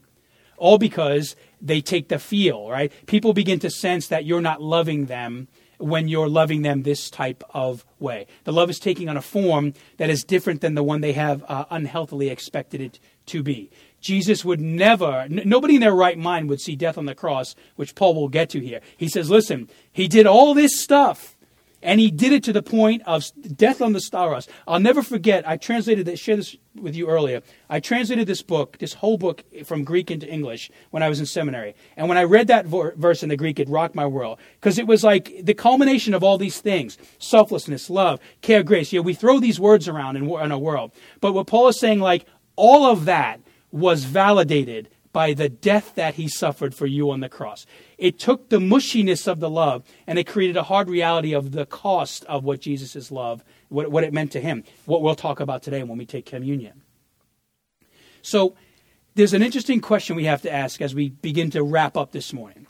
All 0.56 0.78
because 0.78 1.36
they 1.62 1.80
take 1.80 2.08
the 2.08 2.18
feel, 2.18 2.68
right? 2.68 2.92
People 3.06 3.32
begin 3.32 3.60
to 3.60 3.70
sense 3.70 4.08
that 4.08 4.24
you're 4.24 4.40
not 4.40 4.60
loving 4.60 5.06
them 5.06 5.48
when 5.78 6.08
you're 6.08 6.28
loving 6.28 6.62
them 6.62 6.82
this 6.82 7.08
type 7.08 7.44
of 7.50 7.84
way. 8.00 8.26
The 8.44 8.52
love 8.52 8.68
is 8.68 8.80
taking 8.80 9.08
on 9.08 9.16
a 9.16 9.22
form 9.22 9.74
that 9.96 10.10
is 10.10 10.24
different 10.24 10.60
than 10.60 10.74
the 10.74 10.82
one 10.82 11.00
they 11.00 11.12
have 11.12 11.44
uh, 11.48 11.66
unhealthily 11.70 12.28
expected 12.28 12.80
it 12.80 12.98
to 13.26 13.44
be. 13.44 13.70
Jesus 14.00 14.44
would 14.44 14.60
never, 14.60 15.20
n- 15.20 15.42
nobody 15.44 15.76
in 15.76 15.80
their 15.80 15.94
right 15.94 16.18
mind 16.18 16.48
would 16.48 16.60
see 16.60 16.74
death 16.74 16.98
on 16.98 17.06
the 17.06 17.14
cross, 17.14 17.54
which 17.76 17.94
Paul 17.94 18.14
will 18.14 18.28
get 18.28 18.50
to 18.50 18.60
here. 18.60 18.80
He 18.96 19.08
says, 19.08 19.30
listen, 19.30 19.68
he 19.92 20.08
did 20.08 20.26
all 20.26 20.54
this 20.54 20.80
stuff 20.80 21.36
and 21.82 22.00
he 22.00 22.10
did 22.10 22.32
it 22.32 22.42
to 22.44 22.52
the 22.52 22.62
point 22.62 23.02
of 23.06 23.30
death 23.56 23.80
on 23.80 23.92
the 23.92 24.00
stars. 24.00 24.48
I'll 24.66 24.80
never 24.80 25.02
forget. 25.02 25.48
I 25.48 25.56
translated 25.56 26.06
this, 26.06 26.18
share 26.18 26.36
this 26.36 26.56
with 26.74 26.96
you 26.96 27.08
earlier. 27.08 27.42
I 27.70 27.80
translated 27.80 28.26
this 28.26 28.42
book, 28.42 28.78
this 28.78 28.94
whole 28.94 29.16
book 29.16 29.44
eh, 29.54 29.62
from 29.62 29.84
Greek 29.84 30.10
into 30.10 30.28
English 30.28 30.70
when 30.90 31.02
I 31.02 31.08
was 31.08 31.20
in 31.20 31.26
seminary. 31.26 31.74
And 31.96 32.08
when 32.08 32.18
I 32.18 32.24
read 32.24 32.48
that 32.48 32.66
verse 32.66 33.22
in 33.22 33.28
the 33.28 33.36
Greek, 33.36 33.60
it 33.60 33.68
rocked 33.68 33.94
my 33.94 34.06
world. 34.06 34.38
Because 34.60 34.78
it 34.78 34.86
was 34.86 35.04
like 35.04 35.32
the 35.42 35.54
culmination 35.54 36.14
of 36.14 36.24
all 36.24 36.38
these 36.38 36.60
things 36.60 36.98
selflessness, 37.18 37.88
love, 37.90 38.20
care, 38.40 38.62
grace. 38.62 38.92
Yeah, 38.92 39.00
we 39.00 39.14
throw 39.14 39.38
these 39.38 39.60
words 39.60 39.88
around 39.88 40.16
in, 40.16 40.28
in 40.28 40.52
a 40.52 40.58
world. 40.58 40.92
But 41.20 41.32
what 41.32 41.46
Paul 41.46 41.68
is 41.68 41.78
saying, 41.78 42.00
like, 42.00 42.26
all 42.56 42.86
of 42.86 43.04
that 43.04 43.40
was 43.70 44.04
validated 44.04 44.88
by 45.12 45.32
the 45.32 45.48
death 45.48 45.94
that 45.94 46.14
he 46.14 46.28
suffered 46.28 46.74
for 46.74 46.86
you 46.86 47.10
on 47.10 47.20
the 47.20 47.28
cross. 47.28 47.66
It 47.96 48.18
took 48.18 48.48
the 48.48 48.58
mushiness 48.58 49.26
of 49.26 49.40
the 49.40 49.50
love 49.50 49.84
and 50.06 50.18
it 50.18 50.26
created 50.26 50.56
a 50.56 50.62
hard 50.64 50.88
reality 50.88 51.32
of 51.32 51.52
the 51.52 51.66
cost 51.66 52.24
of 52.26 52.44
what 52.44 52.60
Jesus' 52.60 53.10
love, 53.10 53.44
what, 53.68 53.90
what 53.90 54.04
it 54.04 54.12
meant 54.12 54.32
to 54.32 54.40
him, 54.40 54.64
what 54.84 55.02
we'll 55.02 55.14
talk 55.14 55.40
about 55.40 55.62
today 55.62 55.82
when 55.82 55.98
we 55.98 56.06
take 56.06 56.26
communion. 56.26 56.82
So, 58.22 58.56
there's 59.14 59.32
an 59.32 59.42
interesting 59.42 59.80
question 59.80 60.14
we 60.14 60.26
have 60.26 60.42
to 60.42 60.52
ask 60.52 60.80
as 60.80 60.94
we 60.94 61.08
begin 61.08 61.50
to 61.50 61.62
wrap 61.62 61.96
up 61.96 62.12
this 62.12 62.32
morning. 62.32 62.68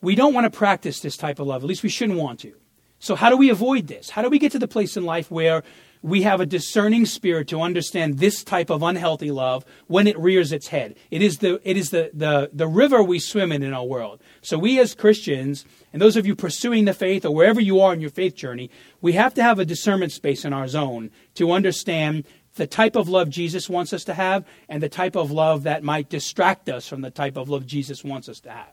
We 0.00 0.14
don't 0.14 0.32
want 0.32 0.50
to 0.50 0.56
practice 0.56 1.00
this 1.00 1.16
type 1.16 1.38
of 1.38 1.46
love, 1.46 1.62
at 1.62 1.68
least 1.68 1.82
we 1.82 1.90
shouldn't 1.90 2.18
want 2.18 2.40
to. 2.40 2.54
So, 3.00 3.14
how 3.16 3.28
do 3.28 3.36
we 3.36 3.50
avoid 3.50 3.86
this? 3.86 4.10
How 4.10 4.22
do 4.22 4.30
we 4.30 4.38
get 4.38 4.52
to 4.52 4.58
the 4.58 4.68
place 4.68 4.96
in 4.96 5.04
life 5.04 5.30
where 5.30 5.62
we 6.02 6.22
have 6.22 6.40
a 6.40 6.46
discerning 6.46 7.04
spirit 7.04 7.48
to 7.48 7.60
understand 7.60 8.18
this 8.18 8.42
type 8.42 8.70
of 8.70 8.82
unhealthy 8.82 9.30
love 9.30 9.64
when 9.86 10.06
it 10.06 10.18
rears 10.18 10.52
its 10.52 10.68
head? 10.68 10.96
It 11.10 11.22
is 11.22 11.38
the, 11.38 11.60
it 11.68 11.76
is 11.76 11.90
the, 11.90 12.10
the, 12.14 12.50
the 12.52 12.66
river 12.66 13.02
we 13.02 13.18
swim 13.18 13.52
in 13.52 13.62
in 13.62 13.72
our 13.72 13.84
world. 13.84 14.20
So, 14.40 14.58
we 14.58 14.78
as 14.80 14.94
Christians, 14.94 15.64
and 15.92 16.00
those 16.00 16.16
of 16.16 16.26
you 16.26 16.34
pursuing 16.34 16.84
the 16.84 16.94
faith 16.94 17.24
or 17.24 17.34
wherever 17.34 17.60
you 17.60 17.80
are 17.80 17.92
in 17.92 18.00
your 18.00 18.10
faith 18.10 18.34
journey, 18.34 18.70
we 19.00 19.12
have 19.12 19.34
to 19.34 19.42
have 19.42 19.58
a 19.58 19.64
discernment 19.64 20.12
space 20.12 20.44
in 20.44 20.52
our 20.52 20.68
zone 20.68 21.10
to 21.34 21.52
understand 21.52 22.24
the 22.54 22.66
type 22.66 22.96
of 22.96 23.08
love 23.08 23.30
Jesus 23.30 23.68
wants 23.68 23.92
us 23.92 24.04
to 24.04 24.14
have 24.14 24.44
and 24.68 24.82
the 24.82 24.88
type 24.88 25.16
of 25.16 25.30
love 25.30 25.62
that 25.62 25.82
might 25.82 26.08
distract 26.08 26.68
us 26.68 26.86
from 26.86 27.00
the 27.00 27.10
type 27.10 27.36
of 27.36 27.48
love 27.48 27.66
Jesus 27.66 28.02
wants 28.04 28.28
us 28.28 28.40
to 28.40 28.50
have. 28.50 28.72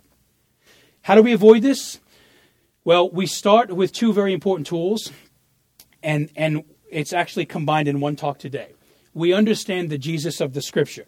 How 1.02 1.16
do 1.16 1.22
we 1.22 1.34
avoid 1.34 1.62
this? 1.62 2.00
Well, 2.84 3.10
we 3.10 3.26
start 3.26 3.72
with 3.72 3.94
two 3.94 4.14
very 4.14 4.34
important 4.34 4.68
tools, 4.68 5.12
and, 6.02 6.30
and 6.36 6.64
it's 6.90 7.14
actually 7.14 7.46
combined 7.46 7.88
in 7.88 8.00
one 8.00 8.16
talk 8.16 8.40
today. 8.40 8.74
We 9.14 9.34
understand 9.34 9.90
the 9.90 9.98
Jesus 9.98 10.42
of 10.42 10.54
the 10.54 10.62
Scripture. 10.62 11.06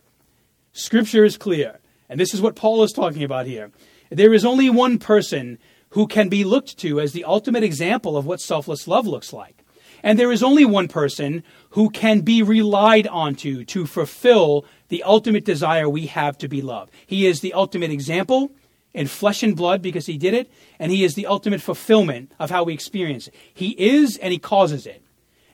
Scripture 0.73 1.23
is 1.23 1.37
clear, 1.37 1.79
and 2.07 2.19
this 2.19 2.33
is 2.33 2.41
what 2.41 2.55
Paul 2.55 2.83
is 2.83 2.91
talking 2.91 3.23
about 3.23 3.45
here. 3.45 3.71
There 4.09 4.33
is 4.33 4.45
only 4.45 4.69
one 4.69 4.97
person 4.97 5.59
who 5.89 6.07
can 6.07 6.29
be 6.29 6.43
looked 6.43 6.77
to 6.79 6.99
as 6.99 7.13
the 7.13 7.23
ultimate 7.23 7.63
example 7.63 8.17
of 8.17 8.25
what 8.25 8.41
selfless 8.41 8.87
love 8.87 9.07
looks 9.07 9.33
like. 9.33 9.63
And 10.01 10.17
there 10.17 10.31
is 10.31 10.43
only 10.43 10.65
one 10.65 10.87
person 10.87 11.43
who 11.71 11.89
can 11.89 12.21
be 12.21 12.41
relied 12.41 13.07
onto 13.07 13.65
to 13.65 13.85
fulfill 13.85 14.65
the 14.87 15.03
ultimate 15.03 15.45
desire 15.45 15.89
we 15.89 16.05
have 16.07 16.37
to 16.39 16.47
be 16.47 16.61
loved. 16.61 16.93
He 17.05 17.27
is 17.27 17.41
the 17.41 17.53
ultimate 17.53 17.91
example, 17.91 18.51
in 18.93 19.07
flesh 19.07 19.43
and 19.43 19.55
blood 19.55 19.81
because 19.81 20.05
he 20.05 20.17
did 20.17 20.33
it, 20.33 20.51
and 20.79 20.91
he 20.91 21.03
is 21.03 21.15
the 21.15 21.27
ultimate 21.27 21.61
fulfillment 21.61 22.31
of 22.39 22.49
how 22.49 22.63
we 22.63 22.73
experience 22.73 23.27
it. 23.27 23.35
He 23.53 23.69
is 23.77 24.17
and 24.17 24.31
he 24.31 24.39
causes 24.39 24.85
it. 24.85 25.03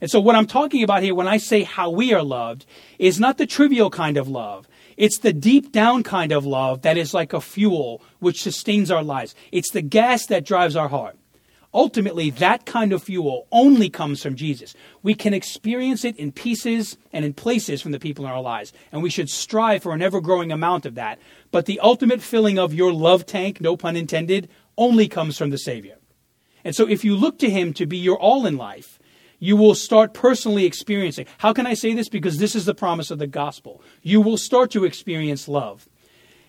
And 0.02 0.12
so, 0.12 0.20
what 0.20 0.36
I'm 0.36 0.48
talking 0.48 0.84
about 0.84 1.04
here 1.04 1.16
when 1.16 1.28
I 1.28 1.38
say 1.38 1.64
how 1.64 1.90
we 1.90 2.14
are 2.14 2.24
loved 2.24 2.66
is 3.00 3.20
not 3.20 3.38
the 3.38 3.48
trivial 3.48 3.90
kind 3.90 4.18
of 4.18 4.28
love. 4.28 4.68
It's 4.98 5.20
the 5.20 5.34
deep 5.34 5.72
down 5.72 6.04
kind 6.04 6.32
of 6.32 6.46
love 6.46 6.82
that 6.84 6.98
is 6.98 7.14
like 7.14 7.34
a 7.34 7.42
fuel 7.42 8.02
which 8.20 8.42
sustains 8.42 8.92
our 8.92 9.04
lives. 9.04 9.36
It's 9.52 9.72
the 9.72 9.82
gas 9.82 10.26
that 10.28 10.46
drives 10.46 10.76
our 10.76 10.88
heart. 10.88 11.18
Ultimately, 11.74 12.30
that 12.30 12.66
kind 12.66 12.94
of 12.94 13.04
fuel 13.04 13.48
only 13.52 13.90
comes 13.90 14.24
from 14.24 14.36
Jesus. 14.36 14.74
We 15.04 15.14
can 15.14 15.34
experience 15.34 16.06
it 16.06 16.16
in 16.16 16.32
pieces 16.32 16.96
and 17.12 17.26
in 17.26 17.34
places 17.34 17.82
from 17.82 17.92
the 17.92 18.00
people 18.00 18.26
in 18.26 18.32
our 18.32 18.42
lives, 18.42 18.72
and 18.94 19.04
we 19.04 19.10
should 19.10 19.30
strive 19.30 19.84
for 19.84 19.94
an 19.94 20.02
ever 20.02 20.22
growing 20.22 20.54
amount 20.54 20.86
of 20.86 20.96
that. 20.96 21.20
But 21.52 21.66
the 21.66 21.82
ultimate 21.82 22.22
filling 22.22 22.58
of 22.58 22.74
your 22.74 22.94
love 22.94 23.26
tank, 23.26 23.60
no 23.60 23.76
pun 23.76 23.98
intended, 23.98 24.48
only 24.78 25.10
comes 25.10 25.38
from 25.38 25.50
the 25.50 25.58
Savior. 25.58 25.98
And 26.64 26.74
so 26.74 26.88
if 26.88 27.04
you 27.04 27.14
look 27.14 27.40
to 27.40 27.50
Him 27.50 27.74
to 27.74 27.86
be 27.86 27.98
your 27.98 28.18
all 28.18 28.46
in 28.46 28.56
life, 28.56 28.98
you 29.39 29.56
will 29.56 29.76
start 29.76 30.13
personally 30.13 30.65
experiencing. 30.65 31.26
How 31.38 31.54
can 31.54 31.67
I 31.67 31.74
say 31.74 31.93
this? 31.93 32.10
Because 32.10 32.38
this 32.38 32.56
is 32.56 32.65
the 32.65 32.76
promise 32.76 33.12
of 33.12 33.19
the 33.19 33.28
gospel. 33.28 33.82
You 34.02 34.21
will 34.21 34.38
start 34.38 34.71
to 34.71 34.86
experience 34.86 35.48
love. 35.48 35.88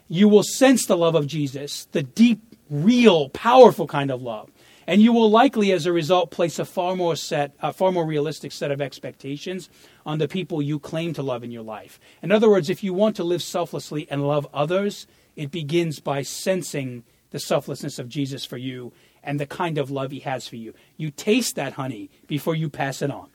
You 0.08 0.28
will 0.28 0.44
sense 0.44 0.86
the 0.86 0.96
love 0.96 1.14
of 1.14 1.26
Jesus, 1.26 1.86
the 1.92 2.02
deep, 2.02 2.40
real, 2.70 3.28
powerful 3.30 3.86
kind 3.86 4.10
of 4.10 4.22
love 4.22 4.50
and 4.86 5.02
you 5.02 5.12
will 5.12 5.30
likely, 5.30 5.72
as 5.72 5.86
a 5.86 5.92
result, 5.92 6.30
place 6.30 6.58
a 6.58 6.64
far 6.64 6.94
more 6.94 7.16
set, 7.16 7.54
a 7.60 7.72
far 7.72 7.90
more 7.90 8.06
realistic 8.06 8.52
set 8.52 8.70
of 8.70 8.80
expectations 8.80 9.68
on 10.04 10.18
the 10.18 10.28
people 10.28 10.62
you 10.62 10.78
claim 10.78 11.12
to 11.14 11.22
love 11.22 11.42
in 11.42 11.50
your 11.50 11.64
life. 11.64 11.98
In 12.22 12.30
other 12.30 12.48
words, 12.48 12.70
if 12.70 12.84
you 12.84 12.94
want 12.94 13.16
to 13.16 13.24
live 13.24 13.42
selflessly 13.42 14.06
and 14.10 14.26
love 14.26 14.46
others, 14.54 15.06
it 15.34 15.50
begins 15.50 15.98
by 15.98 16.22
sensing 16.22 17.02
the 17.30 17.40
selflessness 17.40 17.98
of 17.98 18.08
Jesus 18.08 18.44
for 18.44 18.56
you 18.56 18.92
and 19.26 19.38
the 19.38 19.46
kind 19.46 19.76
of 19.76 19.90
love 19.90 20.12
he 20.12 20.20
has 20.20 20.48
for 20.48 20.56
you. 20.56 20.72
You 20.96 21.10
taste 21.10 21.56
that 21.56 21.74
honey 21.74 22.08
before 22.26 22.54
you 22.54 22.70
pass 22.70 23.02
it 23.02 23.10
on. 23.10 23.28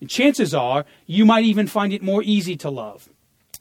And 0.00 0.08
chances 0.08 0.54
are 0.54 0.84
you 1.06 1.24
might 1.24 1.44
even 1.44 1.66
find 1.66 1.92
it 1.92 2.02
more 2.02 2.22
easy 2.22 2.56
to 2.58 2.70
love 2.70 3.08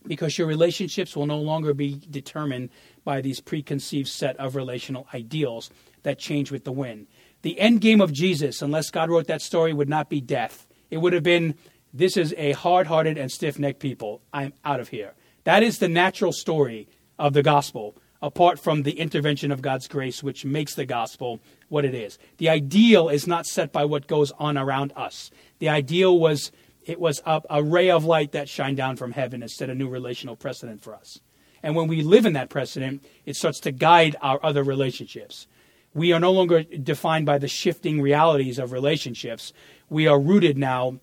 because 0.06 0.38
your 0.38 0.48
relationships 0.48 1.16
will 1.16 1.28
no 1.28 1.38
longer 1.38 1.74
be 1.74 2.02
determined 2.10 2.70
by 3.04 3.22
these 3.22 3.40
preconceived 3.40 4.08
set 4.08 4.38
of 4.38 4.56
relational 4.56 5.08
ideals 5.14 5.70
that 6.04 6.20
change 6.20 6.52
with 6.52 6.66
the 6.66 6.72
wind. 6.72 7.08
The 7.44 7.60
end 7.60 7.82
game 7.82 8.02
of 8.02 8.12
Jesus, 8.12 8.62
unless 8.62 8.92
God 8.92 9.10
wrote 9.10 9.28
that 9.28 9.42
story, 9.42 9.74
would 9.74 9.90
not 9.90 10.10
be 10.10 10.22
death. 10.22 10.68
It 10.90 10.98
would 10.98 11.14
have 11.14 11.24
been 11.24 11.56
this 11.94 12.18
is 12.18 12.34
a 12.38 12.54
hard 12.54 12.88
hearted 12.88 13.18
and 13.18 13.32
stiff 13.32 13.60
necked 13.60 13.80
people. 13.80 14.22
I'm 14.34 14.54
out 14.64 14.80
of 14.80 14.90
here. 14.90 15.14
That 15.44 15.64
is 15.64 15.80
the 15.80 15.88
natural 15.88 16.32
story 16.32 16.88
of 17.18 17.34
the 17.34 17.44
gospel, 17.44 17.96
apart 18.22 18.60
from 18.60 18.84
the 18.84 19.00
intervention 19.00 19.52
of 19.52 19.62
God's 19.62 19.88
grace, 19.88 20.22
which 20.22 20.46
makes 20.46 20.76
the 20.76 20.86
gospel 20.86 21.40
what 21.70 21.86
it 21.86 21.96
is. 21.96 22.20
The 22.38 22.50
ideal 22.50 23.10
is 23.10 23.28
not 23.28 23.46
set 23.46 23.72
by 23.72 23.86
what 23.86 24.08
goes 24.08 24.32
on 24.38 24.58
around 24.58 24.94
us. 24.96 25.32
The 25.60 25.70
ideal 25.70 26.20
was 26.20 26.52
it 26.84 27.00
was 27.00 27.22
a, 27.26 27.42
a 27.50 27.64
ray 27.64 27.92
of 27.92 28.06
light 28.06 28.32
that 28.32 28.50
shined 28.50 28.78
down 28.78 28.96
from 28.96 29.12
heaven 29.12 29.42
and 29.42 29.52
set 29.52 29.70
a 29.70 29.76
new 29.76 29.88
relational 29.88 30.36
precedent 30.36 30.82
for 30.82 30.96
us. 30.96 31.20
And 31.64 31.76
when 31.76 31.88
we 31.88 32.02
live 32.02 32.26
in 32.26 32.34
that 32.34 32.50
precedent, 32.50 33.04
it 33.26 33.36
starts 33.36 33.60
to 33.62 33.72
guide 33.72 34.16
our 34.22 34.40
other 34.44 34.64
relationships. 34.64 35.48
We 35.94 36.12
are 36.12 36.20
no 36.20 36.32
longer 36.32 36.64
defined 36.64 37.26
by 37.26 37.38
the 37.38 37.48
shifting 37.48 38.02
realities 38.02 38.58
of 38.58 38.72
relationships. 38.72 39.54
We 39.90 40.08
are 40.08 40.20
rooted 40.20 40.58
now 40.58 41.00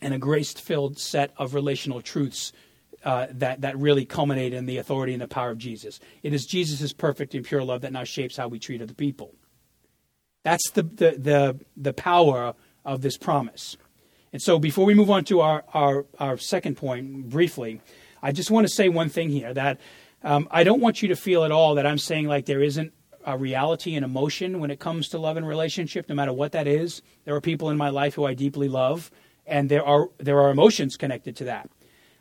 in 0.00 0.12
a 0.12 0.18
grace 0.18 0.52
filled 0.52 0.98
set 0.98 1.32
of 1.38 1.54
relational 1.54 2.02
truths 2.02 2.52
uh, 3.06 3.28
that, 3.30 3.60
that 3.60 3.78
really 3.78 4.04
culminate 4.04 4.52
in 4.52 4.66
the 4.66 4.78
authority 4.78 5.12
and 5.12 5.22
the 5.22 5.28
power 5.28 5.50
of 5.50 5.58
Jesus. 5.58 6.00
It 6.24 6.34
is 6.34 6.44
Jesus' 6.44 6.92
perfect 6.92 7.36
and 7.36 7.44
pure 7.44 7.62
love 7.62 7.82
that 7.82 7.92
now 7.92 8.02
shapes 8.02 8.36
how 8.36 8.48
we 8.48 8.58
treat 8.58 8.82
other 8.82 8.94
people. 8.94 9.32
That's 10.42 10.68
the, 10.72 10.82
the, 10.82 11.10
the, 11.16 11.60
the 11.76 11.92
power 11.92 12.54
of 12.84 13.02
this 13.02 13.16
promise. 13.16 13.76
And 14.32 14.42
so 14.42 14.58
before 14.58 14.84
we 14.84 14.92
move 14.92 15.08
on 15.08 15.24
to 15.26 15.40
our, 15.40 15.64
our, 15.72 16.04
our 16.18 16.36
second 16.36 16.76
point, 16.76 17.30
briefly, 17.30 17.80
I 18.20 18.32
just 18.32 18.50
want 18.50 18.66
to 18.66 18.72
say 18.74 18.88
one 18.88 19.08
thing 19.08 19.30
here 19.30 19.54
that 19.54 19.80
um, 20.24 20.48
I 20.50 20.64
don't 20.64 20.80
want 20.80 21.00
you 21.00 21.06
to 21.08 21.16
feel 21.16 21.44
at 21.44 21.52
all 21.52 21.76
that 21.76 21.86
I'm 21.86 21.98
saying 21.98 22.26
like 22.26 22.46
there 22.46 22.62
isn't 22.62 22.92
a 23.24 23.38
reality 23.38 23.94
and 23.94 24.04
emotion 24.04 24.58
when 24.58 24.72
it 24.72 24.80
comes 24.80 25.08
to 25.10 25.18
love 25.18 25.36
and 25.36 25.46
relationship, 25.46 26.08
no 26.08 26.16
matter 26.16 26.32
what 26.32 26.50
that 26.52 26.66
is. 26.66 27.02
There 27.24 27.36
are 27.36 27.40
people 27.40 27.70
in 27.70 27.76
my 27.76 27.90
life 27.90 28.14
who 28.14 28.24
I 28.24 28.34
deeply 28.34 28.68
love, 28.68 29.12
and 29.46 29.68
there 29.68 29.84
are 29.84 30.08
there 30.18 30.40
are 30.40 30.50
emotions 30.50 30.96
connected 30.96 31.36
to 31.36 31.44
that. 31.44 31.70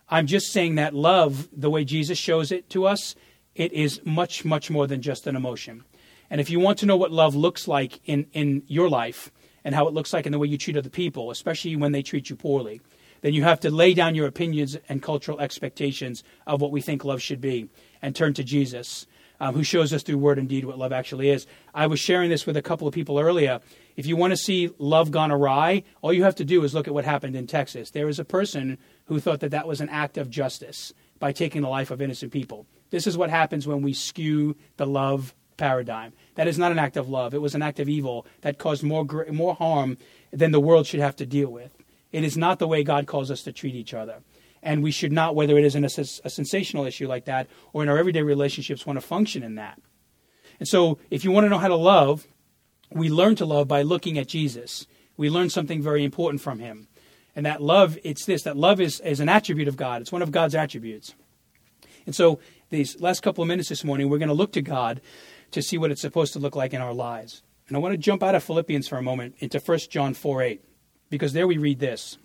I'm 0.10 0.28
just 0.28 0.52
saying 0.52 0.76
that 0.76 0.94
love, 0.94 1.48
the 1.52 1.70
way 1.70 1.84
Jesus 1.84 2.18
shows 2.18 2.52
it 2.52 2.70
to 2.72 2.86
us, 2.86 3.16
it 3.56 3.74
is 3.74 4.02
much 4.06 4.46
much 4.46 4.70
more 4.70 4.88
than 4.88 5.02
just 5.02 5.28
an 5.28 5.36
emotion. 5.36 5.84
And 6.30 6.42
if 6.42 6.50
you 6.50 6.60
want 6.60 6.80
to 6.80 6.86
know 6.86 6.98
what 6.98 7.12
love 7.12 7.36
looks 7.36 7.68
like 7.68 8.00
in 8.06 8.28
in 8.34 8.64
your 8.68 8.90
life 8.90 9.32
and 9.64 9.74
how 9.74 9.88
it 9.88 9.94
looks 9.94 10.14
like 10.14 10.26
in 10.26 10.32
the 10.32 10.40
way 10.40 10.48
you 10.48 10.58
treat 10.58 10.78
other 10.78 10.90
people, 10.90 11.32
especially 11.32 11.76
when 11.76 11.92
they 11.92 12.04
treat 12.04 12.30
you 12.30 12.36
poorly, 12.36 12.82
then 13.22 13.34
you 13.34 13.44
have 13.44 13.60
to 13.62 13.72
lay 13.72 13.94
down 13.94 14.14
your 14.14 14.28
opinions 14.28 14.78
and 14.88 15.02
cultural 15.02 15.40
expectations 15.40 16.24
of 16.46 16.62
what 16.62 16.72
we 16.72 16.82
think 16.82 17.04
love 17.04 17.22
should 17.22 17.42
be 17.42 17.70
and 18.02 18.16
turn 18.16 18.34
to 18.36 18.44
Jesus 18.44 19.08
um, 19.40 19.56
who 19.56 19.64
shows 19.64 19.94
us 19.94 20.04
through 20.04 20.18
word 20.18 20.40
and 20.40 20.48
deed 20.48 20.66
what 20.66 20.78
love 20.78 20.94
actually 20.94 21.30
is. 21.30 21.48
I 21.74 21.88
was 21.88 22.00
sharing 22.00 22.30
this 22.30 22.46
with 22.46 22.58
a 22.58 22.62
couple 22.62 22.88
of 22.88 22.94
people 22.94 23.20
earlier. 23.20 23.60
If 23.96 24.06
you 24.06 24.16
want 24.16 24.32
to 24.32 24.38
see 24.38 24.70
love 24.78 25.12
gone 25.12 25.32
awry, 25.32 25.84
all 26.02 26.14
you 26.14 26.24
have 26.24 26.36
to 26.36 26.46
do 26.46 26.64
is 26.64 26.74
look 26.74 26.88
at 26.88 26.94
what 26.94 27.06
happened 27.06 27.36
in 27.36 27.48
Texas. 27.48 27.92
There 27.92 28.06
was 28.06 28.20
a 28.20 28.26
person 28.26 28.78
who 29.06 29.20
thought 29.20 29.40
that 29.40 29.52
that 29.52 29.68
was 29.68 29.82
an 29.82 29.90
act 29.90 30.18
of 30.18 30.30
justice 30.30 30.94
by 31.20 31.32
taking 31.32 31.62
the 31.62 31.70
life 31.70 31.92
of 31.92 32.02
innocent 32.02 32.32
people. 32.32 32.66
This 32.90 33.08
is 33.08 33.18
what 33.18 33.30
happens 33.30 33.68
when 33.68 33.82
we 33.82 33.94
skew 33.94 34.56
the 34.78 34.86
love 34.86 35.34
paradigm. 35.58 36.14
That 36.36 36.48
is 36.48 36.58
not 36.58 36.72
an 36.72 36.80
act 36.80 36.98
of 36.98 37.10
love. 37.10 37.34
It 37.34 37.42
was 37.42 37.56
an 37.56 37.62
act 37.62 37.80
of 37.80 37.88
evil 37.88 38.26
that 38.42 38.58
caused 38.58 38.84
more 38.84 39.06
more 39.32 39.56
harm 39.56 39.98
than 40.32 40.52
the 40.52 40.60
world 40.60 40.86
should 40.86 41.00
have 41.00 41.16
to 41.18 41.26
deal 41.26 41.50
with. 41.50 41.72
It 42.12 42.24
is 42.24 42.38
not 42.38 42.60
the 42.60 42.68
way 42.68 42.84
God 42.84 43.08
calls 43.08 43.32
us 43.32 43.44
to 43.44 43.52
treat 43.52 43.76
each 43.76 43.94
other 43.94 44.22
and 44.66 44.82
we 44.82 44.92
should 44.92 45.14
not, 45.14 45.36
whether 45.36 45.58
it 45.58 45.64
is 45.64 45.76
in 45.76 45.86
a, 45.86 45.90
a 46.26 46.30
sensational 46.30 46.86
issue 46.86 47.08
like 47.08 47.26
that 47.26 47.48
or 47.72 47.84
in 47.84 47.88
our 47.88 47.98
everyday 47.98 48.24
relationships, 48.24 48.86
want 48.86 48.98
to 48.98 49.06
function 49.06 49.44
in 49.44 49.56
that. 49.56 49.80
And 50.60 50.68
so, 50.68 50.98
if 51.12 51.24
you 51.24 51.32
want 51.32 51.46
to 51.46 51.50
know 51.50 51.60
how 51.60 51.68
to 51.68 51.76
love, 51.76 52.28
we 52.90 53.10
learn 53.10 53.36
to 53.36 53.46
love 53.46 53.68
by 53.68 53.84
looking 53.84 54.18
at 54.18 54.28
Jesus. 54.28 54.88
We 55.18 55.30
learn 55.30 55.50
something 55.50 55.82
very 55.82 56.04
important 56.04 56.42
from 56.42 56.60
him. 56.60 56.88
And 57.36 57.46
that 57.46 57.62
love, 57.62 57.98
it's 58.04 58.26
this 58.26 58.44
that 58.44 58.58
love 58.58 58.82
is, 58.82 59.00
is 59.02 59.20
an 59.20 59.30
attribute 59.30 59.68
of 59.68 59.78
God, 59.78 60.02
it's 60.02 60.12
one 60.12 60.22
of 60.24 60.32
God's 60.32 60.56
attributes. 60.56 61.14
And 62.08 62.16
so, 62.16 62.40
these 62.70 63.00
last 63.00 63.22
couple 63.22 63.44
of 63.44 63.48
minutes 63.48 63.70
this 63.70 63.84
morning, 63.84 64.10
we're 64.10 64.18
going 64.18 64.30
to 64.30 64.34
look 64.34 64.54
to 64.54 64.62
God 64.62 65.00
to 65.52 65.62
see 65.62 65.78
what 65.78 65.92
it's 65.92 66.02
supposed 66.02 66.34
to 66.34 66.40
look 66.40 66.56
like 66.56 66.74
in 66.74 66.82
our 66.82 66.94
lives. 66.94 67.44
And 67.68 67.78
I 67.78 67.80
want 67.80 67.94
to 67.94 67.98
jump 67.98 68.24
out 68.24 68.34
of 68.36 68.44
Philippians 68.44 68.88
for 68.88 68.98
a 68.98 69.04
moment 69.04 69.36
into 69.40 69.60
1 69.60 69.78
John 69.90 70.14
4 70.16 70.42
8, 70.42 70.62
because 71.10 71.34
there 71.34 71.48
we 71.48 71.58
read 71.58 71.80
this 71.80 72.18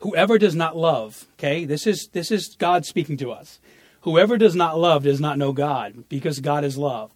whoever 0.00 0.38
does 0.38 0.54
not 0.54 0.76
love, 0.76 1.26
okay, 1.34 1.64
this 1.64 1.86
is 1.86 2.08
this 2.12 2.30
is 2.30 2.56
God 2.56 2.84
speaking 2.86 3.16
to 3.18 3.30
us. 3.30 3.58
Whoever 4.02 4.38
does 4.38 4.54
not 4.54 4.78
love 4.78 5.04
does 5.04 5.20
not 5.20 5.38
know 5.38 5.52
God, 5.52 6.04
because 6.08 6.40
God 6.40 6.64
is 6.64 6.78
love. 6.78 7.12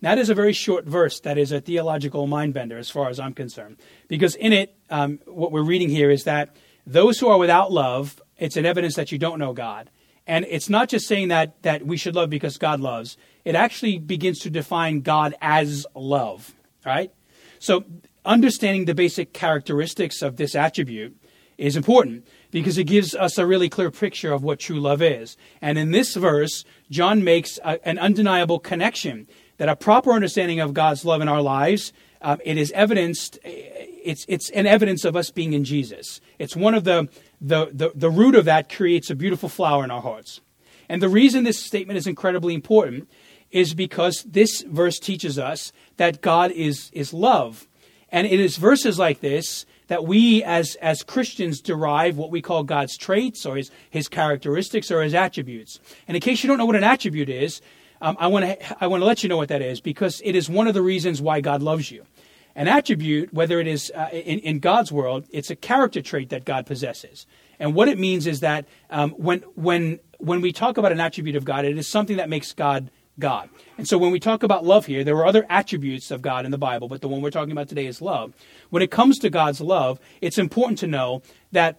That 0.00 0.18
is 0.18 0.28
a 0.28 0.34
very 0.34 0.52
short 0.52 0.84
verse 0.84 1.20
that 1.20 1.38
is 1.38 1.52
a 1.52 1.60
theological 1.60 2.26
mind 2.26 2.54
bender 2.54 2.76
as 2.76 2.90
far 2.90 3.08
as 3.08 3.20
I'm 3.20 3.34
concerned. 3.34 3.76
Because 4.08 4.34
in 4.34 4.52
it, 4.52 4.74
um, 4.90 5.20
what 5.26 5.52
we're 5.52 5.62
reading 5.62 5.88
here 5.88 6.10
is 6.10 6.24
that 6.24 6.56
those 6.84 7.20
who 7.20 7.28
are 7.28 7.38
without 7.38 7.70
love, 7.70 8.20
it's 8.36 8.56
an 8.56 8.66
evidence 8.66 8.96
that 8.96 9.12
you 9.12 9.18
don't 9.18 9.38
know 9.38 9.52
God. 9.52 9.90
And 10.26 10.44
it's 10.48 10.68
not 10.68 10.88
just 10.88 11.06
saying 11.06 11.28
that, 11.28 11.62
that 11.62 11.86
we 11.86 11.96
should 11.96 12.16
love 12.16 12.30
because 12.30 12.58
God 12.58 12.80
loves, 12.80 13.16
it 13.44 13.54
actually 13.54 13.98
begins 13.98 14.40
to 14.40 14.50
define 14.50 15.02
God 15.02 15.34
as 15.40 15.86
love, 15.94 16.52
right? 16.84 17.12
So 17.60 17.84
understanding 18.24 18.86
the 18.86 18.94
basic 18.94 19.32
characteristics 19.32 20.20
of 20.20 20.36
this 20.36 20.56
attribute 20.56 21.16
is 21.62 21.76
important 21.76 22.26
because 22.50 22.76
it 22.76 22.84
gives 22.84 23.14
us 23.14 23.38
a 23.38 23.46
really 23.46 23.68
clear 23.68 23.90
picture 23.90 24.32
of 24.32 24.42
what 24.42 24.58
true 24.58 24.80
love 24.80 25.00
is. 25.00 25.36
And 25.60 25.78
in 25.78 25.92
this 25.92 26.16
verse, 26.16 26.64
John 26.90 27.22
makes 27.22 27.58
a, 27.64 27.86
an 27.86 27.98
undeniable 27.98 28.58
connection 28.58 29.28
that 29.58 29.68
a 29.68 29.76
proper 29.76 30.10
understanding 30.10 30.58
of 30.58 30.74
God's 30.74 31.04
love 31.04 31.20
in 31.20 31.28
our 31.28 31.40
lives, 31.40 31.92
um, 32.20 32.40
it 32.44 32.58
is 32.58 32.72
evidenced, 32.72 33.38
it's, 33.44 34.26
it's 34.28 34.50
an 34.50 34.66
evidence 34.66 35.04
of 35.04 35.14
us 35.14 35.30
being 35.30 35.52
in 35.52 35.62
Jesus. 35.62 36.20
It's 36.40 36.56
one 36.56 36.74
of 36.74 36.82
the, 36.82 37.08
the, 37.40 37.66
the, 37.72 37.92
the 37.94 38.10
root 38.10 38.34
of 38.34 38.44
that 38.46 38.68
creates 38.68 39.08
a 39.08 39.14
beautiful 39.14 39.48
flower 39.48 39.84
in 39.84 39.92
our 39.92 40.02
hearts. 40.02 40.40
And 40.88 41.00
the 41.00 41.08
reason 41.08 41.44
this 41.44 41.60
statement 41.60 41.96
is 41.96 42.08
incredibly 42.08 42.54
important 42.54 43.08
is 43.52 43.72
because 43.72 44.24
this 44.24 44.62
verse 44.62 44.98
teaches 44.98 45.38
us 45.38 45.72
that 45.96 46.22
God 46.22 46.50
is, 46.50 46.90
is 46.92 47.12
love. 47.12 47.68
And 48.08 48.26
in 48.26 48.34
it 48.34 48.40
is 48.40 48.56
verses 48.56 48.98
like 48.98 49.20
this 49.20 49.64
that 49.92 50.06
we 50.06 50.42
as, 50.44 50.74
as 50.76 51.02
Christians 51.02 51.60
derive 51.60 52.16
what 52.16 52.30
we 52.30 52.40
call 52.40 52.64
God's 52.64 52.96
traits 52.96 53.44
or 53.44 53.56
his, 53.56 53.70
his 53.90 54.08
characteristics 54.08 54.90
or 54.90 55.02
his 55.02 55.12
attributes. 55.12 55.80
And 56.08 56.16
in 56.16 56.22
case 56.22 56.42
you 56.42 56.48
don't 56.48 56.56
know 56.56 56.64
what 56.64 56.76
an 56.76 56.82
attribute 56.82 57.28
is, 57.28 57.60
um, 58.00 58.16
I 58.18 58.28
want 58.28 58.46
to 58.46 58.82
I 58.82 58.86
want 58.86 59.02
to 59.02 59.04
let 59.04 59.22
you 59.22 59.28
know 59.28 59.36
what 59.36 59.50
that 59.50 59.60
is 59.60 59.82
because 59.82 60.22
it 60.24 60.34
is 60.34 60.48
one 60.48 60.66
of 60.66 60.72
the 60.72 60.80
reasons 60.80 61.20
why 61.20 61.42
God 61.42 61.60
loves 61.60 61.90
you. 61.90 62.06
An 62.54 62.68
attribute, 62.68 63.34
whether 63.34 63.60
it 63.60 63.66
is 63.66 63.92
uh, 63.94 64.08
in, 64.14 64.38
in 64.38 64.60
God's 64.60 64.90
world, 64.90 65.26
it's 65.28 65.50
a 65.50 65.56
character 65.56 66.00
trait 66.00 66.30
that 66.30 66.46
God 66.46 66.64
possesses. 66.64 67.26
And 67.58 67.74
what 67.74 67.86
it 67.88 67.98
means 67.98 68.26
is 68.26 68.40
that 68.40 68.64
um, 68.88 69.10
when 69.10 69.40
when 69.56 70.00
when 70.16 70.40
we 70.40 70.52
talk 70.52 70.78
about 70.78 70.92
an 70.92 71.00
attribute 71.00 71.36
of 71.36 71.44
God, 71.44 71.66
it 71.66 71.76
is 71.76 71.86
something 71.86 72.16
that 72.16 72.30
makes 72.30 72.54
God 72.54 72.90
God. 73.18 73.50
And 73.76 73.86
so 73.86 73.98
when 73.98 74.10
we 74.10 74.20
talk 74.20 74.42
about 74.42 74.64
love 74.64 74.86
here, 74.86 75.04
there 75.04 75.16
are 75.16 75.26
other 75.26 75.46
attributes 75.50 76.10
of 76.10 76.22
God 76.22 76.44
in 76.44 76.50
the 76.50 76.58
Bible, 76.58 76.88
but 76.88 77.00
the 77.00 77.08
one 77.08 77.20
we're 77.20 77.30
talking 77.30 77.52
about 77.52 77.68
today 77.68 77.86
is 77.86 78.00
love. 78.00 78.32
When 78.70 78.82
it 78.82 78.90
comes 78.90 79.18
to 79.18 79.30
God's 79.30 79.60
love, 79.60 80.00
it's 80.20 80.38
important 80.38 80.78
to 80.78 80.86
know 80.86 81.22
that 81.52 81.78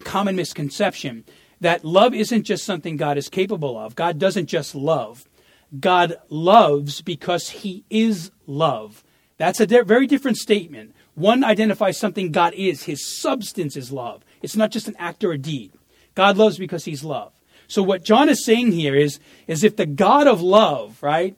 common 0.00 0.36
misconception 0.36 1.24
that 1.60 1.84
love 1.84 2.14
isn't 2.14 2.42
just 2.42 2.64
something 2.64 2.96
God 2.96 3.16
is 3.16 3.28
capable 3.28 3.78
of. 3.78 3.94
God 3.94 4.18
doesn't 4.18 4.46
just 4.46 4.74
love. 4.74 5.26
God 5.78 6.16
loves 6.28 7.00
because 7.00 7.50
he 7.50 7.84
is 7.88 8.30
love. 8.46 9.04
That's 9.38 9.60
a 9.60 9.66
very 9.66 10.06
different 10.06 10.36
statement. 10.36 10.94
One 11.14 11.44
identifies 11.44 11.98
something 11.98 12.32
God 12.32 12.54
is. 12.54 12.84
His 12.84 13.06
substance 13.06 13.76
is 13.76 13.92
love. 13.92 14.24
It's 14.42 14.56
not 14.56 14.70
just 14.70 14.88
an 14.88 14.96
act 14.98 15.24
or 15.24 15.32
a 15.32 15.38
deed. 15.38 15.72
God 16.14 16.36
loves 16.36 16.58
because 16.58 16.84
he's 16.84 17.02
love. 17.04 17.32
So 17.68 17.82
what 17.82 18.04
John 18.04 18.28
is 18.28 18.44
saying 18.44 18.72
here 18.72 18.94
is, 18.94 19.18
is 19.46 19.64
if 19.64 19.76
the 19.76 19.86
God 19.86 20.26
of 20.26 20.40
love, 20.42 21.02
right, 21.02 21.36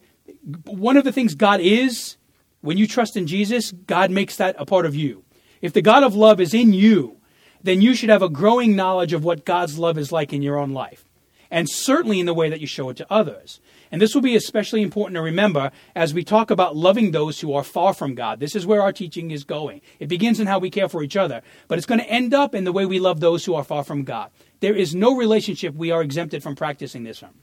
one 0.65 0.97
of 0.97 1.03
the 1.03 1.11
things 1.11 1.35
God 1.35 1.59
is, 1.59 2.17
when 2.61 2.77
you 2.77 2.87
trust 2.87 3.15
in 3.15 3.27
Jesus, 3.27 3.71
God 3.71 4.11
makes 4.11 4.37
that 4.37 4.55
a 4.57 4.65
part 4.65 4.85
of 4.85 4.95
you. 4.95 5.23
If 5.61 5.73
the 5.73 5.81
God 5.81 6.03
of 6.03 6.15
love 6.15 6.39
is 6.39 6.53
in 6.53 6.73
you, 6.73 7.17
then 7.63 7.81
you 7.81 7.95
should 7.95 8.09
have 8.09 8.21
a 8.21 8.29
growing 8.29 8.75
knowledge 8.75 9.13
of 9.13 9.23
what 9.23 9.45
God's 9.45 9.79
love 9.79 9.97
is 9.97 10.11
like 10.11 10.33
in 10.33 10.41
your 10.41 10.57
own 10.57 10.71
life. 10.71 11.03
And 11.49 11.69
certainly 11.69 12.19
in 12.19 12.25
the 12.25 12.33
way 12.33 12.49
that 12.49 12.59
you 12.59 12.67
show 12.67 12.89
it 12.89 12.97
to 12.97 13.07
others. 13.11 13.61
And 13.89 14.01
this 14.01 14.13
will 14.13 14.21
be 14.21 14.35
especially 14.35 14.81
important 14.81 15.15
to 15.15 15.21
remember 15.21 15.71
as 15.95 16.13
we 16.13 16.23
talk 16.23 16.51
about 16.51 16.75
loving 16.75 17.11
those 17.11 17.39
who 17.39 17.53
are 17.53 17.63
far 17.63 17.93
from 17.93 18.15
God. 18.15 18.39
This 18.41 18.55
is 18.55 18.65
where 18.65 18.81
our 18.81 18.91
teaching 18.91 19.31
is 19.31 19.45
going. 19.45 19.81
It 19.99 20.07
begins 20.07 20.41
in 20.41 20.47
how 20.47 20.59
we 20.59 20.69
care 20.69 20.89
for 20.89 21.03
each 21.03 21.15
other, 21.15 21.41
but 21.69 21.77
it's 21.77 21.87
going 21.87 22.01
to 22.01 22.09
end 22.09 22.33
up 22.33 22.53
in 22.53 22.65
the 22.65 22.73
way 22.73 22.85
we 22.85 22.99
love 22.99 23.21
those 23.21 23.45
who 23.45 23.55
are 23.55 23.63
far 23.63 23.85
from 23.85 24.03
God. 24.03 24.29
There 24.59 24.75
is 24.75 24.95
no 24.95 25.15
relationship 25.15 25.75
we 25.75 25.91
are 25.91 26.01
exempted 26.01 26.43
from 26.43 26.55
practicing 26.55 27.03
this 27.03 27.19
from. 27.19 27.33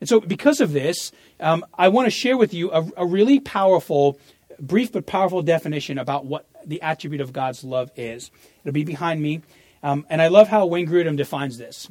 And 0.00 0.08
so, 0.08 0.20
because 0.20 0.60
of 0.60 0.72
this, 0.72 1.12
um, 1.40 1.64
I 1.74 1.88
want 1.88 2.06
to 2.06 2.10
share 2.10 2.36
with 2.36 2.54
you 2.54 2.70
a, 2.70 2.88
a 2.96 3.06
really 3.06 3.40
powerful, 3.40 4.18
brief 4.60 4.92
but 4.92 5.06
powerful 5.06 5.42
definition 5.42 5.98
about 5.98 6.24
what 6.24 6.46
the 6.64 6.80
attribute 6.82 7.20
of 7.20 7.32
God's 7.32 7.64
love 7.64 7.90
is. 7.96 8.30
It'll 8.62 8.72
be 8.72 8.84
behind 8.84 9.20
me. 9.20 9.42
Um, 9.82 10.06
and 10.08 10.22
I 10.22 10.28
love 10.28 10.48
how 10.48 10.66
Wayne 10.66 10.86
Grudem 10.86 11.16
defines 11.16 11.58
this. 11.58 11.88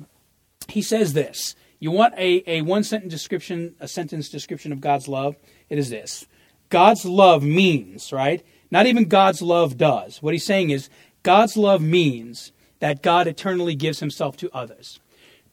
He 0.70 0.82
says 0.82 1.14
this 1.14 1.55
you 1.80 1.91
want 1.91 2.16
a, 2.18 2.43
a 2.47 2.62
one 2.62 2.84
sentence 2.84 3.14
description, 3.14 3.76
a 3.80 3.88
sentence 3.88 4.30
description 4.30 4.72
of 4.72 4.82
God's 4.82 5.08
love? 5.08 5.36
It 5.70 5.78
is 5.78 5.89
this 5.89 6.26
God's 6.70 7.05
love 7.05 7.43
means, 7.43 8.12
right? 8.12 8.43
Not 8.72 8.88
even 8.88 9.05
God's 9.05 9.41
love 9.41 9.78
does. 9.78 10.22
What 10.22 10.34
he's 10.34 10.45
saying 10.45 10.72
is 10.72 10.89
God's 11.24 11.55
love 11.55 11.82
means 11.82 12.51
that 12.80 13.02
God 13.02 13.28
eternally 13.28 13.76
gives 13.76 14.00
himself 14.00 14.38
to 14.38 14.50
others. 14.54 15.00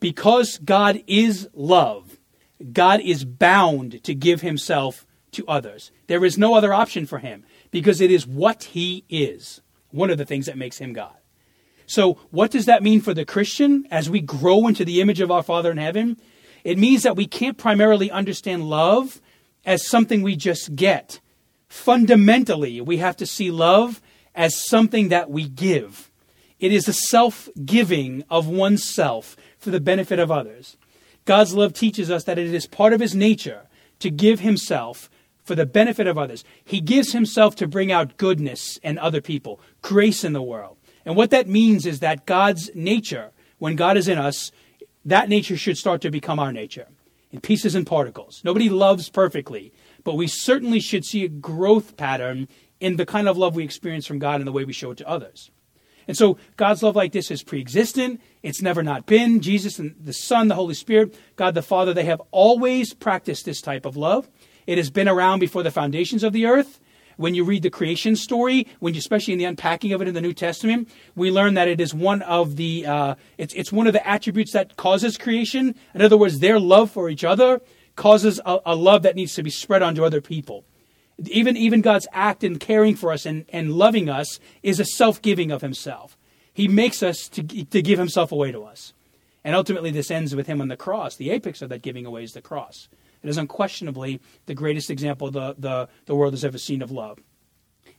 Because 0.01 0.59
God 0.59 1.03
is 1.07 1.49
love, 1.55 2.19
God 2.73 3.01
is 3.01 3.25
bound 3.25 4.03
to 4.05 4.15
give 4.15 4.41
himself 4.41 5.07
to 5.33 5.47
others. 5.47 5.91
There 6.07 6.25
is 6.25 6.39
no 6.39 6.55
other 6.55 6.73
option 6.73 7.07
for 7.07 7.19
him 7.19 7.45
because 7.71 8.01
it 8.01 8.11
is 8.11 8.27
what 8.27 8.65
he 8.65 9.05
is. 9.09 9.61
One 9.91 10.11
of 10.11 10.19
the 10.19 10.25
things 10.25 10.47
that 10.47 10.59
makes 10.59 10.79
him 10.79 10.93
God. 10.93 11.15
So, 11.87 12.15
what 12.31 12.51
does 12.51 12.67
that 12.67 12.83
mean 12.83 13.01
for 13.01 13.15
the 13.15 13.25
Christian 13.25 13.87
as 13.91 14.09
we 14.09 14.21
grow 14.21 14.67
into 14.67 14.85
the 14.85 15.01
image 15.01 15.21
of 15.21 15.31
our 15.31 15.43
Father 15.43 15.71
in 15.71 15.77
heaven? 15.77 16.17
It 16.65 16.79
means 16.79 17.03
that 17.03 17.17
we 17.17 17.27
can't 17.27 17.59
primarily 17.59 18.11
understand 18.11 18.69
love 18.69 19.21
as 19.67 19.87
something 19.87 20.23
we 20.23 20.35
just 20.35 20.75
get. 20.75 21.21
Fundamentally, 21.69 22.81
we 22.81 22.99
have 22.99 23.17
to 23.19 23.27
see 23.27 23.51
love 23.51 24.01
as 24.35 24.67
something 24.69 25.09
that 25.09 25.31
we 25.31 25.47
give. 25.47 26.11
It 26.65 26.73
is 26.73 26.87
the 26.87 26.95
self 26.95 27.51
giving 27.63 28.25
of 28.31 28.49
oneself 28.49 29.37
for 29.59 29.69
the 29.69 29.81
benefit 29.81 30.19
of 30.19 30.31
others. 30.31 30.79
God's 31.27 31.53
love 31.53 31.75
teaches 31.75 32.11
us 32.11 32.25
that 32.25 32.39
it 32.39 32.55
is 32.55 32.67
part 32.67 32.95
of 32.95 33.03
his 33.03 33.15
nature 33.15 33.67
to 33.99 34.09
give 34.09 34.41
himself 34.41 35.11
for 35.43 35.55
the 35.55 35.67
benefit 35.67 36.07
of 36.07 36.17
others. 36.17 36.43
He 36.65 36.81
gives 36.81 37.13
himself 37.13 37.55
to 37.57 37.69
bring 37.69 37.93
out 37.93 38.17
goodness 38.17 38.79
in 38.79 38.97
other 38.97 39.21
people, 39.21 39.61
grace 39.83 40.25
in 40.25 40.33
the 40.33 40.41
world. 40.41 40.79
And 41.05 41.17
what 41.17 41.29
that 41.33 41.49
means 41.49 41.85
is 41.85 42.01
that 42.01 42.25
God's 42.25 42.71
nature, 42.75 43.33
when 43.59 43.77
God 43.77 43.99
is 43.99 44.09
in 44.09 44.17
us, 44.17 44.51
that 45.05 45.29
nature 45.29 45.59
should 45.59 45.77
start 45.77 46.01
to 46.01 46.11
become 46.11 46.39
our 46.39 46.51
nature 46.51 46.87
in 47.31 47.43
pieces 47.43 47.75
and 47.75 47.87
particles. 47.87 48.41
Nobody 48.43 48.71
loves 48.71 49.11
perfectly, 49.11 49.71
but 50.03 50.17
we 50.17 50.29
certainly 50.29 50.81
should 50.81 51.05
see 51.05 51.27
a 51.27 51.29
growth 51.29 51.99
pattern 51.99 52.49
in 52.81 52.97
the 52.97 53.05
kind 53.05 53.29
of 53.29 53.37
love 53.37 53.55
we 53.55 53.65
experience 53.65 54.07
from 54.07 54.19
God 54.19 54.41
and 54.41 54.47
the 54.47 54.53
way 54.53 54.65
we 54.65 54.73
show 54.73 54.93
it 54.93 54.97
to 54.97 55.07
others. 55.07 55.51
And 56.07 56.17
so 56.17 56.39
God's 56.57 56.83
love 56.83 56.97
like 56.97 57.13
this 57.13 57.31
is 57.31 57.43
pre-existent. 57.43 58.21
It's 58.43 58.63
never 58.63 58.83
not 58.83 59.07
been. 59.07 59.41
Jesus 59.41 59.79
and 59.79 59.95
the 59.99 60.13
Son, 60.13 60.49
the 60.49 60.55
Holy 60.55 60.75
Spirit, 60.75 61.15
God 61.37 61.55
the 61.55 61.63
Father, 61.63 61.95
they 61.95 62.05
have 62.05 62.23
always 62.31 62.93
practiced 62.93 63.45
this 63.45 63.61
type 63.61 63.87
of 63.87 63.97
love. 63.97 64.29
It 64.67 64.79
has 64.79 64.91
been 64.91 65.09
around 65.09 65.41
before 65.41 65.63
the 65.63 65.71
foundations 65.71 66.23
of 66.23 66.33
the 66.33 66.47
earth. 66.47 66.81
When 67.17 67.35
you 67.35 67.45
read 67.45 67.63
the 67.63 67.71
creation 67.71 68.17
story, 68.17 68.67
when 68.81 68.95
you, 68.95 68.99
especially 68.99 69.35
in 69.35 69.39
the 69.39 69.45
unpacking 69.45 69.93
of 69.93 70.03
it 70.03 70.09
in 70.09 70.15
the 70.15 70.21
New 70.21 70.33
Testament, 70.33 70.89
we 71.15 71.31
learn 71.31 71.55
that 71.55 71.69
it 71.69 71.81
is 71.81 71.95
one 71.95 72.23
of 72.23 72.57
the 72.57 72.85
uh, 72.87 73.15
it's 73.39 73.55
it's 73.55 73.73
one 73.73 73.87
of 73.87 73.93
the 73.93 74.05
attributes 74.07 74.51
that 74.53 74.77
causes 74.77 75.17
creation. 75.17 75.77
In 75.95 76.03
other 76.03 76.17
words, 76.17 76.41
their 76.41 76.59
love 76.59 76.91
for 76.91 77.09
each 77.09 77.23
other 77.23 77.61
causes 77.95 78.41
a, 78.45 78.59
a 78.67 78.75
love 78.75 79.03
that 79.03 79.15
needs 79.15 79.35
to 79.35 79.45
be 79.45 79.51
spread 79.51 79.81
onto 79.81 80.05
other 80.05 80.21
people. 80.21 80.65
Even 81.27 81.57
even 81.57 81.81
God's 81.81 82.09
act 82.13 82.43
in 82.43 82.59
caring 82.59 82.97
for 82.97 83.13
us 83.13 83.25
and, 83.25 83.45
and 83.51 83.73
loving 83.73 84.09
us 84.09 84.41
is 84.63 84.81
a 84.81 84.85
self 84.85 85.23
giving 85.23 85.51
of 85.51 85.63
Himself. 85.63 86.17
He 86.53 86.69
makes 86.69 87.03
us 87.03 87.29
to 87.31 87.43
to 87.43 87.83
give 87.83 87.99
Himself 87.99 88.33
away 88.33 88.51
to 88.53 88.65
us, 88.65 88.93
and 89.45 89.55
ultimately 89.55 89.91
this 89.91 90.11
ends 90.11 90.35
with 90.35 90.47
Him 90.47 90.61
on 90.61 90.69
the 90.69 90.77
cross. 90.77 91.17
The 91.17 91.31
apex 91.31 91.63
of 91.63 91.69
that 91.69 91.83
giving 91.83 92.05
away 92.05 92.25
is 92.25 92.33
the 92.33 92.43
cross. 92.43 92.89
It 93.25 93.31
is 93.31 93.39
unquestionably 93.39 94.21
the 94.45 94.55
greatest 94.55 94.91
example 94.91 95.31
the, 95.31 95.55
the, 95.59 95.89
the 96.05 96.15
world 96.15 96.35
has 96.35 96.45
ever 96.45 96.59
seen 96.59 96.83
of 96.83 96.91
love. 96.91 97.19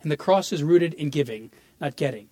And 0.03 0.11
the 0.11 0.17
cross 0.17 0.53
is 0.53 0.61
rooted 0.61 0.93
in 0.93 1.09
giving, 1.09 1.51
not 1.81 1.95
getting. 1.95 2.29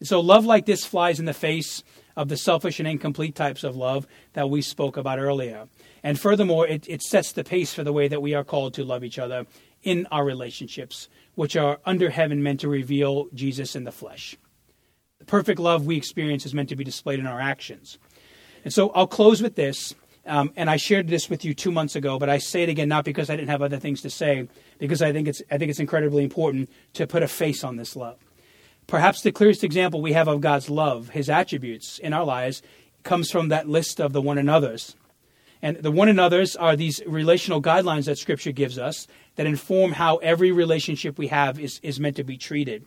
And 0.00 0.08
so 0.08 0.18
love 0.18 0.46
like 0.46 0.64
this 0.64 0.84
flies 0.84 1.20
in 1.20 1.26
the 1.26 1.34
face 1.34 1.84
of 2.16 2.28
the 2.28 2.38
selfish 2.38 2.78
and 2.78 2.88
incomplete 2.88 3.34
types 3.34 3.64
of 3.64 3.76
love 3.76 4.06
that 4.32 4.48
we 4.48 4.62
spoke 4.62 4.96
about 4.96 5.18
earlier. 5.18 5.68
And 6.02 6.18
furthermore, 6.18 6.66
it, 6.66 6.88
it 6.88 7.02
sets 7.02 7.32
the 7.32 7.44
pace 7.44 7.74
for 7.74 7.84
the 7.84 7.92
way 7.92 8.08
that 8.08 8.22
we 8.22 8.34
are 8.34 8.44
called 8.44 8.74
to 8.74 8.84
love 8.84 9.04
each 9.04 9.18
other 9.18 9.46
in 9.82 10.06
our 10.10 10.24
relationships, 10.24 11.08
which 11.34 11.56
are 11.56 11.80
under 11.84 12.10
heaven 12.10 12.42
meant 12.42 12.60
to 12.60 12.68
reveal 12.68 13.28
Jesus 13.34 13.74
in 13.74 13.84
the 13.84 13.92
flesh. 13.92 14.36
The 15.18 15.24
perfect 15.24 15.60
love 15.60 15.86
we 15.86 15.96
experience 15.96 16.46
is 16.46 16.54
meant 16.54 16.68
to 16.70 16.76
be 16.76 16.84
displayed 16.84 17.18
in 17.18 17.26
our 17.26 17.40
actions. 17.40 17.98
And 18.64 18.72
so 18.72 18.90
I'll 18.90 19.06
close 19.06 19.42
with 19.42 19.56
this. 19.56 19.94
Um, 20.24 20.52
and 20.54 20.70
I 20.70 20.76
shared 20.76 21.08
this 21.08 21.28
with 21.28 21.44
you 21.44 21.52
two 21.52 21.72
months 21.72 21.96
ago, 21.96 22.18
but 22.18 22.28
I 22.28 22.38
say 22.38 22.62
it 22.62 22.68
again 22.68 22.88
not 22.88 23.04
because 23.04 23.28
I 23.28 23.34
didn't 23.34 23.48
have 23.48 23.62
other 23.62 23.78
things 23.78 24.02
to 24.02 24.10
say, 24.10 24.48
because 24.78 25.02
I 25.02 25.12
think 25.12 25.26
it's 25.26 25.42
I 25.50 25.58
think 25.58 25.70
it's 25.70 25.80
incredibly 25.80 26.22
important 26.22 26.70
to 26.92 27.08
put 27.08 27.24
a 27.24 27.28
face 27.28 27.64
on 27.64 27.76
this 27.76 27.96
love. 27.96 28.18
Perhaps 28.86 29.22
the 29.22 29.32
clearest 29.32 29.64
example 29.64 30.00
we 30.00 30.12
have 30.12 30.28
of 30.28 30.40
God's 30.40 30.70
love, 30.70 31.08
His 31.08 31.28
attributes 31.28 31.98
in 31.98 32.12
our 32.12 32.24
lives, 32.24 32.62
comes 33.02 33.30
from 33.30 33.48
that 33.48 33.68
list 33.68 34.00
of 34.00 34.12
the 34.12 34.22
one 34.22 34.38
another's. 34.38 34.94
And 35.62 35.76
the 35.76 35.92
one 35.92 36.08
another's 36.08 36.56
are 36.56 36.74
these 36.74 37.00
relational 37.06 37.62
guidelines 37.62 38.06
that 38.06 38.18
Scripture 38.18 38.52
gives 38.52 38.78
us 38.78 39.06
that 39.36 39.46
inform 39.46 39.92
how 39.92 40.16
every 40.16 40.50
relationship 40.50 41.18
we 41.18 41.28
have 41.28 41.58
is, 41.60 41.78
is 41.82 42.00
meant 42.00 42.16
to 42.16 42.24
be 42.24 42.36
treated. 42.36 42.84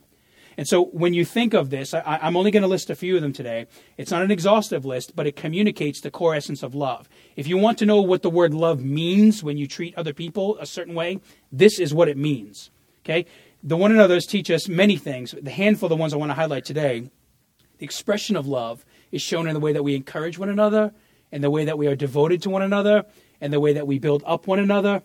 And 0.58 0.68
so 0.68 0.84
when 0.84 1.12
you 1.12 1.24
think 1.24 1.52
of 1.54 1.70
this, 1.70 1.92
I, 1.92 2.18
am 2.22 2.36
only 2.36 2.50
going 2.50 2.62
to 2.62 2.68
list 2.68 2.88
a 2.88 2.94
few 2.94 3.16
of 3.16 3.22
them 3.22 3.32
today. 3.32 3.66
It's 3.98 4.10
not 4.10 4.22
an 4.22 4.30
exhaustive 4.30 4.84
list, 4.84 5.14
but 5.14 5.26
it 5.26 5.36
communicates 5.36 6.00
the 6.00 6.10
core 6.10 6.34
essence 6.34 6.62
of 6.62 6.74
love. 6.74 7.08
If 7.34 7.46
you 7.46 7.58
want 7.58 7.78
to 7.78 7.86
know 7.86 8.00
what 8.00 8.22
the 8.22 8.30
word 8.30 8.54
love 8.54 8.82
means 8.82 9.42
when 9.42 9.58
you 9.58 9.66
treat 9.66 9.94
other 9.96 10.14
people 10.14 10.56
a 10.58 10.66
certain 10.66 10.94
way, 10.94 11.20
this 11.52 11.78
is 11.78 11.92
what 11.92 12.08
it 12.08 12.16
means. 12.16 12.70
Okay? 13.04 13.26
the 13.66 13.76
one 13.76 13.90
another's 13.90 14.26
teach 14.26 14.48
us 14.50 14.68
many 14.68 14.96
things. 14.96 15.34
The 15.42 15.50
handful 15.50 15.88
of 15.88 15.90
the 15.90 15.96
ones 15.96 16.14
I 16.14 16.18
want 16.18 16.30
to 16.30 16.34
highlight 16.34 16.64
today, 16.64 17.10
the 17.78 17.84
expression 17.84 18.36
of 18.36 18.46
love 18.46 18.84
is 19.10 19.20
shown 19.20 19.48
in 19.48 19.54
the 19.54 19.60
way 19.60 19.72
that 19.72 19.82
we 19.82 19.96
encourage 19.96 20.38
one 20.38 20.48
another, 20.48 20.94
in 21.36 21.42
the 21.42 21.50
way 21.50 21.66
that 21.66 21.76
we 21.76 21.86
are 21.86 21.94
devoted 21.94 22.40
to 22.40 22.48
one 22.48 22.62
another, 22.62 23.04
in 23.42 23.50
the 23.50 23.60
way 23.60 23.74
that 23.74 23.86
we 23.86 23.98
build 23.98 24.22
up 24.26 24.46
one 24.46 24.58
another, 24.58 25.02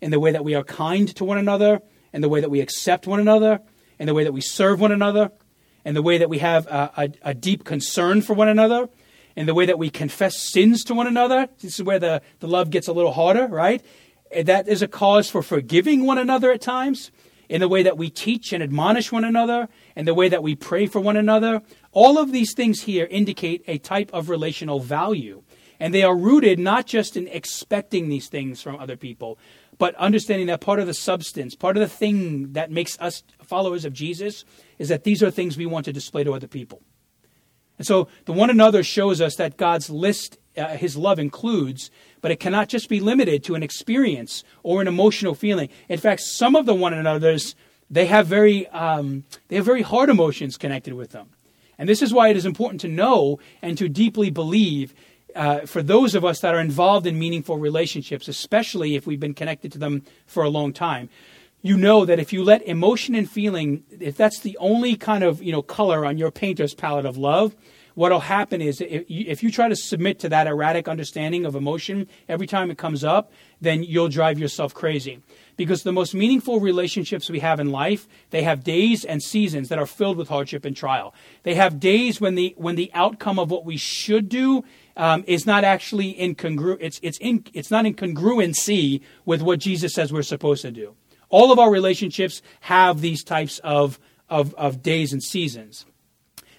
in 0.00 0.10
the 0.10 0.18
way 0.18 0.32
that 0.32 0.44
we 0.44 0.56
are 0.56 0.64
kind 0.64 1.14
to 1.14 1.24
one 1.24 1.38
another, 1.38 1.80
in 2.12 2.20
the 2.20 2.28
way 2.28 2.40
that 2.40 2.50
we 2.50 2.60
accept 2.60 3.06
one 3.06 3.20
another, 3.20 3.60
in 3.96 4.08
the 4.08 4.12
way 4.12 4.24
that 4.24 4.32
we 4.32 4.40
serve 4.40 4.80
one 4.80 4.90
another, 4.90 5.30
in 5.84 5.94
the 5.94 6.02
way 6.02 6.18
that 6.18 6.28
we 6.28 6.38
have 6.38 6.66
a, 6.66 6.90
a, 6.96 7.30
a 7.30 7.32
deep 7.32 7.62
concern 7.62 8.20
for 8.22 8.34
one 8.34 8.48
another, 8.48 8.88
in 9.36 9.46
the 9.46 9.54
way 9.54 9.66
that 9.66 9.78
we 9.78 9.88
confess 9.88 10.36
sins 10.36 10.82
to 10.82 10.94
one 10.94 11.06
another. 11.06 11.48
This 11.60 11.78
is 11.78 11.84
where 11.84 12.00
the, 12.00 12.22
the 12.40 12.48
love 12.48 12.70
gets 12.70 12.88
a 12.88 12.92
little 12.92 13.12
harder, 13.12 13.46
right? 13.46 13.80
That 14.36 14.66
is 14.66 14.82
a 14.82 14.88
cause 14.88 15.30
for 15.30 15.44
forgiving 15.44 16.04
one 16.04 16.18
another 16.18 16.50
at 16.50 16.60
times, 16.60 17.12
in 17.48 17.60
the 17.60 17.68
way 17.68 17.84
that 17.84 17.96
we 17.96 18.10
teach 18.10 18.52
and 18.52 18.64
admonish 18.64 19.12
one 19.12 19.22
another, 19.22 19.68
and 19.94 20.08
the 20.08 20.12
way 20.12 20.28
that 20.28 20.42
we 20.42 20.56
pray 20.56 20.86
for 20.86 20.98
one 20.98 21.16
another. 21.16 21.62
All 21.92 22.18
of 22.18 22.32
these 22.32 22.52
things 22.52 22.82
here 22.82 23.06
indicate 23.08 23.62
a 23.68 23.78
type 23.78 24.10
of 24.12 24.28
relational 24.28 24.80
value. 24.80 25.44
And 25.80 25.94
they 25.94 26.02
are 26.02 26.16
rooted 26.16 26.58
not 26.58 26.86
just 26.86 27.16
in 27.16 27.28
expecting 27.28 28.08
these 28.08 28.28
things 28.28 28.60
from 28.60 28.76
other 28.76 28.96
people, 28.96 29.38
but 29.78 29.94
understanding 29.94 30.48
that 30.48 30.60
part 30.60 30.80
of 30.80 30.86
the 30.86 30.94
substance, 30.94 31.54
part 31.54 31.76
of 31.76 31.80
the 31.80 31.88
thing 31.88 32.52
that 32.54 32.70
makes 32.70 32.98
us 33.00 33.22
followers 33.42 33.84
of 33.84 33.92
Jesus, 33.92 34.44
is 34.78 34.88
that 34.88 35.04
these 35.04 35.22
are 35.22 35.30
things 35.30 35.56
we 35.56 35.66
want 35.66 35.84
to 35.84 35.92
display 35.92 36.24
to 36.24 36.34
other 36.34 36.48
people. 36.48 36.82
And 37.78 37.86
so 37.86 38.08
the 38.24 38.32
one 38.32 38.50
another 38.50 38.82
shows 38.82 39.20
us 39.20 39.36
that 39.36 39.56
God's 39.56 39.88
list, 39.88 40.38
uh, 40.56 40.76
his 40.76 40.96
love 40.96 41.20
includes, 41.20 41.92
but 42.20 42.32
it 42.32 42.40
cannot 42.40 42.68
just 42.68 42.88
be 42.88 42.98
limited 42.98 43.44
to 43.44 43.54
an 43.54 43.62
experience 43.62 44.42
or 44.64 44.80
an 44.80 44.88
emotional 44.88 45.34
feeling. 45.34 45.68
In 45.88 45.98
fact, 45.98 46.22
some 46.22 46.56
of 46.56 46.66
the 46.66 46.74
one 46.74 46.92
another's, 46.92 47.54
they 47.88 48.06
have 48.06 48.26
very, 48.26 48.66
um, 48.68 49.24
they 49.46 49.56
have 49.56 49.64
very 49.64 49.82
hard 49.82 50.10
emotions 50.10 50.56
connected 50.56 50.94
with 50.94 51.10
them. 51.10 51.28
And 51.78 51.88
this 51.88 52.02
is 52.02 52.12
why 52.12 52.28
it 52.28 52.36
is 52.36 52.44
important 52.44 52.80
to 52.80 52.88
know 52.88 53.38
and 53.62 53.78
to 53.78 53.88
deeply 53.88 54.30
believe 54.30 54.92
uh, 55.34 55.60
for 55.60 55.82
those 55.82 56.14
of 56.14 56.24
us 56.24 56.40
that 56.40 56.54
are 56.54 56.60
involved 56.60 57.06
in 57.06 57.18
meaningful 57.18 57.58
relationships, 57.58 58.28
especially 58.28 58.96
if 58.96 59.06
we've 59.06 59.20
been 59.20 59.34
connected 59.34 59.72
to 59.72 59.78
them 59.78 60.02
for 60.26 60.42
a 60.42 60.48
long 60.48 60.72
time, 60.72 61.08
you 61.62 61.76
know 61.76 62.04
that 62.04 62.18
if 62.18 62.32
you 62.32 62.44
let 62.44 62.62
emotion 62.62 63.14
and 63.14 63.28
feeling, 63.28 63.82
if 63.90 64.16
that's 64.16 64.40
the 64.40 64.56
only 64.58 64.96
kind 64.96 65.24
of 65.24 65.42
you 65.42 65.52
know 65.52 65.62
color 65.62 66.06
on 66.06 66.18
your 66.18 66.30
painter's 66.30 66.74
palette 66.74 67.04
of 67.04 67.16
love, 67.16 67.56
what'll 67.98 68.20
happen 68.20 68.62
is 68.62 68.80
if 68.80 69.42
you, 69.42 69.50
try 69.50 69.68
to 69.68 69.74
submit 69.74 70.20
to 70.20 70.28
that 70.28 70.46
erratic 70.46 70.86
understanding 70.86 71.44
of 71.44 71.56
emotion 71.56 72.06
every 72.28 72.46
time 72.46 72.70
it 72.70 72.78
comes 72.78 73.02
up, 73.02 73.32
then 73.60 73.82
you'll 73.82 74.08
drive 74.08 74.38
yourself 74.38 74.72
crazy. 74.72 75.20
Because 75.56 75.82
the 75.82 75.90
most 75.90 76.14
meaningful 76.14 76.60
relationships 76.60 77.28
we 77.28 77.40
have 77.40 77.58
in 77.58 77.72
life, 77.72 78.06
they 78.30 78.44
have 78.44 78.62
days 78.62 79.04
and 79.04 79.20
seasons 79.20 79.68
that 79.68 79.80
are 79.80 79.86
filled 79.86 80.16
with 80.16 80.28
hardship 80.28 80.64
and 80.64 80.76
trial. 80.76 81.12
They 81.42 81.56
have 81.56 81.80
days 81.80 82.20
when 82.20 82.36
the 82.36 82.54
when 82.56 82.76
the 82.76 82.92
outcome 82.94 83.40
of 83.40 83.50
what 83.50 83.64
we 83.64 83.76
should 83.76 84.28
do 84.28 84.62
um, 84.98 85.24
is 85.26 85.46
not 85.46 85.64
actually 85.64 86.12
incongru. 86.14 86.76
It's 86.80 87.00
it's 87.02 87.18
in 87.18 87.44
it's 87.54 87.70
not 87.70 87.86
in 87.86 87.94
congruency 87.94 89.00
with 89.24 89.40
what 89.40 89.60
Jesus 89.60 89.94
says 89.94 90.12
we're 90.12 90.22
supposed 90.22 90.62
to 90.62 90.70
do. 90.70 90.94
All 91.30 91.52
of 91.52 91.58
our 91.58 91.70
relationships 91.70 92.42
have 92.60 93.00
these 93.00 93.22
types 93.22 93.58
of, 93.60 93.98
of, 94.28 94.54
of 94.54 94.82
days 94.82 95.12
and 95.12 95.22
seasons. 95.22 95.84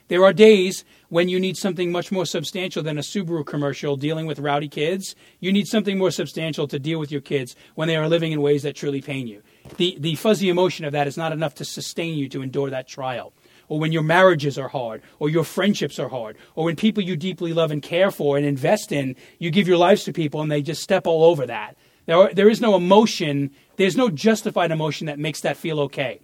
There 0.10 0.24
are 0.24 0.34
days 0.34 0.86
when 1.10 1.30
you 1.30 1.40
need 1.40 1.58
something 1.58 1.92
much 1.92 2.12
more 2.12 2.26
substantial 2.26 2.82
than 2.82 2.98
a 2.98 3.02
Subaru 3.02 3.46
commercial 3.46 3.96
dealing 3.96 4.26
with 4.26 4.40
rowdy 4.40 4.68
kids. 4.68 5.16
You 5.40 5.52
need 5.52 5.68
something 5.68 5.98
more 5.98 6.12
substantial 6.12 6.68
to 6.68 6.80
deal 6.80 7.00
with 7.00 7.12
your 7.12 7.22
kids 7.22 7.56
when 7.76 7.88
they 7.88 7.96
are 7.96 8.08
living 8.08 8.32
in 8.32 8.42
ways 8.42 8.64
that 8.64 8.76
truly 8.76 9.02
pain 9.02 9.28
you. 9.28 9.44
The, 9.78 9.98
the 10.00 10.16
fuzzy 10.16 10.50
emotion 10.50 10.86
of 10.86 10.94
that 10.94 11.08
is 11.08 11.18
not 11.18 11.32
enough 11.32 11.56
to 11.56 11.66
sustain 11.66 12.18
you 12.18 12.28
to 12.30 12.42
endure 12.42 12.72
that 12.72 12.88
trial. 12.88 13.34
Or 13.70 13.80
when 13.80 13.94
your 13.94 14.04
marriages 14.04 14.58
are 14.58 14.68
hard, 14.68 15.02
or 15.20 15.30
your 15.30 15.46
friendships 15.46 16.00
are 16.00 16.10
hard, 16.10 16.36
or 16.56 16.66
when 16.66 16.76
people 16.76 17.04
you 17.04 17.16
deeply 17.16 17.54
love 17.54 17.72
and 17.72 17.82
care 17.82 18.12
for 18.12 18.36
and 18.36 18.46
invest 18.46 18.92
in, 18.92 19.16
you 19.38 19.52
give 19.52 19.68
your 19.68 19.78
lives 19.78 20.04
to 20.04 20.12
people 20.12 20.42
and 20.42 20.52
they 20.52 20.62
just 20.62 20.82
step 20.82 21.08
all 21.08 21.24
over 21.24 21.46
that. 21.46 21.78
There, 22.08 22.18
are, 22.18 22.34
there 22.34 22.50
is 22.50 22.60
no 22.60 22.76
emotion, 22.76 23.52
there's 23.78 23.96
no 23.96 24.10
justified 24.10 24.72
emotion 24.72 25.06
that 25.06 25.20
makes 25.20 25.42
that 25.42 25.56
feel 25.56 25.80
okay. 25.82 26.20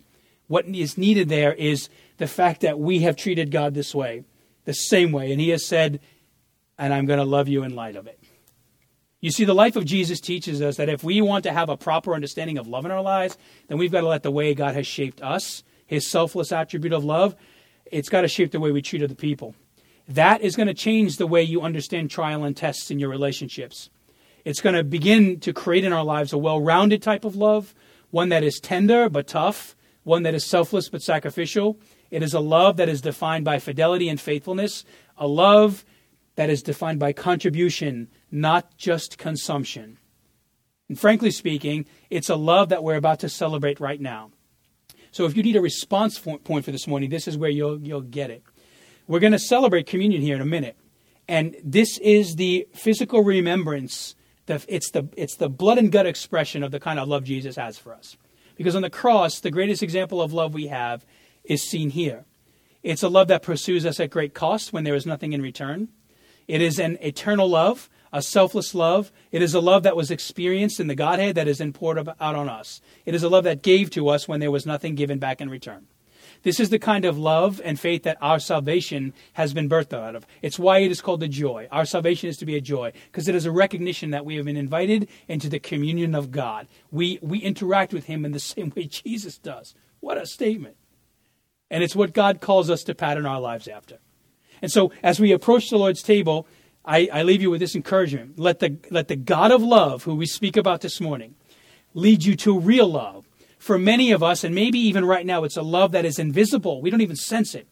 What 0.47 0.65
is 0.65 0.97
needed 0.97 1.29
there 1.29 1.53
is 1.53 1.89
the 2.17 2.27
fact 2.27 2.61
that 2.61 2.79
we 2.79 3.01
have 3.01 3.15
treated 3.15 3.51
God 3.51 3.75
this 3.75 3.93
way, 3.93 4.23
the 4.65 4.73
same 4.73 5.11
way, 5.11 5.31
and 5.31 5.39
He 5.39 5.49
has 5.49 5.65
said, 5.65 5.99
and 6.77 6.93
I'm 6.93 7.05
going 7.05 7.19
to 7.19 7.25
love 7.25 7.47
you 7.47 7.63
in 7.63 7.75
light 7.75 7.95
of 7.95 8.07
it. 8.07 8.19
You 9.21 9.31
see, 9.31 9.45
the 9.45 9.55
life 9.55 9.75
of 9.75 9.85
Jesus 9.85 10.19
teaches 10.19 10.61
us 10.61 10.77
that 10.77 10.89
if 10.89 11.03
we 11.03 11.21
want 11.21 11.43
to 11.45 11.53
have 11.53 11.69
a 11.69 11.77
proper 11.77 12.13
understanding 12.13 12.57
of 12.57 12.67
love 12.67 12.85
in 12.85 12.91
our 12.91 13.01
lives, 13.01 13.37
then 13.67 13.77
we've 13.77 13.91
got 13.91 14.01
to 14.01 14.07
let 14.07 14.23
the 14.23 14.31
way 14.31 14.53
God 14.53 14.75
has 14.75 14.85
shaped 14.85 15.21
us, 15.21 15.63
His 15.85 16.09
selfless 16.09 16.51
attribute 16.51 16.93
of 16.93 17.03
love, 17.03 17.35
it's 17.91 18.09
got 18.09 18.21
to 18.21 18.27
shape 18.27 18.51
the 18.51 18.59
way 18.59 18.71
we 18.71 18.81
treat 18.81 19.03
other 19.03 19.15
people. 19.15 19.55
That 20.07 20.41
is 20.41 20.55
going 20.55 20.67
to 20.67 20.73
change 20.73 21.17
the 21.17 21.27
way 21.27 21.41
you 21.41 21.61
understand 21.61 22.09
trial 22.09 22.43
and 22.43 22.55
tests 22.55 22.91
in 22.91 22.99
your 22.99 23.09
relationships. 23.09 23.89
It's 24.43 24.61
going 24.61 24.75
to 24.75 24.83
begin 24.83 25.39
to 25.41 25.53
create 25.53 25.83
in 25.83 25.93
our 25.93 26.03
lives 26.03 26.31
a 26.31 26.37
well 26.37 26.61
rounded 26.61 27.01
type 27.01 27.25
of 27.25 27.35
love, 27.35 27.73
one 28.11 28.29
that 28.29 28.43
is 28.43 28.59
tender 28.59 29.09
but 29.09 29.27
tough, 29.27 29.75
one 30.03 30.23
that 30.23 30.35
is 30.35 30.45
selfless 30.45 30.89
but 30.89 31.01
sacrificial. 31.01 31.79
It 32.11 32.21
is 32.21 32.33
a 32.33 32.39
love 32.39 32.77
that 32.77 32.89
is 32.89 33.01
defined 33.01 33.45
by 33.45 33.57
fidelity 33.57 34.07
and 34.07 34.21
faithfulness, 34.21 34.85
a 35.17 35.27
love 35.27 35.83
that 36.35 36.49
is 36.49 36.61
defined 36.61 36.99
by 36.99 37.13
contribution, 37.13 38.09
not 38.29 38.77
just 38.77 39.17
consumption. 39.17 39.97
And 40.87 40.99
frankly 40.99 41.31
speaking, 41.31 41.85
it's 42.11 42.29
a 42.29 42.35
love 42.35 42.69
that 42.69 42.83
we're 42.83 42.95
about 42.95 43.19
to 43.21 43.29
celebrate 43.29 43.79
right 43.79 43.99
now. 43.99 44.31
So 45.15 45.23
if 45.23 45.37
you 45.37 45.43
need 45.43 45.55
a 45.55 45.61
response 45.61 46.19
point 46.19 46.65
for 46.65 46.71
this 46.71 46.87
morning, 46.87 47.09
this 47.09 47.25
is 47.25 47.37
where 47.37 47.49
you'll, 47.49 47.79
you'll 47.79 48.01
get 48.01 48.29
it. 48.31 48.43
We're 49.07 49.21
going 49.21 49.31
to 49.31 49.39
celebrate 49.39 49.87
communion 49.87 50.21
here 50.21 50.35
in 50.35 50.41
a 50.41 50.45
minute. 50.45 50.75
And 51.25 51.55
this 51.63 51.97
is 51.99 52.35
the 52.35 52.67
physical 52.73 53.23
remembrance 53.23 54.15
the, 54.47 54.61
it's, 54.67 54.91
the, 54.91 55.07
it's 55.15 55.37
the 55.37 55.47
blood 55.47 55.77
and 55.77 55.89
gut 55.89 56.05
expression 56.05 56.63
of 56.63 56.71
the 56.71 56.81
kind 56.81 56.99
of 56.99 57.07
love 57.07 57.23
Jesus 57.23 57.55
has 57.55 57.77
for 57.77 57.93
us. 57.93 58.17
Because 58.57 58.75
on 58.75 58.81
the 58.81 58.89
cross, 58.89 59.39
the 59.39 59.51
greatest 59.51 59.81
example 59.81 60.21
of 60.21 60.33
love 60.33 60.53
we 60.53 60.67
have 60.67 61.05
is 61.45 61.63
seen 61.63 61.91
here. 61.91 62.25
It's 62.83 63.01
a 63.01 63.07
love 63.07 63.29
that 63.29 63.41
pursues 63.41 63.85
us 63.85 64.01
at 64.01 64.09
great 64.09 64.33
cost 64.33 64.73
when 64.73 64.83
there 64.83 64.95
is 64.95 65.05
nothing 65.05 65.31
in 65.31 65.41
return. 65.41 65.87
It 66.49 66.61
is 66.61 66.77
an 66.77 66.97
eternal 66.99 67.47
love, 67.47 67.89
a 68.11 68.21
selfless 68.21 68.73
love. 68.75 69.11
It 69.31 69.41
is 69.41 69.53
a 69.53 69.59
love 69.59 69.83
that 69.83 69.95
was 69.95 70.11
experienced 70.11 70.79
in 70.79 70.87
the 70.87 70.95
Godhead 70.95 71.35
that 71.35 71.47
is 71.47 71.57
then 71.59 71.73
poured 71.73 71.97
out 71.97 72.35
on 72.35 72.49
us. 72.49 72.81
It 73.05 73.15
is 73.15 73.23
a 73.23 73.29
love 73.29 73.43
that 73.43 73.61
gave 73.61 73.89
to 73.91 74.09
us 74.09 74.27
when 74.27 74.39
there 74.39 74.51
was 74.51 74.65
nothing 74.65 74.95
given 74.95 75.19
back 75.19 75.41
in 75.41 75.49
return. 75.49 75.87
This 76.43 76.59
is 76.59 76.69
the 76.69 76.79
kind 76.79 77.05
of 77.05 77.17
love 77.17 77.59
and 77.63 77.79
faith 77.79 78.03
that 78.03 78.17
our 78.21 78.39
salvation 78.39 79.13
has 79.33 79.53
been 79.53 79.67
birthed 79.67 79.93
out 79.93 80.15
of. 80.15 80.27
It's 80.41 80.59
why 80.59 80.79
it 80.79 80.91
is 80.91 81.01
called 81.01 81.19
the 81.19 81.27
joy. 81.27 81.67
Our 81.71 81.85
salvation 81.85 82.29
is 82.29 82.37
to 82.37 82.45
be 82.45 82.55
a 82.55 82.61
joy 82.61 82.93
because 83.07 83.27
it 83.27 83.33
is 83.35 83.45
a 83.45 83.51
recognition 83.51 84.11
that 84.11 84.25
we 84.25 84.35
have 84.35 84.45
been 84.45 84.55
invited 84.55 85.09
into 85.27 85.49
the 85.49 85.59
communion 85.59 86.13
of 86.13 86.31
God. 86.31 86.67
We, 86.91 87.17
we 87.21 87.39
interact 87.39 87.93
with 87.93 88.05
Him 88.05 88.25
in 88.25 88.31
the 88.31 88.39
same 88.55 88.71
way 88.75 88.85
Jesus 88.85 89.37
does. 89.37 89.73
What 90.01 90.17
a 90.19 90.25
statement. 90.25 90.77
And 91.71 91.83
it's 91.83 91.95
what 91.95 92.13
God 92.13 92.41
calls 92.41 92.69
us 92.69 92.83
to 92.83 92.95
pattern 92.95 93.25
our 93.25 93.41
lives 93.41 93.67
after. 93.67 93.97
And 94.61 94.71
so 94.71 94.91
as 95.01 95.19
we 95.19 95.31
approach 95.31 95.69
the 95.69 95.77
Lord's 95.77 96.03
table, 96.03 96.47
I, 96.85 97.09
I 97.11 97.23
leave 97.23 97.41
you 97.41 97.49
with 97.49 97.59
this 97.59 97.75
encouragement. 97.75 98.39
Let 98.39 98.59
the, 98.59 98.77
let 98.91 99.07
the 99.07 99.15
God 99.15 99.51
of 99.51 99.61
love, 99.61 100.03
who 100.03 100.15
we 100.15 100.25
speak 100.25 100.55
about 100.55 100.81
this 100.81 101.01
morning, 101.01 101.35
lead 101.93 102.23
you 102.23 102.35
to 102.37 102.59
real 102.59 102.87
love 102.87 103.27
for 103.65 103.79
many 103.79 104.11
of 104.11 104.21
us, 104.21 104.43
and 104.43 104.53
maybe 104.53 104.77
even 104.77 105.03
right 105.05 105.25
now, 105.25 105.43
it's 105.43 105.57
a 105.57 105.63
love 105.63 105.91
that 105.93 106.05
is 106.05 106.19
invisible. 106.19 106.83
We 106.83 106.91
don't 106.91 107.01
even 107.01 107.15
sense 107.15 107.55
it. 107.55 107.67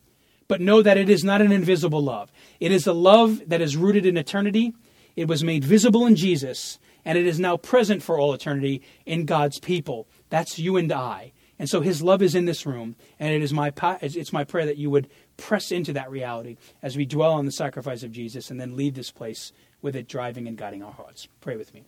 But 0.48 0.60
know 0.60 0.82
that 0.82 0.98
it 0.98 1.08
is 1.08 1.24
not 1.24 1.40
an 1.40 1.52
invisible 1.52 2.04
love. 2.04 2.32
It 2.60 2.72
is 2.72 2.88
a 2.88 2.94
love 2.94 3.48
that 3.48 3.62
is 3.62 3.78
rooted 3.78 4.04
in 4.04 4.18
eternity. 4.18 4.74
It 5.16 5.28
was 5.28 5.44
made 5.44 5.64
visible 5.64 6.08
in 6.08 6.16
Jesus, 6.16 6.80
and 7.06 7.16
it 7.16 7.28
is 7.28 7.40
now 7.40 7.58
present 7.58 8.02
for 8.02 8.20
all 8.20 8.34
eternity 8.34 8.82
in 9.06 9.26
God's 9.26 9.60
people. 9.60 10.08
That's 10.30 10.58
you 10.58 10.78
and 10.78 10.92
I. 10.92 11.32
And 11.60 11.70
so 11.70 11.82
his 11.82 12.02
love 12.02 12.24
is 12.24 12.34
in 12.34 12.46
this 12.46 12.66
room, 12.66 12.96
and 13.20 13.34
it 13.34 13.44
is 13.44 13.54
my 13.54 13.72
it's 14.02 14.34
my 14.34 14.44
prayer 14.44 14.66
that 14.66 14.78
you 14.78 14.90
would 14.90 15.08
press 15.38 15.72
into 15.72 15.94
that 15.94 16.12
reality 16.12 16.58
as 16.82 16.98
we 16.98 17.06
dwell 17.06 17.34
on 17.34 17.46
the 17.46 17.52
sacrifice 17.52 18.04
of 18.04 18.12
Jesus 18.12 18.52
and 18.52 18.60
then 18.60 18.76
leave 18.76 18.96
this 18.96 19.12
place 19.12 19.52
with 19.82 19.96
it 19.96 20.08
driving 20.08 20.48
and 20.48 20.58
guiding 20.58 20.84
our 20.84 20.92
hearts. 20.92 21.28
Pray 21.42 21.58
with 21.58 21.74
me. 21.74 21.84